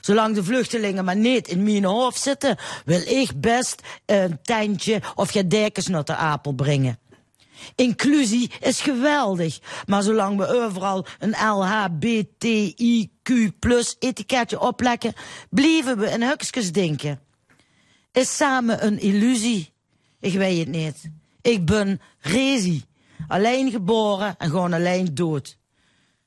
[0.01, 5.33] Zolang de vluchtelingen maar niet in mijn hoofd zitten, wil ik best een tentje of
[5.33, 6.99] je dekens naar de apel brengen.
[7.75, 12.49] Inclusie is geweldig, maar zolang we overal een LHBTIQ
[13.59, 15.13] plus etiketje oplekken,
[15.51, 17.21] blijven we in hukjes denken.
[18.17, 19.73] Is samen een illusie?
[20.21, 21.11] Ik weet het niet.
[21.41, 22.85] Ik ben Rezi,
[23.29, 25.59] alleen geboren en gewoon alleen dood.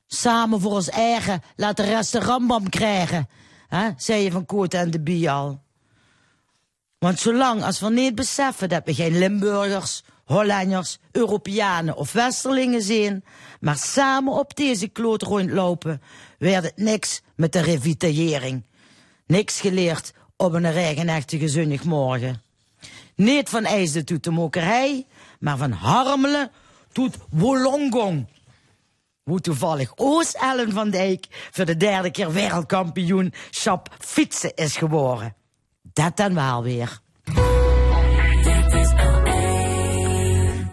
[0.06, 3.28] Samen voor ons eigen, laat de rest de rambam krijgen,
[3.68, 5.62] hè, zei je van Koot en de Bial.
[6.98, 13.24] Want zolang als we niet beseffen dat we geen Limburgers, Hollanders, Europeanen of Westerlingen zijn,
[13.60, 16.02] maar samen op deze kloot rondlopen,
[16.38, 18.64] werd het niks met de revitalisering.
[19.26, 22.42] Niks geleerd op een regenachtige zondagmorgen.
[23.14, 25.06] Niet van IJsden tot de mokerij,
[25.38, 26.50] maar van Harmelen
[26.92, 28.26] tot Wollongong.
[29.22, 35.34] Hoe toevallig Oost-Ellen van Dijk voor de derde keer wereldkampioen Schap fietsen is geworden.
[35.82, 37.00] Dat dan wel weer.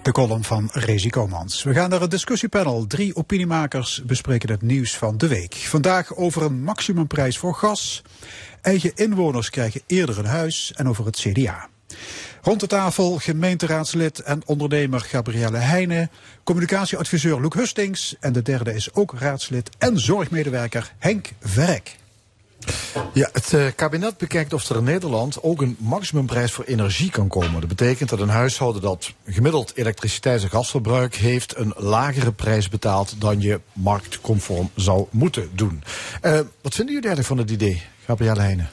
[0.03, 1.63] De column van Rezi Komans.
[1.63, 2.87] We gaan naar het discussiepanel.
[2.87, 5.53] Drie opiniemakers bespreken het nieuws van de week.
[5.55, 8.03] Vandaag over een maximumprijs voor gas.
[8.67, 11.69] Eigen inwoners krijgen eerder een huis en over het CDA.
[12.41, 16.11] Rond de tafel gemeenteraadslid en ondernemer Gabrielle Heijnen,
[16.43, 21.95] communicatieadviseur Loek Hustings en de derde is ook raadslid en zorgmedewerker Henk Verrek.
[23.13, 27.27] Ja, het eh, kabinet bekijkt of er in Nederland ook een maximumprijs voor energie kan
[27.27, 27.59] komen.
[27.59, 33.21] Dat betekent dat een huishouden dat gemiddeld elektriciteits- en gasverbruik heeft, een lagere prijs betaalt
[33.21, 35.83] dan je marktconform zou moeten doen.
[36.21, 36.31] Eh,
[36.61, 38.69] wat vinden jullie eigenlijk van het idee, Gabrielle Heijnen?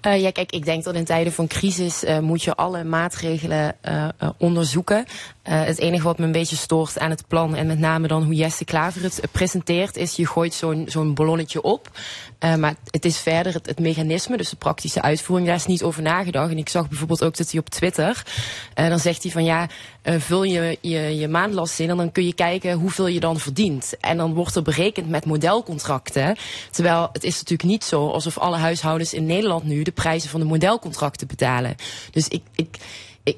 [0.00, 3.74] Eh, ja, kijk, ik denk dat in tijden van crisis eh, moet je alle maatregelen
[3.80, 5.04] eh, onderzoeken.
[5.42, 8.34] Het enige wat me een beetje stoort aan het plan, en met name dan hoe
[8.34, 11.90] Jesse Klaver het presenteert, is je gooit zo'n zo'n ballonnetje op.
[12.46, 16.02] Eh, maar het is verder het, mechanisme, dus de praktische uitvoering, daar is niet over
[16.02, 16.50] nagedacht.
[16.50, 18.22] En ik zag bijvoorbeeld ook dat hij op Twitter,
[18.74, 19.68] eh, dan zegt hij van ja,
[20.02, 23.40] eh, vul je, je je maandlast in en dan kun je kijken hoeveel je dan
[23.40, 23.94] verdient.
[24.00, 26.36] En dan wordt er berekend met modelcontracten.
[26.70, 30.40] Terwijl het is natuurlijk niet zo alsof alle huishoudens in Nederland nu de prijzen van
[30.40, 31.74] de modelcontracten betalen.
[32.10, 32.76] Dus ik, ik,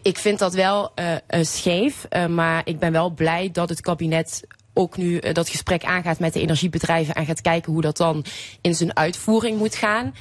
[0.03, 4.43] ik, vind dat wel eh, scheef, maar ik ben wel blij dat het kabinet
[4.79, 8.25] ook nu eh, dat gesprek aangaat met de energiebedrijven en gaat kijken hoe dat dan
[8.61, 10.15] in zijn uitvoering moet gaan.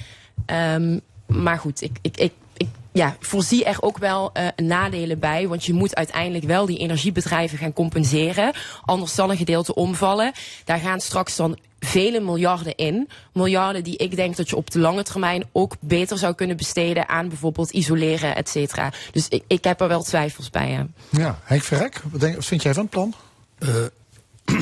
[0.45, 5.47] Ehm, maar goed, ik, ik, ik, ik ja, voorzie er ook wel eh, nadelen bij.
[5.47, 8.53] Want je moet uiteindelijk wel die energiebedrijven gaan compenseren.
[8.85, 10.31] Anders zal een gedeelte omvallen.
[10.65, 13.09] Daar gaan straks dan vele miljarden in.
[13.33, 17.09] Miljarden die ik denk dat je op de lange termijn ook beter zou kunnen besteden
[17.09, 18.91] aan bijvoorbeeld isoleren, et cetera.
[19.11, 20.69] Dus ik, ik heb er wel twijfels bij.
[20.69, 20.87] Ja.
[21.09, 23.13] Ja, Henk Verrek, wat, denk, wat vind jij van het plan?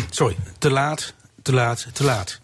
[0.09, 2.39] Sorry, te laat, te laat, te laat.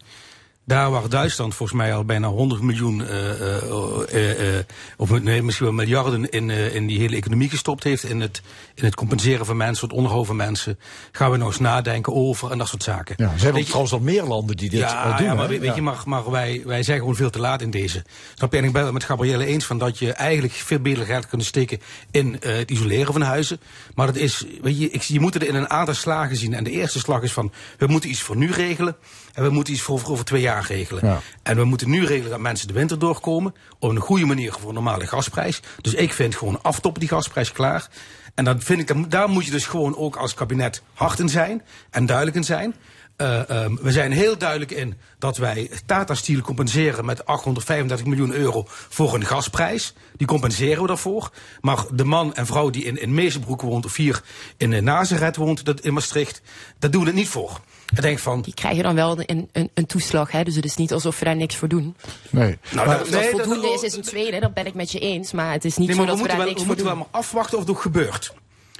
[0.64, 4.64] Daar waar Duitsland volgens mij al bijna 100 miljoen, eh, eh, eh,
[4.96, 8.04] of nee, misschien wel miljarden in, in die hele economie gestopt heeft.
[8.04, 8.42] In het,
[8.74, 10.78] in het compenseren van mensen, het onderhouden van mensen.
[11.12, 13.14] Gaan we nog eens nadenken over en dat soort zaken.
[13.18, 15.26] Ja, er zijn Weet je- trouwens al meer landen die dit ja, al doen.
[15.26, 15.74] ja, maar weet, Ja.
[15.74, 18.04] je, maar, maar wij, wij zijn gewoon veel te laat in deze.
[18.34, 18.58] Snap je?
[18.58, 21.44] En ik ben het met Gabrielle eens van dat je eigenlijk veel beter geld kunt
[21.44, 21.80] steken
[22.10, 23.60] in het isoleren van huizen.
[23.94, 26.54] Maar dat is, weet je, ik, je moet het in een aantal slagen zien.
[26.54, 28.96] En de eerste slag is van, we moeten iets voor nu regelen.
[29.32, 31.06] En we moeten iets voor, voor over twee jaar regelen.
[31.08, 31.20] Ja.
[31.42, 33.54] En we moeten nu regelen dat mensen de winter doorkomen.
[33.78, 35.60] Op een goede manier voor een normale gasprijs.
[35.80, 37.88] Dus ik vind gewoon aftoppen die gasprijs klaar.
[38.34, 41.28] En dan vind ik, dat- daar moet je dus gewoon ook als kabinet hard in
[41.28, 41.62] zijn.
[41.90, 42.74] En duidelijk in zijn.
[43.16, 48.32] Eh, ehm, we zijn heel duidelijk in dat wij Tata Steel compenseren met 835 miljoen
[48.32, 49.94] euro voor een gasprijs.
[50.16, 51.30] Die compenseren we daarvoor.
[51.60, 54.22] Maar de man en vrouw die in, in Meesenbroek woont of hier
[54.56, 56.42] in uh, Nazareth woont, dat in Maastricht,
[56.78, 57.60] daar doen we het niet voor.
[57.96, 58.42] Ik denk van...
[58.42, 60.42] Die krijgen dan wel een, een, een toeslag, hè?
[60.44, 61.96] dus het is niet alsof we daar niks voor doen.
[62.30, 62.58] Nee.
[62.70, 64.98] Nou, Maar dat- nee, voldoende dat- is, is een tweede, dat ben ik met je
[64.98, 65.32] eens.
[65.32, 66.66] Maar het is niet Nee, zo maar we dat we, moeten, daar wel, niks we
[66.66, 66.94] voor moeten doen.
[66.94, 68.32] wel maar afwachten of het ook gebeurt.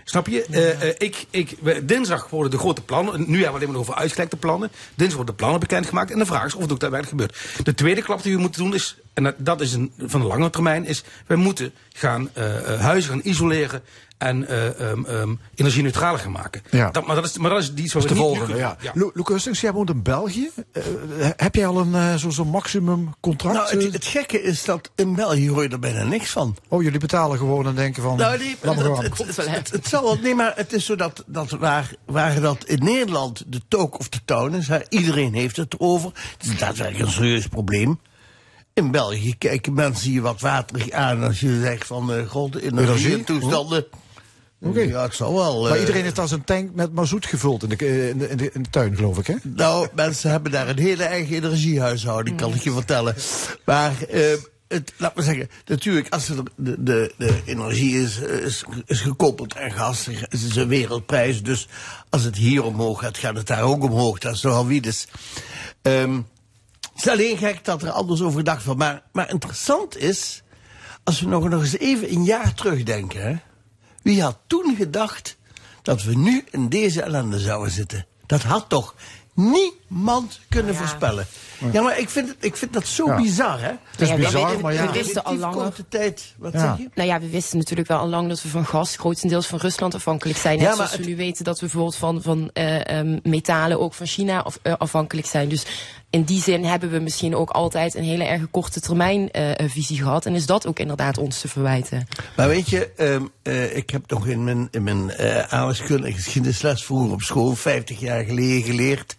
[0.05, 0.45] Snap je?
[0.45, 3.81] Eh, eh, ik, ik, we- dinsdag worden de grote plannen, nu hebben we alleen maar
[3.81, 4.71] over uitgelekte plannen.
[4.95, 7.65] Dinsdag worden de plannen bekendgemaakt en de vraag is of het ook daadwerkelijk gebeurt.
[7.67, 10.27] De tweede klap die we moeten doen is, en dat, dat is een, van de
[10.27, 13.83] lange termijn, is wij moeten gaan eh, huizen gaan isoleren
[14.23, 16.63] en eh, ehm, ehm, energie-neutraal gaan maken.
[16.71, 16.91] Ja.
[16.91, 18.77] Dat, maar, dat is, maar dat is iets Dat wat is de we volgende, ja.
[18.95, 20.51] Luc Hustings, jij woont in België.
[20.73, 20.83] Eh,
[21.37, 23.57] heb jij al een eh, zo- zo'n maximum contract?
[23.57, 26.57] Nou, het, het gekke is dat in België hoor je er bijna niks van.
[26.69, 28.17] Oh, jullie betalen gewoon en denken van...
[28.17, 30.17] Nou, nee, laat maar het, het, het, zal wel.
[30.17, 34.09] Nee, maar het is zo dat, dat waar, waar dat in Nederland de talk of
[34.09, 36.11] the town is, hè, iedereen heeft het erover.
[36.39, 37.99] Het is daadwerkelijk een serieus probleem.
[38.75, 43.87] In België kijken mensen hier wat waterig aan als je zegt van uh, god, energietoestanden.
[44.65, 44.81] Oké.
[44.81, 45.63] Ja, het zal wel.
[45.63, 48.29] Maar eh, iedereen heeft dan zijn tank met mazoet gevuld in de, eh, in de,
[48.29, 49.35] in de, in de tuin, geloof ik, hè?
[49.43, 53.15] Nou, mensen hebben daar een hele eigen energiehuishouding, kan ik je vertellen.
[53.65, 54.23] Maar, eh,
[54.69, 59.73] het, laat maar zeggen, natuurlijk, als de, de, de energie is, is, is gekoppeld aan
[59.73, 61.43] gas, het is een wereldprijs.
[61.43, 61.69] Dus
[62.09, 64.19] als het hier omhoog gaat, gaat het daar ook omhoog.
[64.19, 65.07] Dat is nogal wie dus.
[65.83, 66.17] Ehm,
[66.81, 68.81] het is alleen gek dat er anders over gedacht wordt.
[68.81, 70.43] Maar, maar interessant is,
[71.05, 73.23] als we nog, nog eens even een jaar terugdenken.
[73.23, 73.37] Hè,
[74.03, 75.37] wie had toen gedacht
[75.83, 78.07] dat we nu in deze ellende zouden zitten?
[78.27, 78.95] Dat had toch
[79.35, 81.27] niemand kunnen voorspellen.
[81.73, 83.17] Ja, maar ik vind, het, ik vind dat zo Ja.
[83.17, 83.67] bizar, hè?
[83.91, 84.87] Het is Ja, we bizar, weten- maar ja.
[84.87, 86.59] we wisten al korte tijd, wat Ja.
[86.61, 86.89] zeg je?
[86.95, 89.95] Nou ja, we wisten natuurlijk wel al lang dat we van gas grotendeels van Rusland
[89.95, 90.59] afhankelijk zijn.
[90.59, 93.81] Net Ja, maar zoals we nu weten dat we bijvoorbeeld van, van eh, ehm, metalen
[93.81, 95.49] ook van China af, eh, afhankelijk zijn.
[95.49, 95.65] Dus
[96.13, 99.71] in die zin hebben we misschien ook altijd een hele erg korte termijn eh, eh,
[99.71, 100.27] visie gehad.
[100.27, 102.07] En is dat ook inderdaad ons te verwijten.
[102.37, 106.85] Maar weet je, ehm, eh, ik heb nog in mijn, in mijn aardrijkskunde en geschiedenisles
[106.85, 109.17] vroeger op school, 50 jaar geleden, geleerd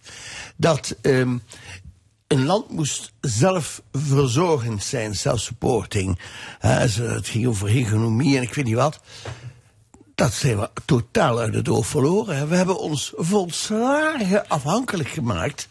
[0.56, 1.38] dat ehm,
[2.28, 6.20] een land moest zelfverzorgend zijn, self-supporting.
[6.60, 8.99] Hè, ze- het ging over economie en ik weet niet wat.
[10.15, 12.49] Dat zijn we totaal uit het oog verloren.
[12.49, 15.68] We hebben ons volslagen afhankelijk gemaakt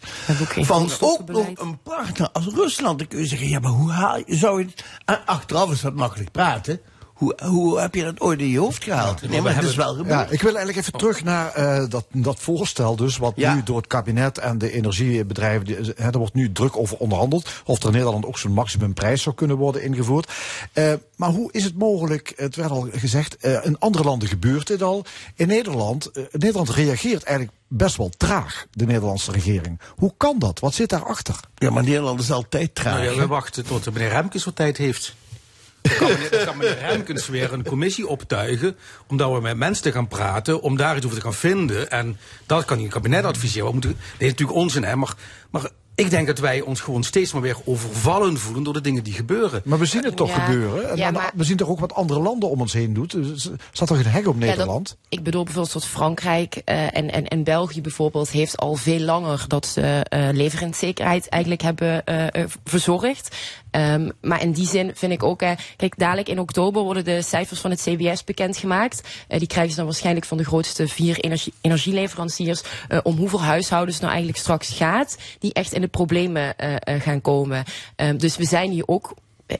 [0.60, 2.98] van ook nog een partner als Rusland.
[2.98, 4.68] Dan kun je zeggen, ja, maar hoe haal je, zou je
[5.04, 6.80] en Achteraf is dat makkelijk praten.
[7.22, 9.28] Hoe, hoe heb je dat ooit in je hoofd gehaald?
[9.28, 10.08] nee, maar het is wel gebeurd.
[10.08, 13.54] Ja, ik wil eigenlijk even terug naar eh, dat, dat voorstel dus, wat Ja.
[13.54, 17.48] nu door het kabinet en de energiebedrijven, die- hè, er wordt nu druk over onderhandeld,
[17.64, 20.32] of er in Nederland ook zo'n maximumprijs zou kunnen worden ingevoerd.
[20.72, 24.66] Eh, maar hoe is het mogelijk, het werd al gezegd, eh, in andere landen gebeurt
[24.66, 25.04] dit al.
[25.34, 29.80] In Nederland, eh, Nederland reageert eigenlijk best wel traag, de Nederlandse regering.
[29.96, 30.60] Hoe kan dat?
[30.60, 31.34] Wat zit daarachter?
[31.54, 32.98] Ja, maar Nederland is altijd traag.
[32.98, 35.14] Nou ja, we wachten tot meneer Remkes wat tijd heeft.
[35.98, 38.76] Kan meneer, kan meneer Remkes weer een commissie optuigen.
[39.06, 40.62] Omdat we met mensen te gaan praten.
[40.62, 41.90] Om daar iets over te gaan vinden.
[41.90, 42.16] En
[42.46, 43.66] dat kan een kabinet adviseren.
[43.66, 44.96] We moeten, dit is natuurlijk onzin, hè.
[44.96, 45.14] Maar,
[45.50, 48.62] maar ik denk dat wij ons gewoon steeds maar weer overvallen voelen.
[48.62, 49.60] door de dingen die gebeuren.
[49.64, 50.34] Maar we zien het toch Ja.
[50.44, 50.90] gebeuren.
[50.90, 53.06] En Ja, dan- maar- we zien toch ook wat andere landen om ons heen doen.
[53.12, 54.96] Dus, staat er een hek op Ja, dat- Nederland?
[55.08, 59.44] ik bedoel bijvoorbeeld dat Frankrijk eh, en, en, en België bijvoorbeeld heeft al veel langer
[59.48, 63.36] dat ze eh leveringszekerheid eigenlijk hebben eh, verzorgd.
[63.72, 65.38] Ehm, maar in die zin vind ik ook,
[65.76, 69.08] kijk, dadelijk in oktober worden de cijfers van het CBS bekendgemaakt.
[69.28, 72.62] Eh, die krijgen ze dan waarschijnlijk van de grootste vier energie, energieleveranciers.
[72.88, 77.20] eh, om hoeveel huishoudens nou eigenlijk straks gaat, die echt in de problemen eh, gaan
[77.20, 77.64] komen.
[77.96, 79.14] Ehm, dus we zijn hier ook,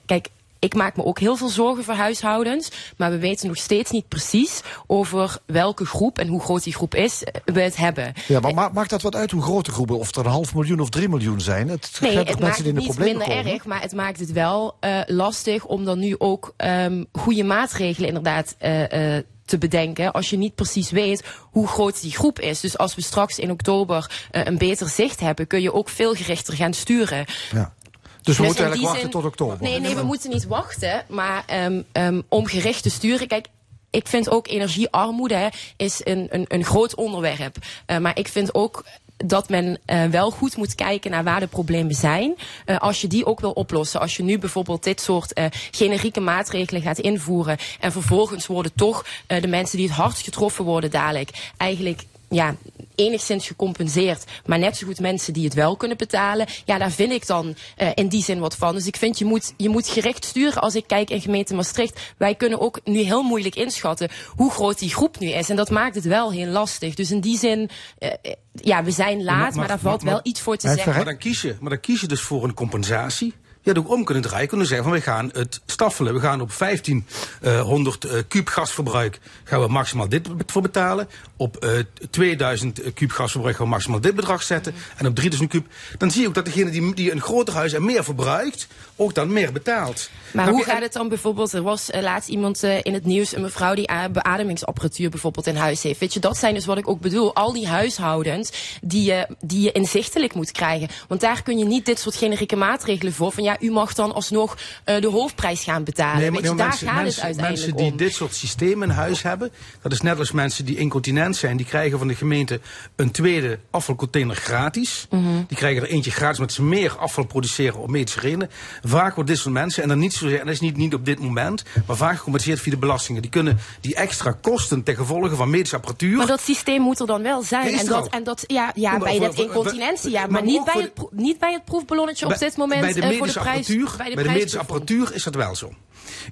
[0.07, 0.29] kijk,
[0.63, 2.71] ik maak me ook heel veel zorgen voor huishoudens.
[2.97, 6.95] Maar we weten nog steeds niet precies over welke groep en hoe groot die groep
[6.95, 8.13] is eh, we het hebben.
[8.29, 10.55] Ja, maar ma- maakt dat wat uit hoe groot de groepen, of er een half
[10.55, 11.69] miljoen of drie miljoen zijn?
[11.69, 13.53] Het Nee, het maakt mensen die het in de niet minder komen?
[13.53, 18.09] erg, maar het maakt het wel eh, lastig om dan nu ook ehm, goede maatregelen
[18.09, 22.61] inderdaad eh, te bedenken als je niet precies weet hoe groot die groep is.
[22.61, 26.55] Dus als we straks in oktober een beter zicht hebben, kun je ook veel gerichter
[26.55, 27.25] gaan sturen.
[27.53, 27.75] Ja.
[28.23, 29.57] Dus we Dus moeten eigenlijk wachten zin- tot oktober.
[29.61, 31.05] Nee, nee, we moeten niet wachten.
[31.09, 33.29] Maar ehm, ehm, om gericht te sturen.
[33.29, 33.47] Kijk,
[33.91, 37.57] ik vind ook energiearmoede hè, is een, een, een groot onderwerp.
[37.87, 38.85] Eh, maar ik vind ook
[39.25, 42.35] dat men eh, wel goed moet kijken naar waar de problemen zijn.
[42.65, 44.01] Eh, als je die ook wil oplossen.
[44.01, 47.57] Als je nu bijvoorbeeld dit soort eh, generieke maatregelen gaat invoeren.
[47.81, 52.57] En vervolgens worden toch eh, de mensen die het hardst getroffen worden dadelijk eigenlijk ja,
[52.95, 54.25] enigszins gecompenseerd.
[54.47, 56.47] Maar net zo goed mensen die het wel kunnen betalen.
[56.65, 58.75] Ja, daar vind ik dan eh, in die zin wat van.
[58.75, 60.63] Dus ik vind je moet, je moet gericht sturen.
[60.63, 62.01] Als ik kijk in gemeente Maastricht.
[62.17, 65.51] Wij kunnen ook nu heel moeilijk inschatten hoe groot die groep nu is.
[65.51, 66.95] En dat maakt het wel heel lastig.
[66.95, 69.55] Dus in die zin, eh, eh, ja, we zijn laat.
[69.55, 70.95] Maar, daar valt wel iets voor te zeggen.
[70.95, 73.35] Maar dan, kies je, maar dan kies je dus voor een compensatie.
[73.63, 76.15] Je had ook om kunnen draaien, kunnen zeggen van we gaan het staffelen.
[76.15, 81.09] We gaan op 1500 uh, kuub gasverbruik gaan we maximaal dit voor betalen.
[81.37, 81.71] Op uh,
[82.11, 84.75] 2000 kuub gasverbruik gaan we maximaal dit bedrag zetten.
[84.97, 85.67] En op 3000 kuub.
[85.99, 88.67] Dan zie je ook dat degene die, die een groter huis en meer verbruikt,
[88.97, 90.11] ook dan meer betaalt.
[90.33, 91.53] Maar hoe gaat het dan bijvoorbeeld?
[91.53, 95.57] Er was eh, laatst iemand eh, in het nieuws, een mevrouw die beademingsapparatuur bijvoorbeeld in
[95.57, 96.01] huis heeft.
[96.01, 97.35] Weet je, dat zijn dus wat ik ook bedoel.
[97.35, 100.89] Al die huishoudens die je, die je inzichtelijk moet krijgen.
[101.09, 103.33] Want daar kun je niet dit soort generieke maatregelen voor.
[103.33, 106.21] Van ja, u mag dan alsnog eh, de hoofdprijs gaan betalen.
[106.21, 107.97] Nee, Weet maar je, daar mensen, gaat mensen, het uiteindelijk mensen die om.
[107.97, 109.53] dit soort systemen in huis hebben,
[109.83, 112.61] dat is net als mensen die incontinent zijn, die krijgen van de gemeente
[112.97, 115.07] een tweede afvalcontainer gratis.
[115.11, 115.23] Mhm.
[115.49, 118.51] Die krijgen er eentje gratis, omdat ze meer afval produceren op medische redenen.
[118.83, 121.05] Vaak wordt dit soort mensen, en dan niet zozeer, en dat is niet, niet op
[121.05, 123.23] dit moment, maar vaak gecompenseerd via de belastingen.
[123.23, 126.17] Die kunnen die extra kosten ten gevolge van medische apparatuur.
[126.17, 127.79] Maar dat systeem moet er dan wel zijn.
[127.79, 131.11] En, dat, en dat, ja, ja bij dat incontinentie, ja, maar maar, niet, bij het,
[131.11, 133.59] niet bij het proefballonnetje op dit moment bij de eh, de medische prijs.
[133.59, 135.73] apparatuur, bij de bij de medische apparatuur is dat wel zo.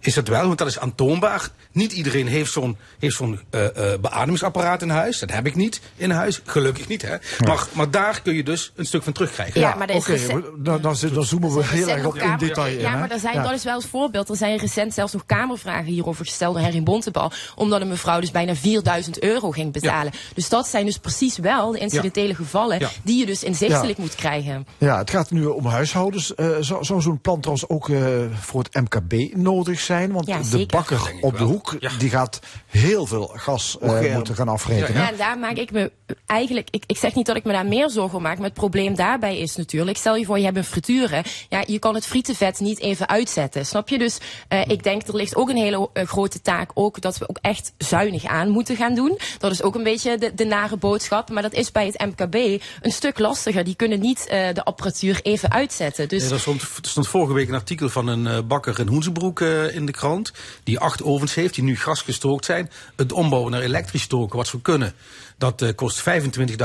[0.01, 1.49] Is dat wel, want dat is aantoonbaar.
[1.73, 5.19] Niet iedereen heeft zo'n heeft zo'n eh, eh, beademingsapparaat in huis.
[5.19, 6.41] Dat heb ik niet in huis.
[6.45, 7.17] Gelukkig niet, hè.
[7.47, 9.61] Maar, maar daar kun je dus een stuk van terugkrijgen.
[9.61, 12.73] Ja, maar er is Oké, dan, dan, dan zoomen we heel erg op in detail
[12.75, 12.81] in.
[12.81, 13.43] Ja, maar er zijn, Ja.
[13.43, 14.29] dat is wel als voorbeeld.
[14.29, 17.33] Er zijn recent zelfs nog kamervragen hierover gesteld door Henry Bontebal.
[17.55, 20.13] Omdat een mevrouw dus bijna 4000 euro ging betalen.
[20.35, 22.89] Dus dat zijn dus precies wel de incidentele gevallen Ja.
[23.03, 24.03] die je dus inzichtelijk Ja.
[24.05, 24.67] moet krijgen.
[24.79, 26.35] Ja, het gaat nu om huishoudens.
[26.35, 30.13] Eh, zou zou zo'n plan trouwens ook eh, voor het MKB nodig zijn?
[30.13, 34.49] Want Ja, de bakker op de hoek die gaat heel veel gas eh, moeten gaan
[34.49, 35.01] afrekenen.
[35.01, 35.93] Ja, en daar maak ik me
[36.27, 38.55] eigenlijk, ik, ik zeg niet dat ik me daar meer zorgen om maak, maar het
[38.55, 41.95] probleem daarbij is natuurlijk, stel je voor je hebt een frituur, hè, ja, je kan
[41.95, 43.99] het frietenvet niet even uitzetten, snap je?
[43.99, 44.19] Dus
[44.49, 47.39] eh, ik denk er ligt ook een hele eh, grote taak ook dat we ook
[47.41, 49.19] echt zuinig aan moeten gaan doen.
[49.39, 52.35] Dat is ook een beetje de, de nare boodschap, maar dat is bij het MKB
[52.81, 53.65] een stuk lastiger.
[53.65, 56.09] Die kunnen niet eh, de apparatuur even uitzetten.
[56.09, 59.87] Dus er, stond, er stond vorige week een artikel van een bakker in Hoensebroek in
[59.87, 60.33] de krant.
[60.65, 62.71] Die acht ovens heeft, die nu gasgestookt zijn.
[62.97, 64.95] Het ombouwen naar elektrisch stoken, wat ze kunnen.
[65.41, 66.03] Dat eh, kost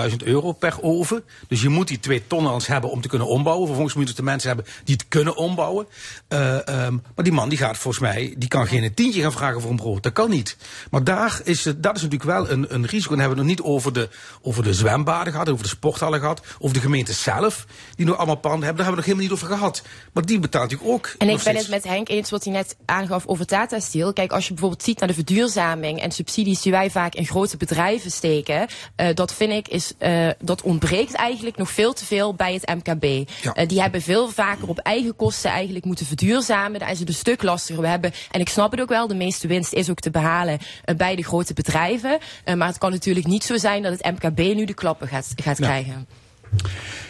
[0.09, 1.23] 25.000 euro per oven.
[1.47, 3.65] Dus je moet die twee tonnens hebben om te kunnen ombouwen.
[3.65, 5.87] Vervolgens moet je de mensen hebben die het kunnen ombouwen.
[6.27, 9.61] Eh, ehm, maar die man die gaat volgens mij, die kan geen tientje gaan vragen
[9.61, 10.03] voor een brood.
[10.03, 10.57] Dat kan niet.
[10.91, 13.13] Maar daar is dat is natuurlijk wel een, een risico.
[13.13, 14.09] En hebben we het nog niet over de,
[14.41, 17.65] over de zwembaden gehad, over de sporthallen gehad, over de gemeente zelf,
[17.95, 18.85] die nog allemaal panden hebben.
[18.85, 19.83] Daar hebben we nog helemaal niet over gehad.
[20.13, 21.15] Maar die betaalt natuurlijk ook.
[21.17, 24.13] En ik ben het met Henk eens wat hij net aangaf over Tata Steel.
[24.13, 27.57] Kijk, als je bijvoorbeeld ziet naar de verduurzaming en subsidies die wij vaak in grote
[27.57, 28.64] bedrijven steken,
[28.95, 32.75] eh, dat vind ik is, eh, dat ontbreekt eigenlijk nog veel te veel bij het
[32.75, 33.29] MKB.
[33.41, 33.53] Ja.
[33.53, 36.79] Eh, die hebben veel vaker op eigen kosten eigenlijk moeten verduurzamen.
[36.79, 37.81] Daar is het een stuk lastiger.
[37.81, 40.59] We hebben, en ik snap het ook wel, de meeste winst is ook te behalen
[40.83, 42.19] eh, bij de grote bedrijven.
[42.57, 45.59] Maar het kan natuurlijk niet zo zijn dat het MKB nu de klappen gaat, gaat
[45.59, 46.07] krijgen.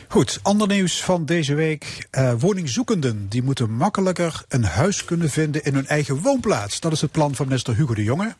[0.08, 2.08] Goed, ander nieuws van deze week.
[2.12, 6.80] Eh, woningzoekenden die moeten makkelijker een huis kunnen vinden in hun eigen woonplaats.
[6.80, 8.36] Dat is het plan van minister Hugo de Jonge.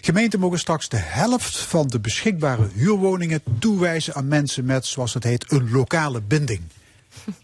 [0.00, 5.24] Gemeenten mogen straks de helft van de beschikbare huurwoningen toewijzen aan mensen met, zoals het
[5.24, 6.60] heet, een lokale binding.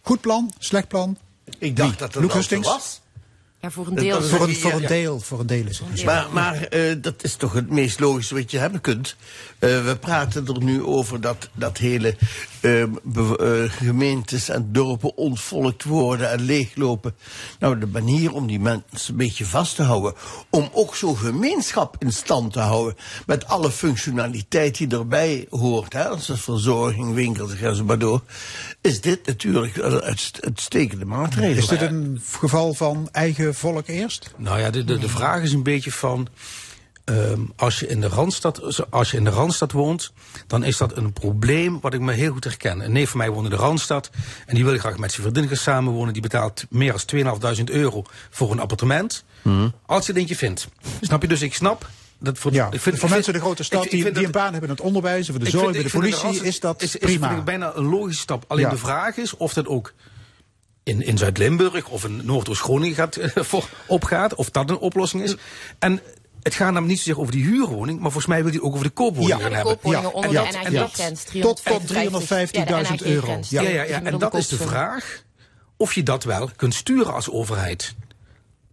[0.02, 0.52] Goed plan?
[0.58, 1.18] Slecht plan?
[1.58, 2.68] Ik dacht dat dat al Hustings?
[2.68, 3.00] was.
[3.66, 4.22] Ja, voor een deel.
[4.22, 6.04] Voor een, voor deel, voor een deel is het.
[6.04, 9.16] Maar, maar eh, dat is toch het meest logische wat je hebben kunt.
[9.58, 12.16] Eh, we praten er nu over dat, dat hele
[12.60, 17.14] eh, be- eh, gemeentes en dorpen ontvolkt worden en leeglopen.
[17.58, 20.14] Nou, de manier om die mensen een beetje vast te houden,
[20.50, 26.18] om ook zo'n gemeenschap in stand te houden, met alle functionaliteit die erbij hoort, hè,
[26.18, 28.22] zoals verzorging, winkels, ga zo maar door,
[28.86, 31.56] is dit natuurlijk een uitst- uitstekende maatregel.
[31.56, 34.30] Is dit een geval van eigen volk eerst?
[34.36, 36.28] Nou ja, de, de, de vraag is een beetje van.
[37.04, 40.12] ehm, als, je in de Randstad, als je in de Randstad woont,
[40.46, 42.80] dan is dat een probleem wat ik me heel goed herken.
[42.80, 44.10] Een neef van mij woont in de Randstad
[44.46, 46.12] en die wil graag met zijn vriendin gaan samenwonen.
[46.12, 49.24] Die betaalt meer dan 2.500 euro voor een appartement.
[49.86, 50.68] Als je er eentje vindt.
[51.00, 51.28] Snap je?
[51.28, 51.88] Dus ik snap.
[52.20, 54.24] Dat voor, Ja, ik vind- voor ik mensen in de grote stad ik die, die
[54.24, 56.60] een baan hebben in het onderwijs, of in de zorg, vind- bij de politie, is
[56.60, 57.40] dat is, is, prima.
[57.42, 58.44] bijna een logische stap.
[58.48, 58.70] Alleen Ja.
[58.70, 59.92] de vraag is of dat ook
[60.82, 64.34] in, in Zuid-Limburg of in Noordoost-Groningen gaat, eh, voor, opgaat.
[64.34, 65.36] Of dat een oplossing is.
[65.78, 66.00] En
[66.42, 68.84] het gaat namelijk niet zozeer over die huurwoning, maar volgens mij wil hij ook over
[68.86, 69.38] de koopwoning Ja.
[69.38, 69.72] gaan de hebben.
[69.74, 71.24] koopwoningen onder de En NHG-grens.
[71.40, 73.40] Tot- tot 350.000 euro.
[73.48, 74.02] Ja, ja, ja.
[74.02, 75.22] En dat is de vraag
[75.76, 77.94] of je dat wel kunt sturen als overheid.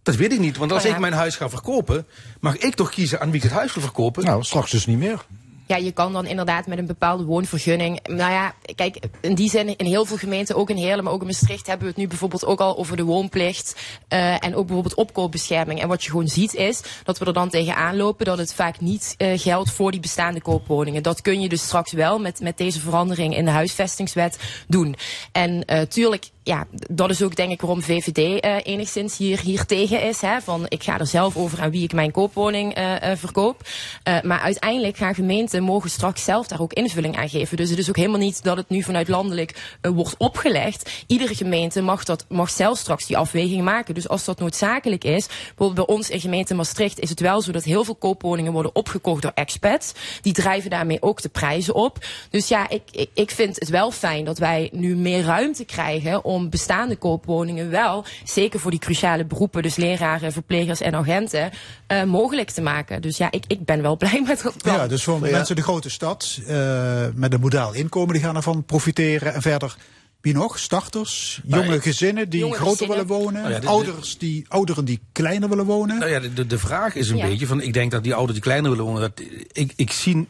[0.04, 0.94] Dat weet ik niet, want als Oh ja.
[0.94, 2.06] ik mijn huis ga verkopen,
[2.40, 4.24] mag ik toch kiezen aan wie ik het huis wil verkopen?
[4.24, 5.24] Nou, straks dus niet meer.
[5.66, 8.00] Ja, je kan dan inderdaad met een bepaalde woonvergunning.
[8.08, 11.20] Nou ja, kijk, in die zin, in heel veel gemeenten, ook in Heerlen, maar ook
[11.20, 13.76] in Maastricht, hebben we het nu bijvoorbeeld ook al over de woonplicht.
[14.08, 15.80] eh, en ook bijvoorbeeld opkoopbescherming.
[15.80, 18.80] En wat je gewoon ziet is dat we er dan tegenaan lopen dat het vaak
[18.80, 21.02] niet eh, geldt voor die bestaande koopwoningen.
[21.02, 24.96] Dat kun je dus straks wel met, met deze verandering in de huisvestingswet doen.
[25.32, 29.64] En eh, tuurlijk ja, dat is ook denk ik waarom VVD eh, enigszins hier, hier
[29.64, 30.20] tegen is.
[30.20, 33.60] Hè, van ik ga er zelf over aan wie ik mijn koopwoning eh, verkoop.
[34.22, 37.56] Maar uiteindelijk gaan gemeenten mogen straks zelf daar ook invulling aan geven.
[37.56, 40.90] Dus het is ook helemaal niet dat het nu vanuit landelijk wordt opgelegd.
[41.06, 43.94] Iedere gemeente mag, dat, mag zelf straks die afweging maken.
[43.94, 47.52] Dus als dat noodzakelijk is, bijvoorbeeld bij ons in gemeente Maastricht is het wel zo
[47.52, 49.92] dat heel veel koopwoningen worden opgekocht door expats.
[50.22, 51.98] Die drijven daarmee ook de prijzen op.
[52.30, 56.24] Dus ja, ik, ik, ik vind het wel fijn dat wij nu meer ruimte krijgen
[56.24, 61.50] om bestaande koopwoningen wel, zeker voor die cruciale beroepen, dus leraren, verplegers en agenten,
[61.86, 63.02] eh, mogelijk te maken.
[63.02, 64.74] Dus ja, ik, ik ben wel blij met dat plan.
[64.76, 65.30] Ja, dus voor Ja.
[65.30, 69.34] mensen in de grote stad eh, met een modaal inkomen, die gaan ervan profiteren.
[69.34, 69.76] En verder,
[70.20, 70.58] wie nog?
[70.58, 73.06] Starters, jonge gezinnen die jonge groter gezinnen.
[73.06, 75.98] willen wonen, Nou ja, de- de- ouders die, ouderen die kleiner willen wonen.
[75.98, 77.26] Nou ja, de, de, de vraag is een Ja.
[77.26, 79.20] beetje van, ik denk dat die ouderen die kleiner willen wonen, dat,
[79.52, 80.26] ik, ik zie,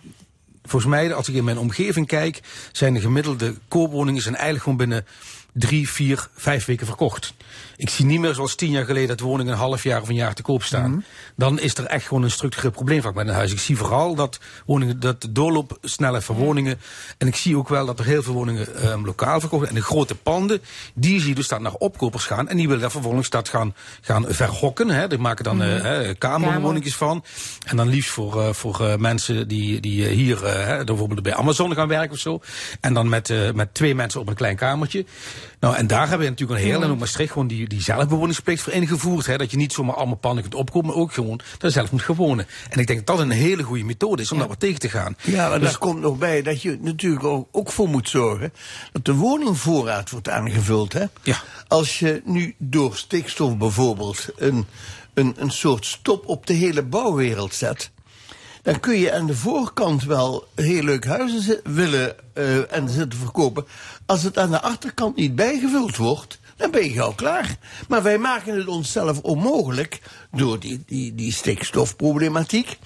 [0.62, 2.40] volgens mij, als ik in mijn omgeving kijk,
[2.72, 5.06] zijn de gemiddelde koopwoningen zijn eigenlijk gewoon binnen
[5.54, 7.34] drie, vier, vijf weken verkocht.
[7.76, 10.14] Ik zie niet meer zoals tien jaar geleden dat woningen een half jaar of een
[10.14, 11.04] jaar te koop staan.
[11.36, 13.52] Dan is er echt gewoon een structureel probleem vaak met een huis.
[13.52, 16.80] Ik zie vooral dat woningen, dat de doorloop sneller van woningen.
[17.18, 19.68] En ik zie ook wel dat er heel veel woningen ehm, lokaal verkocht worden.
[19.68, 20.62] En de grote panden,
[20.94, 22.48] die zie je dus dat naar opkopers gaan.
[22.48, 24.88] En die willen daar vervolgens dat gaan, gaan verhokken.
[24.88, 25.08] Hè.
[25.08, 27.24] Die maken dan eh hè, kamerwoningjes van.
[27.66, 31.34] En dan liefst voor, eh, voor eh, mensen die, die eh, hier eh, bijvoorbeeld bij
[31.34, 32.40] Amazon gaan werken of zo.
[32.80, 35.04] En dan met, eh, met twee mensen op een klein kamertje.
[35.60, 38.62] Nou, en daar hebben we natuurlijk een heel en ook Maastricht gewoon die, die zelfbewoningsplicht
[38.62, 39.26] voor ingevoerd.
[39.26, 42.02] Hè, dat je niet zomaar allemaal pannen kunt opkopen, maar ook gewoon daar zelf moet
[42.02, 42.46] gaan wonen.
[42.70, 44.88] En ik denk dat dat een hele goede methode is om daar wat tegen te
[44.88, 45.16] gaan.
[45.22, 48.52] Ja, maar Dus- daar komt nog bij dat je natuurlijk ook, ook voor moet zorgen
[48.92, 50.92] dat de woningvoorraad wordt aangevuld.
[50.92, 51.04] Hè?
[51.22, 51.42] Ja.
[51.68, 54.66] Als je nu door stikstof bijvoorbeeld een,
[55.14, 57.90] een, een soort stop op de hele bouwwereld zet.
[58.62, 63.66] Dan kun je aan de voorkant wel heel leuk huizen willen eh, en zitten verkopen.
[64.06, 67.56] Als het aan de achterkant niet bijgevuld wordt, dan ben je gauw klaar.
[67.88, 70.00] Maar wij maken het onszelf onmogelijk
[70.32, 72.78] door die, die, die stikstofproblematiek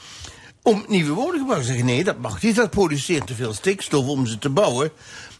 [0.62, 1.66] om nieuwe woningen te bouwen.
[1.66, 2.56] Zeggen nee, dat mag niet.
[2.56, 4.90] Dat produceert te veel stikstof om ze te bouwen.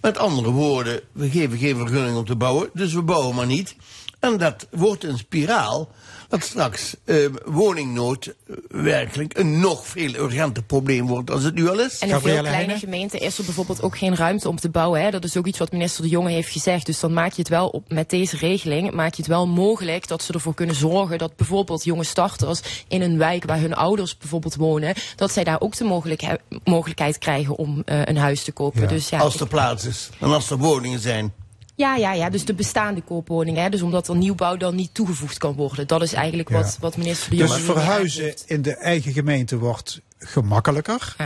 [0.01, 3.77] Met andere woorden, we geven geen vergunning om te bouwen, dus we bouwen maar niet.
[4.21, 5.89] En dat wordt een spiraal
[6.29, 11.69] dat straks eh, woningnood eh, werkelijk een nog veel urgenter probleem wordt dan het nu
[11.69, 11.99] al is.
[11.99, 15.03] En in veel kleine gemeenten is er bijvoorbeeld ook geen ruimte om te bouwen.
[15.03, 15.11] Hè.
[15.11, 16.87] Dat is ook iets wat minister De Jonge heeft gezegd.
[16.87, 20.09] Dus dan maak je het wel op, met deze regeling maak je het wel mogelijk
[20.09, 24.17] dat ze ervoor kunnen zorgen dat bijvoorbeeld jonge starters in een wijk waar hun ouders
[24.17, 28.53] bijvoorbeeld wonen, dat zij daar ook de mogelijkheid, mogelijkheid krijgen om eh, een huis te
[28.53, 28.89] kopen.
[28.89, 31.33] Dus ja, als er plaats is en als er woningen zijn.
[31.79, 33.63] Ja, ja, ja, dus de bestaande koopwoningen.
[33.63, 33.69] Hè.
[33.69, 35.87] Dus omdat er nieuwbouw dan niet toegevoegd kan worden.
[35.87, 41.17] Dat is eigenlijk wat, wat minister De Dus verhuizen in de eigen gemeente wordt gemakkelijker.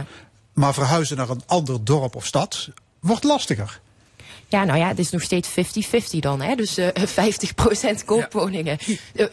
[0.52, 2.68] Maar verhuizen naar een ander dorp of stad
[3.00, 3.80] wordt lastiger.
[4.52, 6.40] Ja, nou ja, het is nog steeds 50-50 dan.
[6.40, 6.54] Hè?
[6.54, 6.88] Dus eh
[8.00, 8.78] 50% koopwoningen.
[9.14, 9.30] Eh, 50%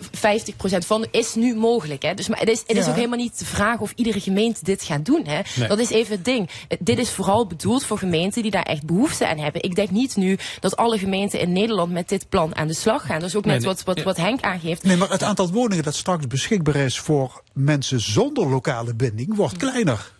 [0.85, 2.01] van is nu mogelijk.
[2.03, 2.13] Hè?
[2.13, 2.89] Dus, maar het is, het is Ja.
[2.89, 5.25] ook helemaal niet de vraag of iedere gemeente dit gaat doen.
[5.25, 5.39] Hè?
[5.55, 5.67] Nee.
[5.67, 6.49] Dat is even het ding.
[6.67, 9.63] Eh, dit is vooral bedoeld voor gemeenten die daar echt behoefte aan hebben.
[9.63, 13.05] Ik denk niet nu dat alle gemeenten in Nederland met dit plan aan de slag
[13.05, 13.19] gaan.
[13.19, 14.83] Dat is ook net Nee, wat, wat, wat Henk aangeeft.
[14.83, 19.57] Nee, maar het aantal woningen dat straks beschikbaar is voor mensen zonder lokale binding wordt
[19.57, 20.11] kleiner.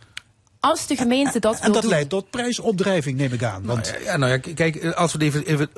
[0.62, 1.92] Als de gemeente dat En wil dat doen.
[1.92, 3.66] leidt tot prijsopdrijving, neem ik aan.
[3.66, 5.70] Want Ja, nou ja, kijk, als we het even, even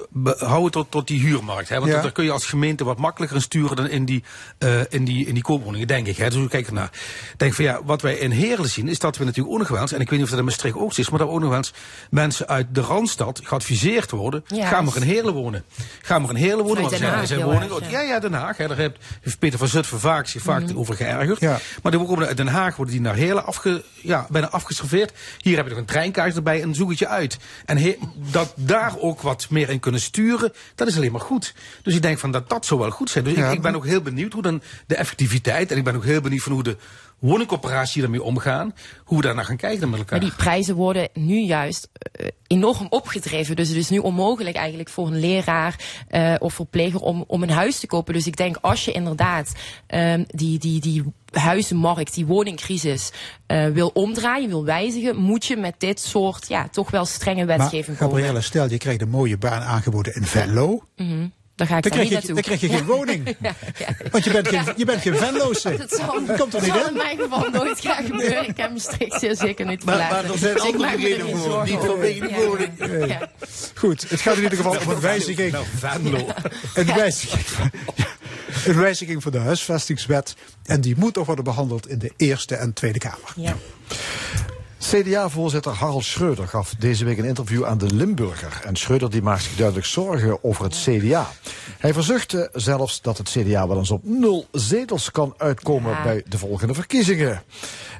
[0.47, 1.69] houden tot, tot die huurmarkt.
[1.69, 2.01] Hè, want Ja.
[2.01, 4.23] daar kun je als gemeente wat makkelijker in sturen dan in die,
[4.57, 6.17] eh, in die, in die koopwoningen, denk ik.
[6.17, 6.29] Hè.
[6.29, 6.89] Dus we kijken naar.
[7.37, 9.81] Denk van ja, wat wij in Heerlen zien, is dat we natuurlijk ook nog wel
[9.81, 11.33] eens, en ik weet niet of dat in Maastricht ook zo is, maar dat we
[11.33, 11.73] ook nog wel eens
[12.09, 14.43] mensen uit de Randstad geadviseerd worden.
[14.47, 14.67] Ja.
[14.67, 15.63] Ga maar in Heerlen wonen.
[16.01, 17.89] Ga maar in Heerlen wonen, want zijn, zijn woningen.
[17.89, 18.01] ja.
[18.01, 18.57] ja, Den Haag.
[18.57, 18.97] Hè, daar heeft,
[19.39, 20.77] Peter van Zutphen vaak, zich vaak Mhm.
[20.77, 21.39] over geërgerd.
[21.39, 21.59] Ja.
[21.83, 25.13] Maar dan komen uit Den Haag worden die naar Heerlen afge, ja, bijna afgeserveerd.
[25.41, 27.37] Hier heb je nog een treinkaart erbij en zoek het je uit.
[27.65, 27.97] En he-
[28.31, 31.53] dat daar ook wat meer in kunnen sturen, dat is alleen maar goed.
[31.83, 33.23] Dus ik denk van dat dat zou wel goed zijn.
[33.23, 33.47] Dus Ja.
[33.47, 36.21] ik, ik ben ook heel benieuwd hoe dan de effectiviteit, en ik ben ook heel
[36.21, 36.77] benieuwd van hoe de
[37.21, 38.73] woningcorporatie daarmee omgaan,
[39.03, 40.19] hoe we daar naar gaan kijken met elkaar.
[40.19, 43.55] Maar die prijzen worden nu juist eh, enorm opgedreven.
[43.55, 47.49] Dus het is nu onmogelijk eigenlijk voor een leraar eh, of verpleger om, om een
[47.49, 48.13] huis te kopen.
[48.13, 49.51] Dus ik denk als je inderdaad
[49.87, 53.11] ehm, die, die, die huizenmarkt, die woningcrisis
[53.45, 57.57] eh, wil omdraaien, wil wijzigen, moet je met dit soort ja, toch wel strenge maar
[57.57, 58.15] wetgeving komen.
[58.15, 60.83] Gabrielle, stel je krijgt een mooie baan aangeboden in Venlo.
[60.95, 61.27] Mhm.
[61.61, 62.33] Dan ga ik Dan krijg, niet je, naartoe.
[62.33, 63.37] dan krijg je geen woning.
[64.11, 65.75] Want je bent geen, je bent geen Venloze.
[65.77, 66.93] Dat zal, Dat komt er niet in in.
[66.93, 68.47] mijn geval nooit gaan gebeuren.
[68.49, 70.23] Ik heb Maastricht zeer zeker niet Maar, verlaten.
[70.23, 72.35] maar er zijn Dus andere me er redenen geen voor, niet vanwege de Ja.
[72.45, 72.71] woning.
[73.75, 75.55] Goed, het gaat in ieder geval om een wijziging.
[76.73, 77.45] Een wijziging,
[78.65, 80.35] een wijziging van de huisvestingswet.
[80.65, 83.33] En die moet nog worden behandeld in de Eerste en Tweede Kamer.
[83.35, 83.55] Ja.
[84.81, 88.61] CDA-voorzitter Harald Schreuder gaf deze week een interview aan de Limburger.
[88.65, 91.27] En Schreuder die maakt zich duidelijk zorgen over het CDA.
[91.77, 96.03] Hij verzuchtte zelfs dat het CDA wel eens op nul zetels kan uitkomen Ja.
[96.03, 97.41] bij de volgende verkiezingen.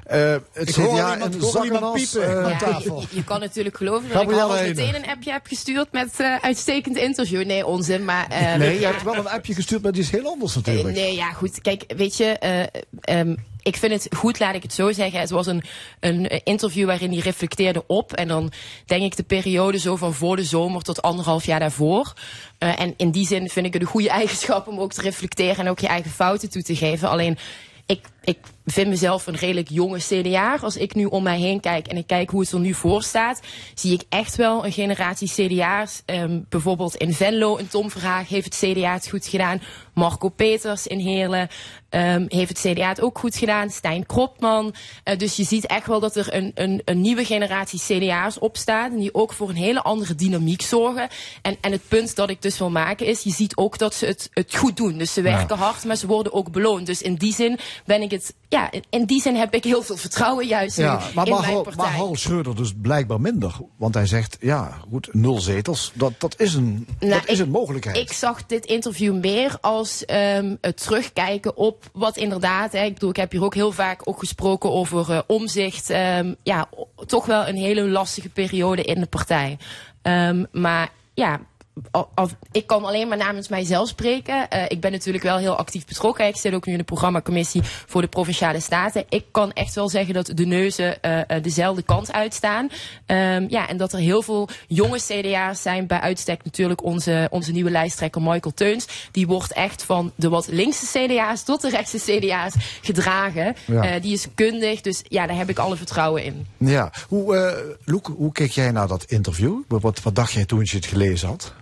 [0.02, 3.00] Eh, het Ik hoor iemand- hoor piepen aan Ja, tafel.
[3.00, 6.36] je, je kan natuurlijk geloven dat ik al meteen een appje heb gestuurd met eh,
[6.40, 7.44] uitstekend interview.
[7.44, 8.26] Nee, onzin, maar...
[8.28, 8.90] eh, Nee, je ja.
[8.90, 10.94] hebt wel een appje gestuurd, maar die is heel anders natuurlijk.
[10.94, 11.60] Nee, ja, goed.
[11.60, 12.62] Kijk, weet je, eh,
[13.00, 15.20] ehm, ik vind het goed, laat ik het zo zeggen.
[15.20, 15.62] Het was een,
[16.00, 18.12] een interview waarin hij reflecteerde op.
[18.12, 18.52] En dan
[18.86, 22.12] denk ik de periode zo van voor de zomer tot anderhalf jaar daarvoor.
[22.58, 25.56] Eh, en in die zin vind ik het een goede eigenschap om ook te reflecteren
[25.56, 27.08] en ook je eigen fouten toe te geven.
[27.08, 27.38] Alleen,
[27.86, 30.56] ik, ik vind mezelf een redelijk jonge CDA.
[30.60, 33.02] Als ik nu om mij heen kijk en ik kijk hoe het er nu voor
[33.02, 33.40] staat,
[33.74, 36.02] zie ik echt wel een generatie CDA's.
[36.04, 39.62] Ehm, bijvoorbeeld in Venlo, een Tom Verhaag heeft het CDA het goed gedaan.
[39.94, 41.48] Marco Peters in Heerlen
[41.88, 43.70] ehm, heeft het CDA het ook goed gedaan.
[43.70, 44.74] Stijn Kropman.
[45.04, 48.92] Eh, dus je ziet echt wel dat er een, een, een nieuwe generatie CDA's opstaat.
[48.92, 51.08] En die ook voor een hele andere dynamiek zorgen.
[51.42, 54.06] En, en het punt dat ik dus wil maken is, je ziet ook dat ze
[54.06, 54.98] het, het goed doen.
[54.98, 56.86] Dus ze werken hard, maar ze worden ook beloond.
[56.86, 59.96] Dus in die zin ben ik het, ja, in- die zin heb ik heel veel
[59.96, 61.76] vertrouwen juist Ja, nu maar, in maar, mijn partij.
[61.84, 63.54] maar Harald Schreuder dus blijkbaar minder.
[63.76, 67.44] Want hij zegt, ja, goed, nul zetels, dat, dat is een, Nou, dat is ik-
[67.44, 67.96] een mogelijkheid.
[67.96, 72.72] Ik zag dit interview meer als ehm, het terugkijken op wat inderdaad.
[72.72, 75.90] Hè, ik bedoel, ik heb hier ook heel vaak ook gesproken over eh, omzicht.
[75.90, 76.68] ehm, ja,
[77.06, 79.58] toch wel een hele lastige periode in de partij.
[80.02, 81.40] Ehm, maar ja.
[81.90, 84.48] Al- al- ik kan alleen maar namens mijzelf spreken.
[84.48, 86.26] Eh, ik ben natuurlijk wel heel actief betrokken.
[86.26, 89.04] Ik zit ook nu in de programmacommissie voor de Provinciale Staten.
[89.08, 92.68] Ik kan echt wel zeggen dat de neuzen eh, eh, dezelfde kant uitstaan.
[93.06, 95.86] Ehm, ja, en dat er heel veel jonge CDA's zijn.
[95.86, 98.86] Bij uitstek natuurlijk onze, onze nieuwe lijsttrekker Michael Teuns.
[99.10, 103.56] Die wordt echt van de wat linkse CDA's tot de rechtse CDA's gedragen.
[103.66, 103.98] Ja.
[103.98, 106.46] Die is kundig, dus ja, daar heb ik alle vertrouwen in.
[106.56, 109.54] Ja, hoe, Loek, hoe keek jij naar dat interview?
[109.68, 111.52] Wat, wat dacht jij toen je het gelezen had?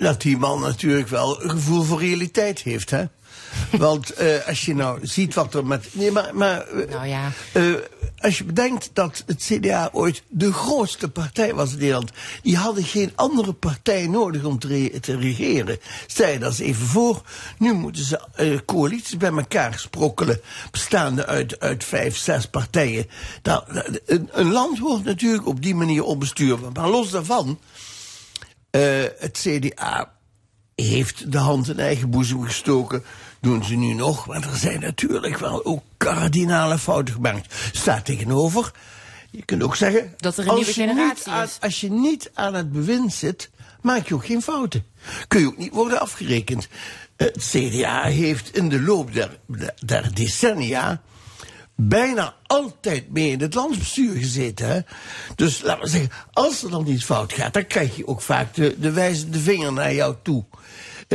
[0.00, 3.04] Dat die man natuurlijk wel een gevoel voor realiteit heeft, hè?
[3.78, 5.86] Want eh, als je nou ziet wat er met.
[5.92, 6.30] Nee, maar.
[6.34, 7.32] maar eh, Nou ja.
[7.52, 7.64] eh,
[8.18, 12.10] als je bedenkt dat het CDA ooit de grootste partij was in Nederland.
[12.42, 15.78] Die hadden geen andere partij nodig om te, re- te regeren.
[16.06, 17.22] Stel je dat eens even voor.
[17.58, 20.40] Nu moeten ze coalities bij elkaar sprokkelen.
[20.70, 23.06] Bestaande uit, uit vijf, zes partijen.
[23.42, 23.62] Nou,
[24.06, 26.72] een, een land wordt natuurlijk op die manier onbestuurbaar.
[26.72, 27.58] Maar los daarvan.
[28.70, 28.80] Eh,
[29.18, 30.12] het CDA
[30.74, 33.04] heeft de hand in eigen boezem gestoken.
[33.40, 37.54] Doen ze nu nog, want er zijn natuurlijk wel ook kardinale fouten gemaakt.
[37.72, 38.70] Staat tegenover.
[39.30, 40.14] Je kunt ook zeggen.
[40.16, 41.56] Dat er een als nieuwe generatie aan- is.
[41.60, 43.50] Als je niet aan het bewind zit,
[43.82, 44.84] maak je ook geen fouten.
[45.28, 46.68] Kun je ook niet worden afgerekend.
[47.16, 49.38] Het CDA heeft in de loop der,
[49.84, 51.00] der decennia
[51.88, 54.68] bijna altijd mee in het landsbestuur gezeten.
[54.68, 54.80] Hè?
[55.34, 58.54] Dus laten we zeggen, als er dan iets fout gaat, dan krijg je ook vaak
[58.54, 60.44] de, de wijzende vinger naar jou toe.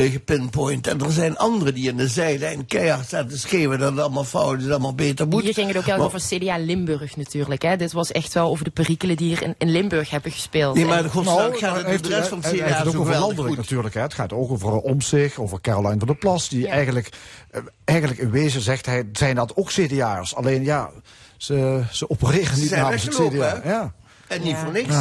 [0.04, 0.88] Gepinpoint.
[0.88, 4.24] En er zijn anderen die in de zijlijn keihard staan te schreeuwen dat het allemaal
[4.24, 5.44] fout is, allemaal beter moet.
[5.44, 7.62] Hier ging het ook heel Maar- over CDA Limburg natuurlijk.
[7.62, 7.76] Hè.
[7.76, 10.76] Dit was echt wel over de perikelen die hier in, in Limburg hebben gespeeld.
[10.76, 12.96] Nee, maar En- de godsdank gaat het de rest van het CDA heeft het ook
[13.02, 13.58] over landelijk goed.
[13.58, 13.94] natuurlijk.
[13.94, 14.02] Hè.
[14.02, 16.50] Het gaat ook over Omtzigt, over Caroline van der Plas.
[16.50, 17.10] Die eigenlijk,
[17.52, 20.36] eh, eigenlijk in wezen zegt hij, zijn dat ook CDA'ers.
[20.36, 20.90] Alleen ja,
[21.38, 23.60] ze, ze opereren niet zijn namens het CDA.
[23.64, 23.70] hè?
[23.70, 23.94] Ja.
[24.28, 24.94] En niet voor niks.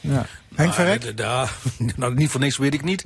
[0.00, 0.26] Ja.
[0.54, 1.16] Henk Verrek?
[1.16, 1.48] Da-
[1.96, 3.04] nou, niet voor niks weet ik niet.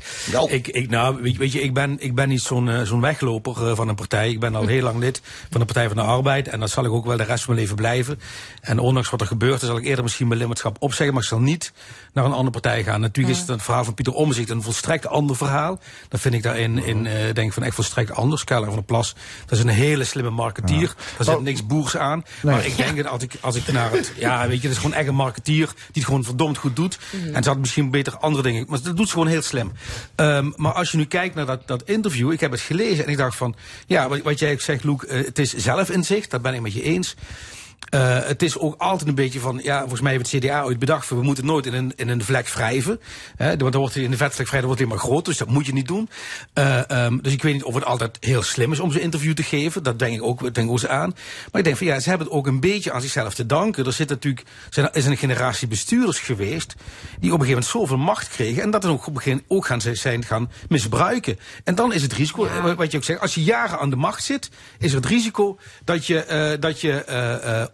[0.48, 3.00] Ik, ik, nou, weet, je- weet je, ik ben, ik ben niet zo'n eh, zo'n
[3.00, 4.30] wegloper eh, van een partij.
[4.30, 6.48] Ik ben al heel lang lid van de Partij van de Arbeid.
[6.48, 8.20] En dat zal ik ook wel de rest van mijn leven blijven.
[8.60, 11.14] En ondanks wat er gebeurt, zal ik eerder misschien mijn lidmaatschap opzeggen.
[11.14, 11.72] Maar ik zal niet
[12.14, 13.00] naar een andere partij gaan.
[13.00, 15.78] Natuurlijk is het, het verhaal van Pieter Omzicht een volstrekt ander verhaal.
[16.08, 18.44] Dat vind ik daarin in, eh, denk ik van echt volstrekt anders.
[18.44, 19.14] Caroline van der Plas,
[19.46, 20.94] dat is een hele slimme marketeer.
[21.16, 22.24] Daar zit niks boers aan.
[22.42, 22.54] Nee.
[22.54, 24.12] Maar ik denk dat als ik, als ik naar het...
[24.16, 26.98] Ja, weet je, dat is gewoon echt een marketeer die het gewoon verdomd goed doet.
[27.32, 28.66] En ze had misschien beter andere dingen.
[28.68, 29.72] Maar dat doet ze gewoon heel slim.
[30.14, 33.10] Ehm, maar als je nu kijkt naar dat, dat interview, ik heb het gelezen en
[33.10, 33.54] ik dacht van...
[33.86, 36.72] Ja, wat, wat jij ook zegt, Loek, eh, het is zelfinzicht, dat ben ik met
[36.72, 37.16] je eens.
[37.84, 40.78] Eh, het is ook altijd een beetje van, ja, volgens mij heeft het CDA ooit
[40.78, 43.00] bedacht, van, we moeten nooit in een, in een vlek wrijven.
[43.36, 45.66] Hè, want dan wordt in de vetvlek wrijven, wordt het helemaal groot, dus dat moet
[45.66, 46.08] je niet doen.
[46.52, 49.34] Eh, ehm, dus ik weet niet of het altijd heel slim is om zo'n interview
[49.34, 49.82] te geven.
[49.82, 51.14] Dat denk ik ook, denk ik ook eens aan.
[51.50, 53.86] Maar ik denk van ja, ze hebben het ook een beetje aan zichzelf te danken.
[53.86, 56.74] Er zit natuurlijk, zijn, is een generatie bestuurders geweest
[57.20, 59.44] die op een gegeven moment zoveel macht kregen en dat dan ook op een gegeven
[59.48, 61.38] moment ook gaan zijn gaan misbruiken.
[61.64, 64.24] En dan is het risico, wat je ook zegt, als je jaren aan de macht
[64.24, 66.92] zit, is er het risico dat je, eh, dat je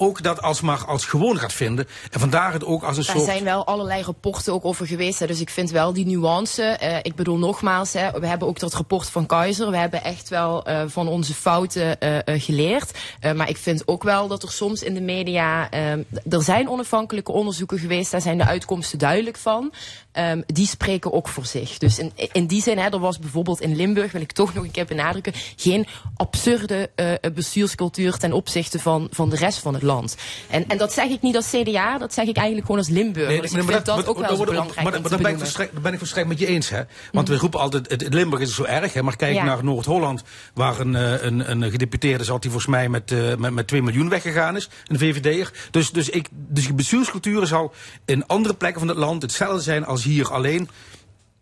[0.00, 1.88] ook dat alsmaar als gewoon gaat vinden.
[2.10, 3.28] En vandaar het ook als een Daar soort...
[3.28, 5.18] zijn wel allerlei rapporten ook over geweest.
[5.18, 5.26] Hè.
[5.26, 6.62] Dus ik vind wel die nuance.
[6.62, 9.70] eh, ik bedoel nogmaals, hè, we hebben ook dat rapport van Keizer.
[9.70, 12.98] We hebben echt wel eh, van onze fouten eh, geleerd.
[13.36, 15.70] Maar ik vind ook wel dat er soms in de media...
[15.70, 15.92] eh,
[16.28, 18.10] er zijn onafhankelijke onderzoeken geweest.
[18.10, 19.72] Daar zijn de uitkomsten duidelijk van.
[20.12, 21.78] Ehm, die spreken ook voor zich.
[21.78, 24.64] Dus in, in die zin, hè, er was bijvoorbeeld in Limburg, wil ik toch nog
[24.64, 29.82] een keer benadrukken, geen absurde eh, bestuurscultuur ten opzichte van, van de rest van het
[29.82, 30.16] land.
[30.48, 33.42] En, en dat zeg ik niet als CDA, dat zeg ik eigenlijk gewoon als Limburger.
[33.42, 35.82] dus ik vind dat, ook wel maar- belangrijk Maar, maar daar ben ik, volstrekt, daar
[35.82, 36.68] ben ik volstrekt met je eens.
[36.68, 36.82] Hè?
[37.12, 38.92] Want we roepen altijd, het, Limburg is zo erg.
[38.92, 39.02] Hè?
[39.02, 39.44] Maar kijk Ja.
[39.44, 40.22] naar Noord-Holland,
[40.54, 43.82] waar een, eh, een, een gedeputeerde zat die volgens mij met, eh, met, met 2
[43.82, 44.68] miljoen weggegaan is.
[44.86, 45.52] Een VVD'er.
[45.70, 47.72] Dus, dus, ik, dus de bestuurscultuur zal
[48.04, 50.30] in andere plekken van het land hetzelfde zijn als hier.
[50.30, 50.68] Alleen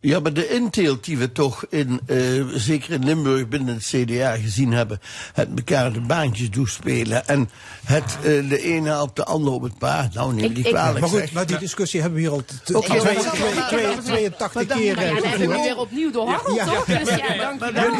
[0.01, 2.16] Ja, maar de inteelt die we toch in, eh,
[2.55, 5.01] zeker in Limburg binnen het CDA gezien hebben,
[5.35, 7.51] het elkaar de baantjes toespelen en
[7.85, 10.15] het eh, de ene helpt de ander op het paard.
[10.15, 11.01] Nou, neem die kwalijk.
[11.01, 11.33] maar goed, zeg.
[11.33, 15.01] maar die discussie hebben we hier al t- Ook twee- al- twee- twee- 82 keer
[15.01, 16.65] Ja, eh, dan hebben we weer opnieuw doorhangeld, Ja.
[16.65, 16.85] toch?
[16.85, 17.95] Dus ja, dankjewel.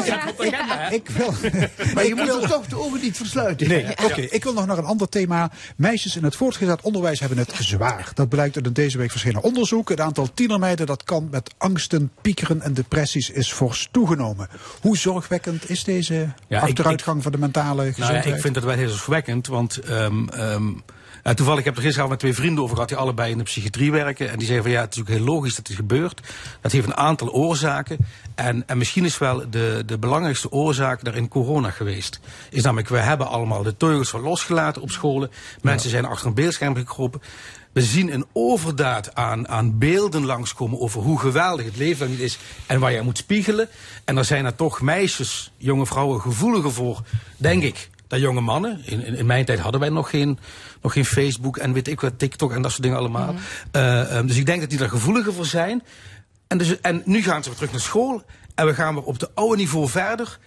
[0.91, 1.33] Ik wil,
[1.93, 3.67] Maar je moet toch de ogen niet versluiten.
[3.67, 4.21] Nee, oké.
[4.21, 5.51] Ik wil nog naar een ander thema.
[5.75, 8.11] Meisjes in het voortgezet onderwijs hebben het zwaar.
[8.13, 9.89] Dat blijkt uit een deze week verschenen onderzoek.
[9.89, 11.51] Het aantal tienermeiden dat kan met
[11.89, 14.47] angsten, piekeren en depressies is fors toegenomen.
[14.81, 16.13] Hoe zorgwekkend is deze
[16.47, 18.35] Ja, ik- achteruitgang van de mentale Nou ja, gezondheid?
[18.35, 19.79] ik vind dat wel heel zorgwekkend, want
[21.23, 23.43] ja, toevallig ik heb er gisteravond met twee vrienden over gehad die allebei in de
[23.43, 24.29] psychiatrie werken.
[24.29, 26.21] En die zeggen van ja, het is ook heel logisch dat het gebeurt.
[26.61, 27.97] Dat heeft een aantal oorzaken.
[28.35, 32.19] En, en misschien is wel de, de belangrijkste oorzaak daarin corona geweest.
[32.49, 35.31] Is namelijk, we hebben allemaal de teugels van losgelaten op scholen.
[35.61, 37.21] Mensen zijn achter een beeldscherm gekropen.
[37.71, 42.19] We zien een overdaad aan, aan beelden langskomen over hoe geweldig het leven dan niet
[42.19, 43.69] is en waar je moet spiegelen.
[44.05, 47.01] En dan zijn er toch meisjes, jonge vrouwen gevoeliger voor,
[47.37, 48.81] denk ik, dan jonge mannen.
[48.85, 50.39] In, in, in mijn tijd hadden wij nog geen,
[50.81, 53.35] nog geen Facebook en weet ik wat, TikTok en dat soort dingen allemaal.
[53.71, 55.83] Eh, ehm, dus ik denk dat die daar gevoeliger voor zijn.
[56.47, 58.23] En, dus, en nu gaan ze weer terug naar school
[58.55, 60.39] en we gaan weer op de oude niveau verder.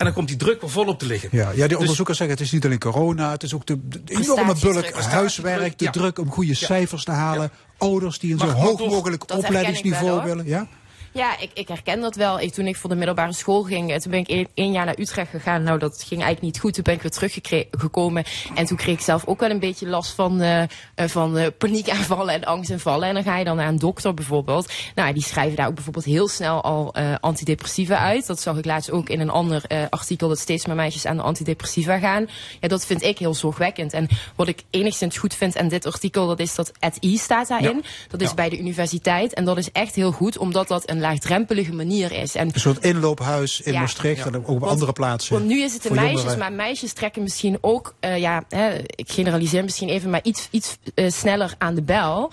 [0.00, 1.28] En dan komt die druk weer volop te liggen.
[1.32, 3.88] Ja, ja, die Dus- onderzoekers zeggen het is niet alleen corona, het is ook de,
[3.88, 5.90] de enorme bulk huiswerk, de ja.
[5.90, 10.46] druk om goede cijfers te halen, ouders die een zo hoog mogelijk opleidingsniveau wel, willen.
[10.46, 10.68] Ja?
[11.12, 12.40] Ja, ik, ik herken dat wel.
[12.40, 14.84] Ik, toen ik voor de middelbare school ging, eh, toen ben ik één, één jaar
[14.84, 15.62] naar Utrecht gegaan.
[15.62, 16.74] Nou, dat ging eigenlijk niet goed.
[16.74, 18.24] Toen ben ik weer teruggekomen.
[18.54, 20.62] En toen kreeg ik zelf ook wel een beetje last van, eh,
[20.96, 23.08] van eh, paniekaanvallen en angstaanvallen.
[23.08, 24.72] En dan ga je dan naar een dokter bijvoorbeeld.
[24.94, 28.26] Nou, die schrijven daar ook bijvoorbeeld heel snel al antidepressiva uit.
[28.26, 31.22] Dat zag ik laatst ook in een ander artikel, dat steeds meer meisjes aan de
[31.22, 32.28] antidepressiva gaan.
[32.60, 33.92] Ja, dat vind ik heel zorgwekkend.
[33.92, 37.48] En wat ik enigszins goed vind aan dit artikel, dat is dat at e staat
[37.48, 37.84] daarin.
[38.08, 39.34] Dat is bij de universiteit.
[39.34, 42.34] En dat is echt heel goed, omdat dat een laagdrempelige manier is.
[42.34, 43.80] En Een soort inloophuis in Ja.
[43.80, 45.34] Maastricht en ook op Want- andere plaatsen.
[45.34, 46.38] want nu is het de meisjes, jongeren.
[46.38, 50.76] maar meisjes trekken misschien ook, eh, ja, hè, ik generaliseer misschien even, maar iets, iets
[50.94, 52.32] eh, sneller aan de bel.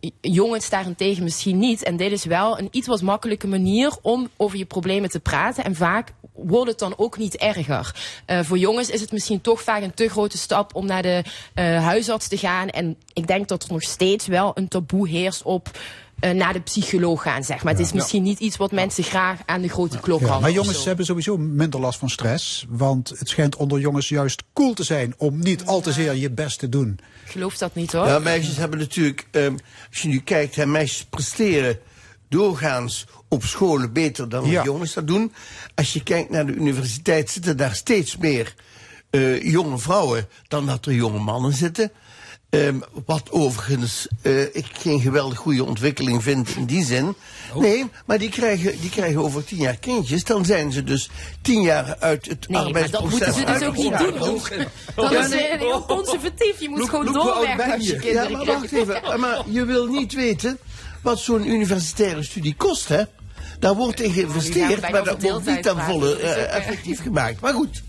[0.00, 1.82] J- jongens daarentegen misschien niet.
[1.82, 5.64] En dit is wel een iets wat makkelijke manier om over je problemen te praten.
[5.64, 7.94] En vaak wordt het dan ook niet erger.
[8.26, 11.22] Eh, voor jongens is het misschien toch vaak een te grote stap om naar de
[11.80, 12.68] huisarts te gaan.
[12.68, 15.78] En ik denk dat er nog steeds wel een taboe heerst op
[16.18, 17.72] eh, naar de psycholoog gaan, zeg maar.
[17.72, 20.42] Het is misschien niet iets wat mensen graag aan de grote klok Ja, hangen.
[20.42, 20.86] maar jongens zo.
[20.86, 22.66] hebben sowieso minder last van stress.
[22.68, 26.30] Want het schijnt onder jongens juist cool te zijn om niet al te zeer je
[26.30, 26.98] best te doen.
[27.24, 28.06] Ik geloof dat niet hoor.
[28.06, 29.54] Ja, meisjes hebben natuurlijk, ehm,
[29.90, 31.78] als je nu kijkt, hè, meisjes presteren
[32.28, 35.32] doorgaans op scholen beter dan jongens dat doen.
[35.74, 38.54] Als je kijkt naar de universiteit zitten daar steeds meer
[39.10, 41.92] eh, jonge vrouwen dan dat er jonge mannen zitten.
[42.64, 42.76] Ehm,
[43.06, 47.14] wat overigens eh, ik geen geweldig goede ontwikkeling vind in die zin.
[47.54, 50.24] Nee, maar die krijgen, die krijgen over tien jaar kindjes.
[50.24, 51.10] Dan zijn ze dus
[51.42, 54.40] tien jaar uit het Nee, maar dat moeten arbeidsproces ze dus ook niet doen.
[54.94, 56.60] Dat Ja, is eh, heel conservatief.
[56.60, 58.70] Je moet gewoon doorwerken als je kinderen Ja, maar krijgt.
[58.70, 59.20] wacht even.
[59.20, 60.58] Maar je wil niet weten
[61.02, 63.02] wat zo'n universitaire studie kost, hè?
[63.58, 66.56] Daar wordt in geïnvesteerd, maar dat wordt niet ten volle dus eh, eh.
[66.56, 67.40] effectief gemaakt.
[67.40, 67.82] Maar goed.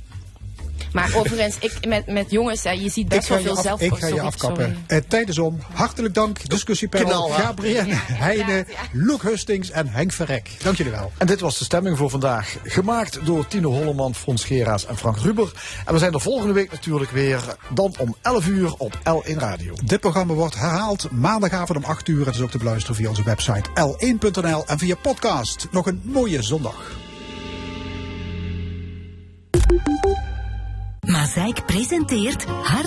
[0.93, 3.81] Maar overigens, ik, met, met jongens, hè, je ziet best wel veel af, zelf.
[3.81, 4.63] ik ga je afkappen.
[4.63, 4.77] sorry.
[4.87, 5.59] Eh, tijd is om.
[5.73, 7.29] Hartelijk dank, discussiepanel.
[7.29, 7.83] Gabriel
[8.25, 10.51] Heine, Loek Hustings en Henk Verrek.
[10.63, 11.11] Dank jullie wel.
[11.17, 12.57] En dit was de stemming voor vandaag.
[12.63, 15.51] Gemaakt door Tino Holleman, Frans Geraas en Frank Ruber.
[15.85, 17.55] En we zijn er volgende week natuurlijk weer.
[17.73, 19.75] Dan om 11 uur op L1 Radio.
[19.83, 22.25] Dit programma wordt herhaald maandagavond om 8 uur.
[22.25, 25.67] Het is ook te beluisteren via onze website l1.nl en via podcast.
[25.71, 26.95] Nog een mooie zondag.
[31.07, 32.45] Mazeik presenteert